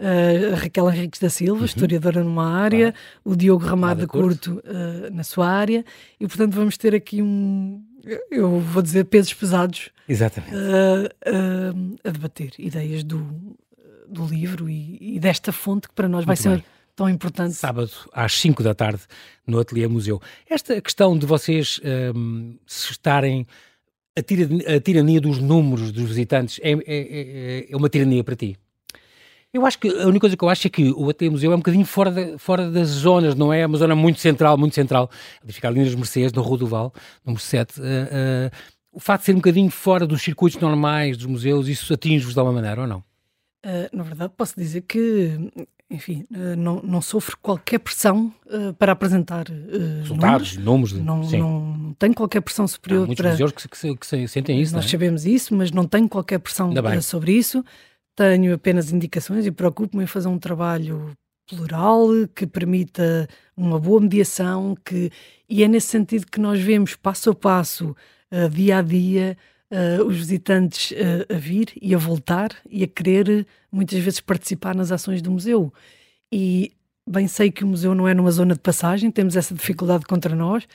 Uh, 0.00 0.54
a 0.54 0.56
Raquel 0.56 0.88
Henriques 0.90 1.18
da 1.18 1.28
Silva, 1.28 1.58
uhum. 1.58 1.66
historiadora 1.66 2.22
numa 2.22 2.52
área, 2.52 2.94
o 3.24 3.34
Diogo 3.34 3.66
Ramada 3.66 4.06
Curto, 4.06 4.62
uh, 4.64 5.12
na 5.12 5.24
sua 5.24 5.48
área, 5.48 5.84
e 6.20 6.26
portanto 6.28 6.54
vamos 6.54 6.78
ter 6.78 6.94
aqui 6.94 7.20
um, 7.20 7.82
eu 8.30 8.60
vou 8.60 8.80
dizer, 8.80 9.04
pesos 9.04 9.34
pesados 9.34 9.90
Exatamente. 10.08 10.54
Uh, 10.54 11.96
a 12.04 12.10
debater 12.10 12.52
ideias 12.58 13.04
do, 13.04 13.56
do 14.08 14.24
livro 14.26 14.68
e, 14.68 15.16
e, 15.16 15.20
desta 15.20 15.52
fonte 15.52 15.88
que 15.88 15.94
para 15.94 16.08
nós 16.08 16.24
Muito 16.24 16.26
vai 16.28 16.36
ser 16.36 16.48
bem. 16.50 16.64
tão 16.96 17.08
importante. 17.08 17.54
Sábado, 17.54 17.90
às 18.12 18.32
5 18.40 18.62
da 18.62 18.74
tarde, 18.74 19.02
no 19.46 19.58
Ateliê 19.58 19.86
Museu. 19.86 20.20
Esta 20.48 20.80
questão 20.80 21.18
de 21.18 21.26
vocês 21.26 21.80
um, 22.14 22.56
se 22.66 22.92
estarem. 22.92 23.46
A 24.18 24.22
tirania, 24.22 24.76
a 24.76 24.80
tirania, 24.80 25.20
dos 25.20 25.38
números 25.38 25.92
dos 25.92 26.04
visitantes 26.04 26.58
é, 26.62 26.72
é, 26.72 26.78
é, 26.86 27.66
é 27.70 27.76
uma 27.76 27.88
tirania 27.88 28.24
para 28.24 28.34
ti? 28.34 28.56
Eu 29.52 29.64
acho 29.64 29.78
que 29.78 29.88
a 29.88 30.06
única 30.06 30.20
coisa 30.20 30.36
que 30.36 30.44
eu 30.44 30.48
acho 30.48 30.66
é 30.66 30.70
que 30.70 30.90
o 30.90 31.08
Ateliê 31.08 31.30
Museu 31.30 31.52
é 31.52 31.54
um 31.54 31.58
bocadinho 31.58 31.86
fora, 31.86 32.10
de, 32.10 32.36
fora 32.36 32.70
das 32.70 32.88
zonas, 32.88 33.34
não 33.34 33.52
é? 33.52 33.60
É 33.60 33.66
uma 33.66 33.78
zona 33.78 33.94
muito 33.94 34.20
central, 34.20 34.58
muito 34.58 34.74
central. 34.74 35.10
De 35.42 35.52
ficar 35.52 35.68
ali 35.68 35.82
nas 35.82 35.94
Mercedes, 35.94 36.32
na 36.32 36.42
Rua 36.42 36.58
do 36.58 36.66
Val, 36.66 36.92
número 37.24 37.42
7. 37.42 37.80
Uh, 37.80 37.82
uh, 37.82 38.50
o 38.92 39.00
facto 39.00 39.22
de 39.22 39.26
ser 39.26 39.32
um 39.32 39.36
bocadinho 39.36 39.70
fora 39.70 40.06
dos 40.06 40.20
circuitos 40.20 40.60
normais 40.60 41.16
dos 41.16 41.26
museus, 41.26 41.68
isso 41.68 41.94
atinge-vos 41.94 42.34
de 42.34 42.40
alguma 42.40 42.60
maneira 42.60 42.82
ou 42.82 42.86
não? 42.86 43.07
Uh, 43.68 43.94
na 43.94 44.02
verdade, 44.02 44.32
posso 44.34 44.54
dizer 44.56 44.80
que, 44.80 45.38
enfim, 45.90 46.24
uh, 46.30 46.56
não, 46.56 46.80
não 46.82 47.02
sofre 47.02 47.36
qualquer 47.36 47.78
pressão 47.78 48.32
uh, 48.46 48.72
para 48.72 48.92
apresentar 48.92 49.44
resultados, 50.00 50.56
números. 50.56 50.92
números 50.94 51.32
não, 51.32 51.38
não, 51.38 51.76
não 51.76 51.92
tem 51.92 52.10
qualquer 52.14 52.40
pressão 52.40 52.66
superior 52.66 53.02
Há 53.02 53.06
muitos 53.06 53.22
para. 53.22 53.32
museus 53.32 53.52
que, 53.52 53.68
que, 53.68 53.94
que, 53.94 54.26
sentem 54.26 54.58
isso. 54.58 54.74
Nós 54.74 54.86
é? 54.86 54.88
sabemos 54.88 55.26
isso, 55.26 55.54
mas 55.54 55.70
não 55.70 55.86
tem 55.86 56.08
qualquer 56.08 56.38
pressão 56.38 56.72
sobre 57.02 57.32
isso 57.32 57.62
tenho 58.16 58.54
apenas 58.54 58.90
indicações 58.90 59.46
e 59.46 59.52
preocupo-me 59.52 60.02
em 60.02 60.06
fazer 60.06 60.26
um 60.26 60.40
trabalho 60.40 61.12
plural 61.46 62.08
que 62.34 62.48
permita 62.48 63.28
uma 63.56 63.78
boa 63.78 64.00
mediação 64.00 64.76
que 64.84 65.12
e 65.48 65.62
é 65.62 65.68
nesse 65.68 65.86
sentido 65.86 66.26
que 66.26 66.40
nós 66.40 66.60
vemos 66.60 66.96
passo 66.96 67.30
a 67.30 67.34
passo, 67.34 67.94
dia 68.50 68.78
a 68.78 68.82
dia, 68.82 69.36
uh, 69.72 70.04
os 70.04 70.16
visitantes 70.16 70.90
uh, 70.92 71.34
a 71.34 71.38
vir 71.38 71.72
e 71.80 71.94
a 71.94 71.98
voltar 71.98 72.50
e 72.68 72.82
a 72.84 72.86
querer 72.86 73.46
muitas 73.70 73.98
vezes 73.98 74.20
participar 74.20 74.74
nas 74.74 74.92
ações 74.92 75.22
do 75.22 75.30
museu. 75.30 75.72
E 76.30 76.72
bem 77.06 77.26
sei 77.26 77.50
que 77.50 77.64
o 77.64 77.66
museu 77.66 77.94
não 77.94 78.06
é 78.06 78.14
numa 78.14 78.30
zona 78.30 78.54
de 78.54 78.60
passagem, 78.60 79.10
temos 79.10 79.36
essa 79.36 79.54
dificuldade 79.54 80.04
contra 80.04 80.34
nós, 80.34 80.66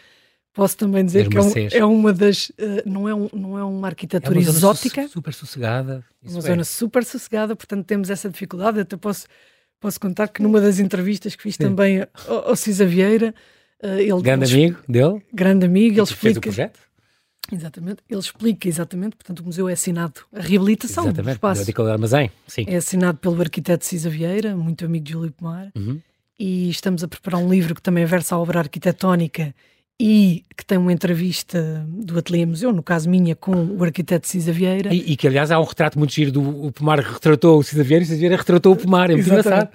Posso 0.54 0.78
também 0.78 1.04
dizer 1.04 1.28
que 1.30 1.36
é, 1.36 1.42
um, 1.42 1.52
é, 1.72 1.86
uma 1.86 2.14
das. 2.14 2.50
Uh, 2.50 2.84
não, 2.86 3.10
é 3.10 3.16
um, 3.16 3.28
não 3.34 3.58
é 3.58 3.64
uma 3.64 3.88
arquitetura 3.88 4.38
é 4.38 4.42
uma 4.44 4.50
exótica. 4.50 5.08
super 5.08 5.34
sossegada. 5.34 6.06
Uma 6.24 6.38
é. 6.38 6.42
zona 6.42 6.64
super 6.64 7.04
sossegada, 7.04 7.56
portanto 7.56 7.86
temos 7.88 8.12
essa 8.12 8.30
dificuldade. 8.30 8.80
Até 8.80 8.96
posso, 8.96 9.26
posso 9.80 10.00
contar 10.00 10.28
que 10.28 10.44
numa 10.44 10.62
das 10.62 10.78
entrevistas 10.78 11.36
que 11.36 11.42
fiz 11.42 11.56
Sim. 11.56 11.64
também 11.64 12.08
ao, 12.28 12.50
ao 12.50 12.56
Cisa 12.56 12.86
Vieira. 12.86 13.34
Uh, 13.84 13.98
ele, 13.98 14.22
grande 14.22 14.46
ele, 14.46 14.66
amigo 14.66 14.80
dele. 14.88 15.24
Grande 15.34 15.66
amigo, 15.66 15.96
ele 15.96 16.04
explica. 16.04 16.22
Fez 16.22 16.38
o 16.38 16.42
projeto? 16.42 16.80
Exatamente, 17.52 17.98
ele 18.10 18.20
explica 18.20 18.68
exatamente, 18.68 19.16
portanto 19.16 19.42
o 19.42 19.46
museu 19.46 19.68
é 19.68 19.74
assinado, 19.74 20.22
a 20.34 20.40
reabilitação 20.40 21.06
exatamente, 21.06 21.26
do 21.26 21.36
espaço 21.36 21.72
do 21.72 21.84
armazém, 21.84 22.32
sim. 22.48 22.66
é 22.68 22.78
assinado 22.78 23.18
pelo 23.18 23.40
arquiteto 23.42 23.86
Cisa 23.86 24.10
Vieira, 24.10 24.56
muito 24.56 24.86
amigo 24.86 25.04
de 25.04 25.12
Júlio 25.12 25.32
Pomar, 25.32 25.70
uhum. 25.76 26.00
e 26.40 26.70
estamos 26.70 27.04
a 27.04 27.08
preparar 27.08 27.42
um 27.42 27.50
livro 27.50 27.76
que 27.76 27.82
também 27.82 28.06
versa 28.06 28.36
a 28.36 28.40
obra 28.40 28.60
arquitetónica 28.60 29.54
e 30.00 30.44
que 30.56 30.66
tem 30.66 30.78
uma 30.78 30.92
entrevista 30.92 31.86
do 31.88 32.18
Ateliê 32.18 32.46
Museu, 32.46 32.72
no 32.74 32.82
caso 32.82 33.10
minha, 33.10 33.36
com 33.36 33.54
o 33.54 33.84
arquiteto 33.84 34.28
Cisa 34.28 34.52
Vieira. 34.52 34.94
E, 34.94 35.14
e, 35.14 35.16
que, 35.16 35.28
aliás, 35.28 35.52
há 35.52 35.60
um 35.60 35.64
retrato 35.64 36.00
muito 36.00 36.14
giro 36.14 36.32
do 36.32 36.72
Pomar 36.72 37.00
retratou 37.00 37.60
o 37.60 37.64
Cisa 37.64 37.84
Vieira 37.84 38.04
e 38.04 38.06
o 38.06 38.08
Cisa 38.08 38.20
Vieira 38.20 38.38
retratou 38.38 38.74
o 38.74 38.76
Pomar, 38.76 39.12
é 39.12 39.16
muito 39.16 39.28
engraçado. 39.28 39.70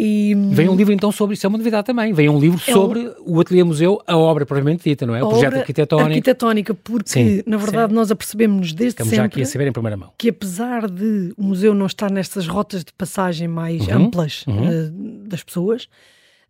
E, 0.00 0.32
Vem 0.52 0.68
um 0.68 0.76
livro 0.76 0.92
então 0.92 1.10
sobre 1.10 1.34
isso, 1.34 1.44
é 1.44 1.48
uma 1.48 1.58
novidade 1.58 1.84
também. 1.84 2.12
Vem 2.12 2.28
um 2.28 2.38
livro 2.38 2.60
é 2.64 2.72
sobre 2.72 3.00
um, 3.00 3.14
o 3.26 3.40
Ateliê 3.40 3.64
Museu, 3.64 4.00
a 4.06 4.16
obra 4.16 4.46
propriamente 4.46 4.88
dita, 4.88 5.04
não 5.04 5.14
é? 5.14 5.24
O 5.24 5.28
projeto 5.28 5.56
arquitetónico. 5.56 6.10
Arquitetónica, 6.10 6.72
porque 6.72 7.10
sim, 7.10 7.42
na 7.44 7.56
verdade 7.56 7.88
sim. 7.88 7.96
nós 7.96 8.10
apercebemos 8.10 8.72
desde 8.72 8.90
Estamos 8.90 9.10
sempre. 9.10 9.16
já 9.16 9.26
aqui 9.26 9.42
a 9.42 9.46
saber 9.46 9.66
em 9.66 9.72
primeira 9.72 9.96
mão. 9.96 10.12
Que 10.16 10.28
apesar 10.28 10.88
de 10.88 11.34
o 11.36 11.42
museu 11.42 11.74
não 11.74 11.86
estar 11.86 12.12
nestas 12.12 12.46
rotas 12.46 12.84
de 12.84 12.92
passagem 12.92 13.48
mais 13.48 13.88
uhum, 13.88 14.06
amplas 14.06 14.44
uhum. 14.46 14.68
Uh, 14.68 14.90
das 15.26 15.42
pessoas, 15.42 15.88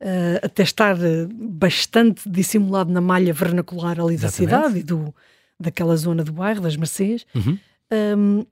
uh, 0.03 0.39
até 0.43 0.63
estar 0.63 0.97
eh, 1.03 1.27
bastante 1.33 2.29
dissimulado 2.29 2.93
na 2.93 3.01
malha 3.01 3.33
vernacular 3.33 3.99
ali 3.99 4.19
da 4.19 4.29
cidade 4.29 4.81
e 4.81 4.83
do, 4.83 5.15
daquela 5.59 5.97
zona 5.97 6.23
do 6.23 6.33
bairro, 6.33 6.61
das 6.61 6.77
Mercês. 6.77 7.25
Uhum. 7.35 7.59
Um, 7.91 8.41
uh, 8.41 8.47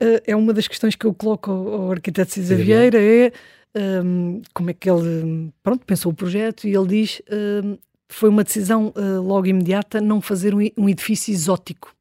eh, 0.00 0.22
é 0.26 0.36
uma 0.36 0.52
das 0.52 0.66
questões 0.66 0.96
que 0.96 1.06
eu 1.06 1.14
coloco 1.14 1.50
ao, 1.50 1.68
ao 1.74 1.92
arquiteto 1.92 2.32
Cisa 2.32 2.56
Vieira, 2.56 3.00
é 3.00 3.32
um, 3.74 4.42
como 4.52 4.70
é 4.70 4.74
que 4.74 4.90
ele 4.90 5.52
pronto, 5.62 5.84
pensou 5.86 6.12
o 6.12 6.14
projeto 6.14 6.66
e 6.66 6.74
ele 6.74 6.86
diz 6.86 7.22
um, 7.30 7.78
foi 8.08 8.28
uma 8.28 8.42
decisão 8.42 8.92
uh, 8.96 9.22
logo 9.22 9.46
imediata 9.46 10.00
não 10.00 10.20
fazer 10.20 10.54
um, 10.54 10.58
um 10.76 10.88
edifício 10.88 11.32
exótico. 11.32 11.94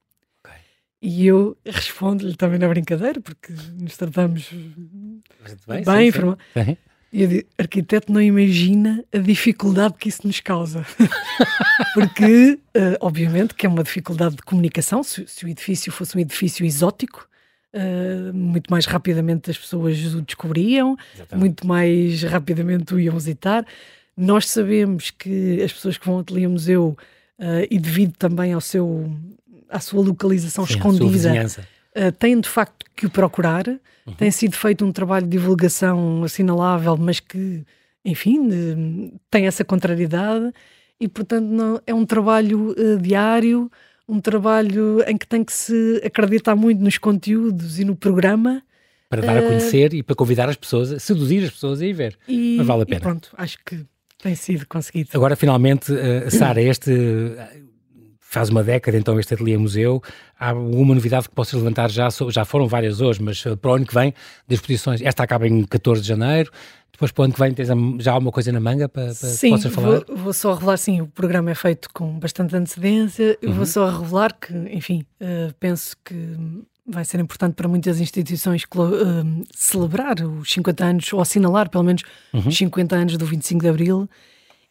E 1.02 1.28
eu 1.28 1.56
respondo-lhe 1.66 2.36
também 2.36 2.60
na 2.60 2.68
brincadeira, 2.68 3.22
porque 3.22 3.54
nos 3.80 3.96
tratamos 3.96 4.50
bem, 5.66 5.84
bem 5.86 6.12
sim. 6.12 6.78
E 7.12 7.26
o 7.26 7.46
arquiteto 7.58 8.12
não 8.12 8.22
imagina 8.22 9.04
a 9.12 9.18
dificuldade 9.18 9.96
que 9.98 10.10
isso 10.10 10.28
nos 10.28 10.42
causa. 10.42 10.86
Porque, 11.96 12.60
uh, 12.78 12.98
obviamente, 13.00 13.56
que 13.56 13.66
é 13.66 13.70
uma 13.70 13.82
dificuldade 13.82 14.36
de 14.36 14.44
comunicação. 14.44 15.02
Se, 15.02 15.26
se 15.26 15.44
o 15.46 15.48
edifício 15.48 15.92
fosse 15.92 16.16
um 16.16 16.20
edifício 16.20 16.64
exótico, 16.66 17.29
uh, 17.74 18.34
muito 18.34 18.70
mais 18.70 18.86
rapidamente 18.86 19.50
as 19.50 19.58
pessoas 19.58 19.98
o 20.14 20.22
descobriam, 20.22 20.98
Exatamente. 21.16 21.40
muito 21.40 21.68
mais 21.68 22.24
rapidamente 22.24 22.94
o 22.94 23.00
iam 23.00 23.16
visitar. 23.16 23.66
Nós 24.16 24.50
sabemos 24.50 25.12
que 25.12 25.62
as 25.62 25.72
pessoas 25.72 25.98
que 25.98 26.06
vão 26.06 26.16
ao 26.16 26.22
Ateliê 26.22 26.48
Museu, 26.48 26.98
uh, 27.40 27.68
e 27.70 27.80
devido 27.80 28.14
também 28.18 28.54
ao 28.54 28.62
seu, 28.62 29.12
à 29.70 29.80
sua 29.80 30.04
localização 30.04 30.66
Sim, 30.66 30.74
escondida, 30.74 31.32
têm 32.18 32.40
de 32.40 32.48
facto 32.48 32.86
que 32.96 33.08
o 33.08 33.10
procurar 33.10 33.66
Uhum. 34.10 34.16
Tem 34.16 34.32
sido 34.32 34.56
feito 34.56 34.86
um 34.86 34.92
trabalho 34.92 35.26
de 35.26 35.32
divulgação 35.32 36.24
assinalável, 36.24 36.98
mas 36.98 37.20
que, 37.20 37.64
enfim, 38.04 39.12
tem 39.30 39.46
essa 39.46 39.64
contrariedade 39.64 40.52
e, 41.00 41.08
portanto, 41.08 41.46
não, 41.46 41.82
é 41.86 41.94
um 41.94 42.06
trabalho 42.06 42.72
uh, 42.72 42.98
diário, 43.00 43.72
um 44.10 44.20
trabalho 44.20 45.04
em 45.08 45.16
que 45.16 45.28
tem 45.28 45.44
que 45.44 45.54
se 45.54 46.02
acreditar 46.04 46.56
muito 46.56 46.82
nos 46.82 46.98
conteúdos 46.98 47.80
e 47.80 47.86
no 47.86 47.96
programa. 47.96 48.64
Para 49.08 49.22
dar 49.22 49.36
uh, 49.38 49.46
a 49.46 49.48
conhecer 49.48 49.94
e 49.94 50.04
para 50.04 50.16
convidar 50.16 50.50
as 50.50 50.56
pessoas, 50.56 51.02
seduzir 51.02 51.44
as 51.44 51.52
pessoas 51.52 51.82
a 51.82 51.86
ir 51.86 51.94
ver. 51.94 52.18
E, 52.28 52.56
Mas 52.58 52.68
vale 52.68 52.84
a 52.84 52.86
pena. 52.86 53.00
pronto, 53.00 53.30
acho 53.38 53.58
que 53.64 53.86
tem 54.22 54.36
sido 54.36 54.68
conseguido. 54.68 55.10
Agora, 55.14 55.36
finalmente, 55.36 55.92
uh, 55.92 56.30
Sara, 56.30 56.62
este 56.62 56.92
faz 58.30 58.50
uma 58.50 58.64
década 58.64 58.96
então 58.96 59.20
este 59.20 59.34
Ateliê 59.34 59.58
Museu. 59.58 60.04
Há 60.40 60.50
alguma 60.50 60.94
novidade 60.94 61.28
que 61.28 61.34
possas 61.34 61.56
levantar 61.56 61.90
já? 61.90 62.10
Já 62.30 62.46
foram 62.46 62.68
várias 62.68 63.02
hoje, 63.02 63.20
mas 63.24 63.44
eh, 63.44 63.56
para 63.56 63.72
o 63.72 63.74
ano 63.74 63.88
que 63.88 63.94
vem, 63.94 64.14
de 64.48 64.54
exposições, 64.54 65.02
esta 65.02 65.24
acaba 65.24 65.48
em 65.48 65.64
14 65.64 66.04
de 66.04 66.08
janeiro. 66.08 66.52
Depois 67.00 67.14
para 67.14 67.22
o 67.22 67.26
ano 67.26 67.34
que 67.34 67.40
vem 67.40 67.54
tens 67.54 67.70
já 68.00 68.12
alguma 68.12 68.30
coisa 68.30 68.52
na 68.52 68.60
manga 68.60 68.90
para, 68.90 69.06
para 69.06 69.14
sim, 69.14 69.52
possas 69.52 69.74
falar? 69.74 70.04
Vou, 70.06 70.18
vou 70.18 70.34
só 70.34 70.54
revelar, 70.54 70.76
sim, 70.76 71.00
o 71.00 71.08
programa 71.08 71.50
é 71.50 71.56
feito 71.56 71.88
com 71.94 72.20
bastante 72.20 72.54
antecedência. 72.58 73.38
Eu 73.42 73.52
uhum. 73.52 73.56
vou 73.56 73.66
só 73.66 73.90
revelar 73.90 74.38
que, 74.38 74.54
enfim, 74.70 75.06
uh, 75.22 75.54
penso 75.62 75.96
que 76.04 76.36
vai 76.86 77.06
ser 77.06 77.22
importante 77.22 77.54
para 77.54 77.70
muitas 77.70 78.02
instituições 78.02 78.64
uh, 78.64 79.46
celebrar 79.56 80.20
os 80.20 80.52
50 80.52 80.86
anos, 80.86 81.14
ou 81.14 81.22
assinalar 81.22 81.70
pelo 81.70 81.86
menos 81.86 82.02
uhum. 82.34 82.50
os 82.50 82.58
50 82.58 82.94
anos 82.94 83.16
do 83.16 83.26
25 83.26 83.62
de 83.62 83.70
Abril. 83.70 84.10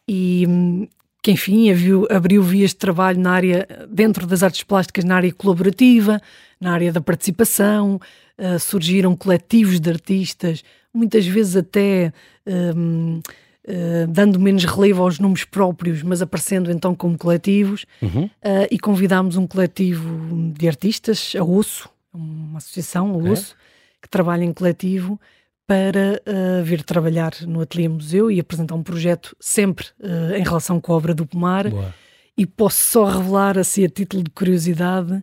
E, 0.06 0.86
que 1.22 1.32
enfim 1.32 1.70
abriu, 1.70 2.06
abriu 2.10 2.42
vias 2.42 2.70
de 2.70 2.76
trabalho 2.76 3.18
na 3.18 3.32
área, 3.32 3.66
dentro 3.88 4.26
das 4.26 4.42
artes 4.42 4.62
plásticas, 4.64 5.02
na 5.02 5.16
área 5.16 5.32
colaborativa, 5.32 6.20
na 6.60 6.74
área 6.74 6.92
da 6.92 7.00
participação, 7.00 7.98
uh, 8.38 8.58
surgiram 8.58 9.16
coletivos 9.16 9.80
de 9.80 9.88
artistas, 9.88 10.62
muitas 10.92 11.26
vezes 11.26 11.56
até 11.56 12.12
um, 12.46 13.18
uh, 13.18 13.22
eh, 13.70 14.06
dando 14.08 14.40
menos 14.40 14.64
relevo 14.64 15.02
aos 15.02 15.18
nomes 15.18 15.44
próprios, 15.44 16.02
mas 16.02 16.22
aparecendo 16.22 16.70
então 16.72 16.94
como 16.94 17.18
coletivos, 17.18 17.84
uhum. 18.00 18.24
uh, 18.24 18.66
e 18.70 18.78
convidámos 18.78 19.36
um 19.36 19.46
coletivo 19.46 20.52
de 20.56 20.66
artistas, 20.66 21.34
a 21.38 21.44
Osso, 21.44 21.90
uma 22.12 22.56
associação, 22.56 23.12
a 23.12 23.30
Osso, 23.30 23.54
que 24.00 24.08
trabalha 24.08 24.42
em 24.42 24.52
coletivo, 24.54 25.20
para 25.66 26.22
uh, 26.26 26.64
vir 26.64 26.82
trabalhar 26.82 27.32
no 27.46 27.60
Ateliê 27.60 27.88
Museu 27.88 28.30
e 28.30 28.40
apresentar 28.40 28.74
um 28.74 28.82
projeto 28.82 29.36
sempre 29.38 29.84
uh, 30.00 30.34
em 30.34 30.42
relação 30.42 30.80
com 30.80 30.94
a 30.94 30.96
obra 30.96 31.14
do 31.14 31.26
Pomar. 31.26 31.68
Boa. 31.68 31.94
E 32.38 32.46
posso 32.46 32.82
só 32.82 33.04
revelar, 33.04 33.58
assim, 33.58 33.84
a 33.84 33.88
título 33.88 34.22
de 34.22 34.30
curiosidade, 34.30 35.22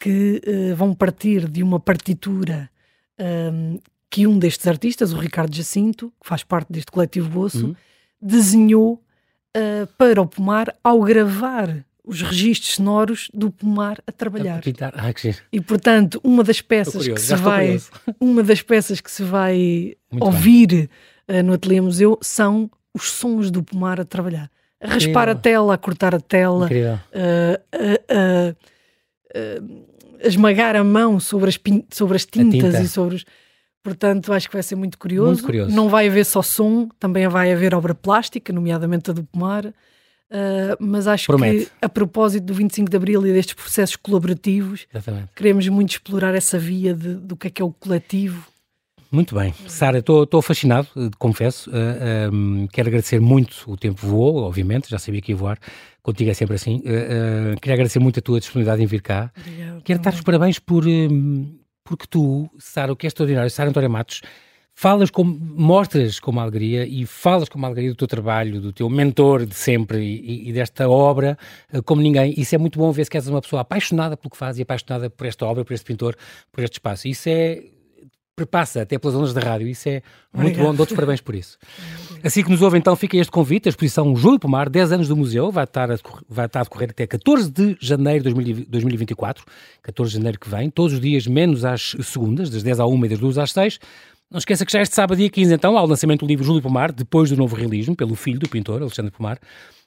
que 0.00 0.40
uh, 0.46 0.74
vão 0.74 0.94
partir 0.94 1.46
de 1.46 1.62
uma 1.62 1.78
partitura 1.78 2.70
um, 3.52 3.78
que 4.14 4.28
um 4.28 4.38
destes 4.38 4.64
artistas, 4.68 5.12
o 5.12 5.16
Ricardo 5.16 5.52
Jacinto, 5.52 6.12
que 6.20 6.28
faz 6.28 6.44
parte 6.44 6.72
deste 6.72 6.92
coletivo 6.92 7.28
Boço, 7.28 7.66
uhum. 7.66 7.74
desenhou 8.22 9.02
uh, 9.56 9.88
para 9.98 10.22
o 10.22 10.26
Pomar 10.26 10.72
ao 10.84 11.02
gravar 11.02 11.84
os 12.04 12.22
registros 12.22 12.76
sonoros 12.76 13.28
do 13.34 13.50
Pomar 13.50 14.00
a 14.06 14.12
trabalhar. 14.12 14.58
Ah, 14.58 15.12
que 15.12 15.34
e 15.52 15.60
portanto, 15.60 16.20
uma 16.22 16.44
das 16.44 16.60
peças 16.60 16.94
curioso, 16.94 17.20
que 17.20 17.26
se 17.26 17.34
vai 17.34 17.80
uma 18.20 18.44
das 18.44 18.62
peças 18.62 19.00
que 19.00 19.10
se 19.10 19.24
vai 19.24 19.96
Muito 20.12 20.24
ouvir 20.24 20.88
uh, 21.28 21.42
no 21.42 21.54
Ateliê 21.54 21.80
Museu 21.80 22.16
são 22.22 22.70
os 22.94 23.10
sons 23.10 23.50
do 23.50 23.64
Pomar 23.64 24.00
a 24.00 24.04
trabalhar. 24.04 24.48
A 24.80 24.86
raspar 24.86 25.28
a 25.28 25.34
tela, 25.34 25.74
a 25.74 25.78
cortar 25.78 26.14
a 26.14 26.20
tela, 26.20 26.68
uh, 26.68 27.58
uh, 27.74 28.56
a 30.22 30.28
esmagar 30.28 30.76
a 30.76 30.84
mão 30.84 31.18
sobre 31.18 31.48
as, 31.48 31.58
sobre 31.90 32.14
as 32.14 32.24
tintas 32.24 32.74
tinta. 32.74 32.80
e 32.80 32.86
sobre 32.86 33.16
os. 33.16 33.24
Portanto, 33.84 34.32
acho 34.32 34.48
que 34.48 34.56
vai 34.56 34.62
ser 34.62 34.76
muito 34.76 34.98
curioso. 34.98 35.32
muito 35.32 35.44
curioso. 35.44 35.76
Não 35.76 35.90
vai 35.90 36.08
haver 36.08 36.24
só 36.24 36.40
som, 36.40 36.88
também 36.98 37.28
vai 37.28 37.52
haver 37.52 37.74
obra 37.74 37.94
plástica, 37.94 38.50
nomeadamente 38.50 39.10
a 39.10 39.12
do 39.12 39.22
Pomar. 39.22 39.66
Uh, 39.66 40.74
mas 40.80 41.06
acho 41.06 41.26
Promete. 41.26 41.66
que 41.66 41.70
a 41.82 41.88
propósito 41.88 42.44
do 42.44 42.54
25 42.54 42.90
de 42.90 42.96
Abril 42.96 43.26
e 43.26 43.32
destes 43.32 43.54
processos 43.54 43.94
colaborativos, 43.94 44.86
Exatamente. 44.92 45.28
queremos 45.36 45.68
muito 45.68 45.90
explorar 45.90 46.34
essa 46.34 46.58
via 46.58 46.94
de, 46.94 47.14
do 47.14 47.36
que 47.36 47.48
é 47.48 47.50
que 47.50 47.60
é 47.60 47.64
o 47.64 47.70
coletivo. 47.70 48.46
Muito 49.12 49.34
bem. 49.34 49.54
Sara, 49.68 49.98
estou 49.98 50.42
fascinado, 50.42 50.88
eh, 50.96 51.10
confesso. 51.18 51.70
Uh, 51.70 51.74
eh, 51.74 52.30
um, 52.32 52.66
quero 52.66 52.88
agradecer 52.88 53.20
muito. 53.20 53.64
O 53.68 53.76
tempo 53.76 54.04
voou, 54.04 54.38
obviamente, 54.38 54.90
já 54.90 54.98
sabia 54.98 55.20
que 55.20 55.30
ia 55.30 55.36
voar. 55.36 55.56
Contigo 56.02 56.30
é 56.30 56.34
sempre 56.34 56.56
assim. 56.56 56.78
Uh, 56.78 57.60
queria 57.60 57.74
agradecer 57.74 58.00
muito 58.00 58.18
a 58.18 58.22
tua 58.22 58.40
disponibilidade 58.40 58.82
em 58.82 58.86
vir 58.86 59.02
cá. 59.02 59.30
Obrigado, 59.38 59.82
quero 59.82 60.00
dar 60.00 60.14
os 60.14 60.20
parabéns 60.20 60.58
por, 60.58 60.84
porque 61.84 62.06
tu, 62.08 62.50
Sara, 62.58 62.92
o 62.92 62.96
que 62.96 63.06
é 63.06 63.08
extraordinário, 63.08 63.50
Sara 63.50 63.68
Antónia 63.68 63.88
Matos, 63.88 64.22
falas 64.74 65.10
com, 65.10 65.22
mostras 65.22 66.18
com 66.18 66.32
uma 66.32 66.42
alegria 66.42 66.84
e 66.84 67.06
falas 67.06 67.48
com 67.48 67.56
uma 67.58 67.68
alegria 67.68 67.90
do 67.90 67.96
teu 67.96 68.08
trabalho, 68.08 68.60
do 68.60 68.72
teu 68.72 68.90
mentor 68.90 69.46
de 69.46 69.54
sempre 69.54 69.98
e, 70.00 70.48
e, 70.48 70.52
desta 70.52 70.88
obra 70.88 71.38
eh, 71.72 71.80
como 71.80 72.02
ninguém. 72.02 72.34
Isso 72.36 72.54
é 72.54 72.58
muito 72.58 72.78
bom 72.78 72.90
ver 72.90 73.04
se 73.04 73.10
que 73.10 73.16
és 73.16 73.28
uma 73.28 73.40
pessoa 73.40 73.62
apaixonada 73.62 74.16
pelo 74.16 74.30
que 74.30 74.36
faz 74.36 74.58
e 74.58 74.62
apaixonada 74.62 75.08
por 75.08 75.26
esta 75.26 75.46
obra, 75.46 75.64
por 75.64 75.72
este 75.72 75.86
pintor, 75.86 76.16
por 76.50 76.64
este 76.64 76.74
espaço. 76.74 77.06
Isso 77.06 77.28
é 77.28 77.62
perpassa 78.36 78.82
até 78.82 78.98
pelas 78.98 79.16
ondas 79.16 79.32
da 79.32 79.40
rádio. 79.40 79.68
Isso 79.68 79.88
é 79.88 80.02
muito 80.32 80.48
Obrigado. 80.48 80.66
bom. 80.66 80.74
Dou-te 80.74 80.94
parabéns 80.94 81.20
por 81.20 81.34
isso. 81.34 81.56
Assim 82.22 82.42
que 82.42 82.50
nos 82.50 82.62
ouve, 82.62 82.78
então, 82.78 82.94
fica 82.96 83.16
este 83.16 83.30
convite. 83.30 83.68
A 83.68 83.70
exposição 83.70 84.14
Júlio 84.16 84.38
Pomar, 84.38 84.68
10 84.68 84.92
anos 84.92 85.08
do 85.08 85.16
museu, 85.16 85.50
vai 85.50 85.64
estar, 85.64 85.90
a, 85.90 85.96
vai 86.28 86.46
estar 86.46 86.60
a 86.60 86.62
decorrer 86.64 86.90
até 86.90 87.06
14 87.06 87.50
de 87.50 87.76
janeiro 87.80 88.24
de 88.24 88.64
2024. 88.66 89.44
14 89.82 90.10
de 90.10 90.16
janeiro 90.16 90.38
que 90.38 90.48
vem, 90.48 90.70
todos 90.70 90.94
os 90.94 91.00
dias, 91.00 91.26
menos 91.26 91.64
às 91.64 91.94
segundas, 92.02 92.50
das 92.50 92.62
10 92.62 92.80
à 92.80 92.86
1 92.86 93.04
e 93.04 93.08
das 93.08 93.18
2 93.18 93.38
às 93.38 93.52
6. 93.52 93.78
Não 94.30 94.38
esqueça 94.38 94.66
que 94.66 94.72
já 94.72 94.80
este 94.82 94.94
sábado, 94.94 95.18
dia 95.18 95.30
15, 95.30 95.54
então, 95.54 95.78
há 95.78 95.82
o 95.82 95.86
lançamento 95.86 96.20
do 96.20 96.26
livro 96.26 96.44
Júlio 96.44 96.60
Pomar, 96.60 96.90
depois 96.90 97.30
do 97.30 97.36
novo 97.36 97.54
realismo, 97.54 97.94
pelo 97.94 98.16
filho 98.16 98.38
do 98.38 98.48
pintor, 98.48 98.82
Alexandre 98.82 99.12
Pomar, 99.12 99.38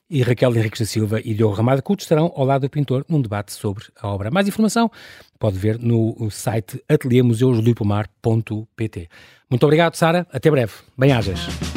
e 0.10 0.22
Raquel 0.22 0.56
Henriques 0.56 0.80
da 0.80 0.86
Silva 0.86 1.20
e 1.24 1.34
Diogo 1.34 1.56
Ramada 1.56 1.82
Couto 1.82 2.02
estarão 2.02 2.32
ao 2.36 2.46
lado 2.46 2.62
do 2.62 2.70
pintor 2.70 3.04
num 3.10 3.22
debate 3.22 3.52
sobre 3.54 3.86
a 4.00 4.08
obra. 4.08 4.32
Mais 4.32 4.48
informação 4.48 4.90
pode 5.40 5.58
ver 5.58 5.80
no 5.80 6.30
site 6.32 6.82
ateliermuseuslipomar.pt. 6.88 9.10
Muito 9.50 9.64
obrigado, 9.64 9.96
Sara. 9.96 10.28
Até 10.32 10.52
breve. 10.52 10.74
Bem-ajas. 10.98 11.77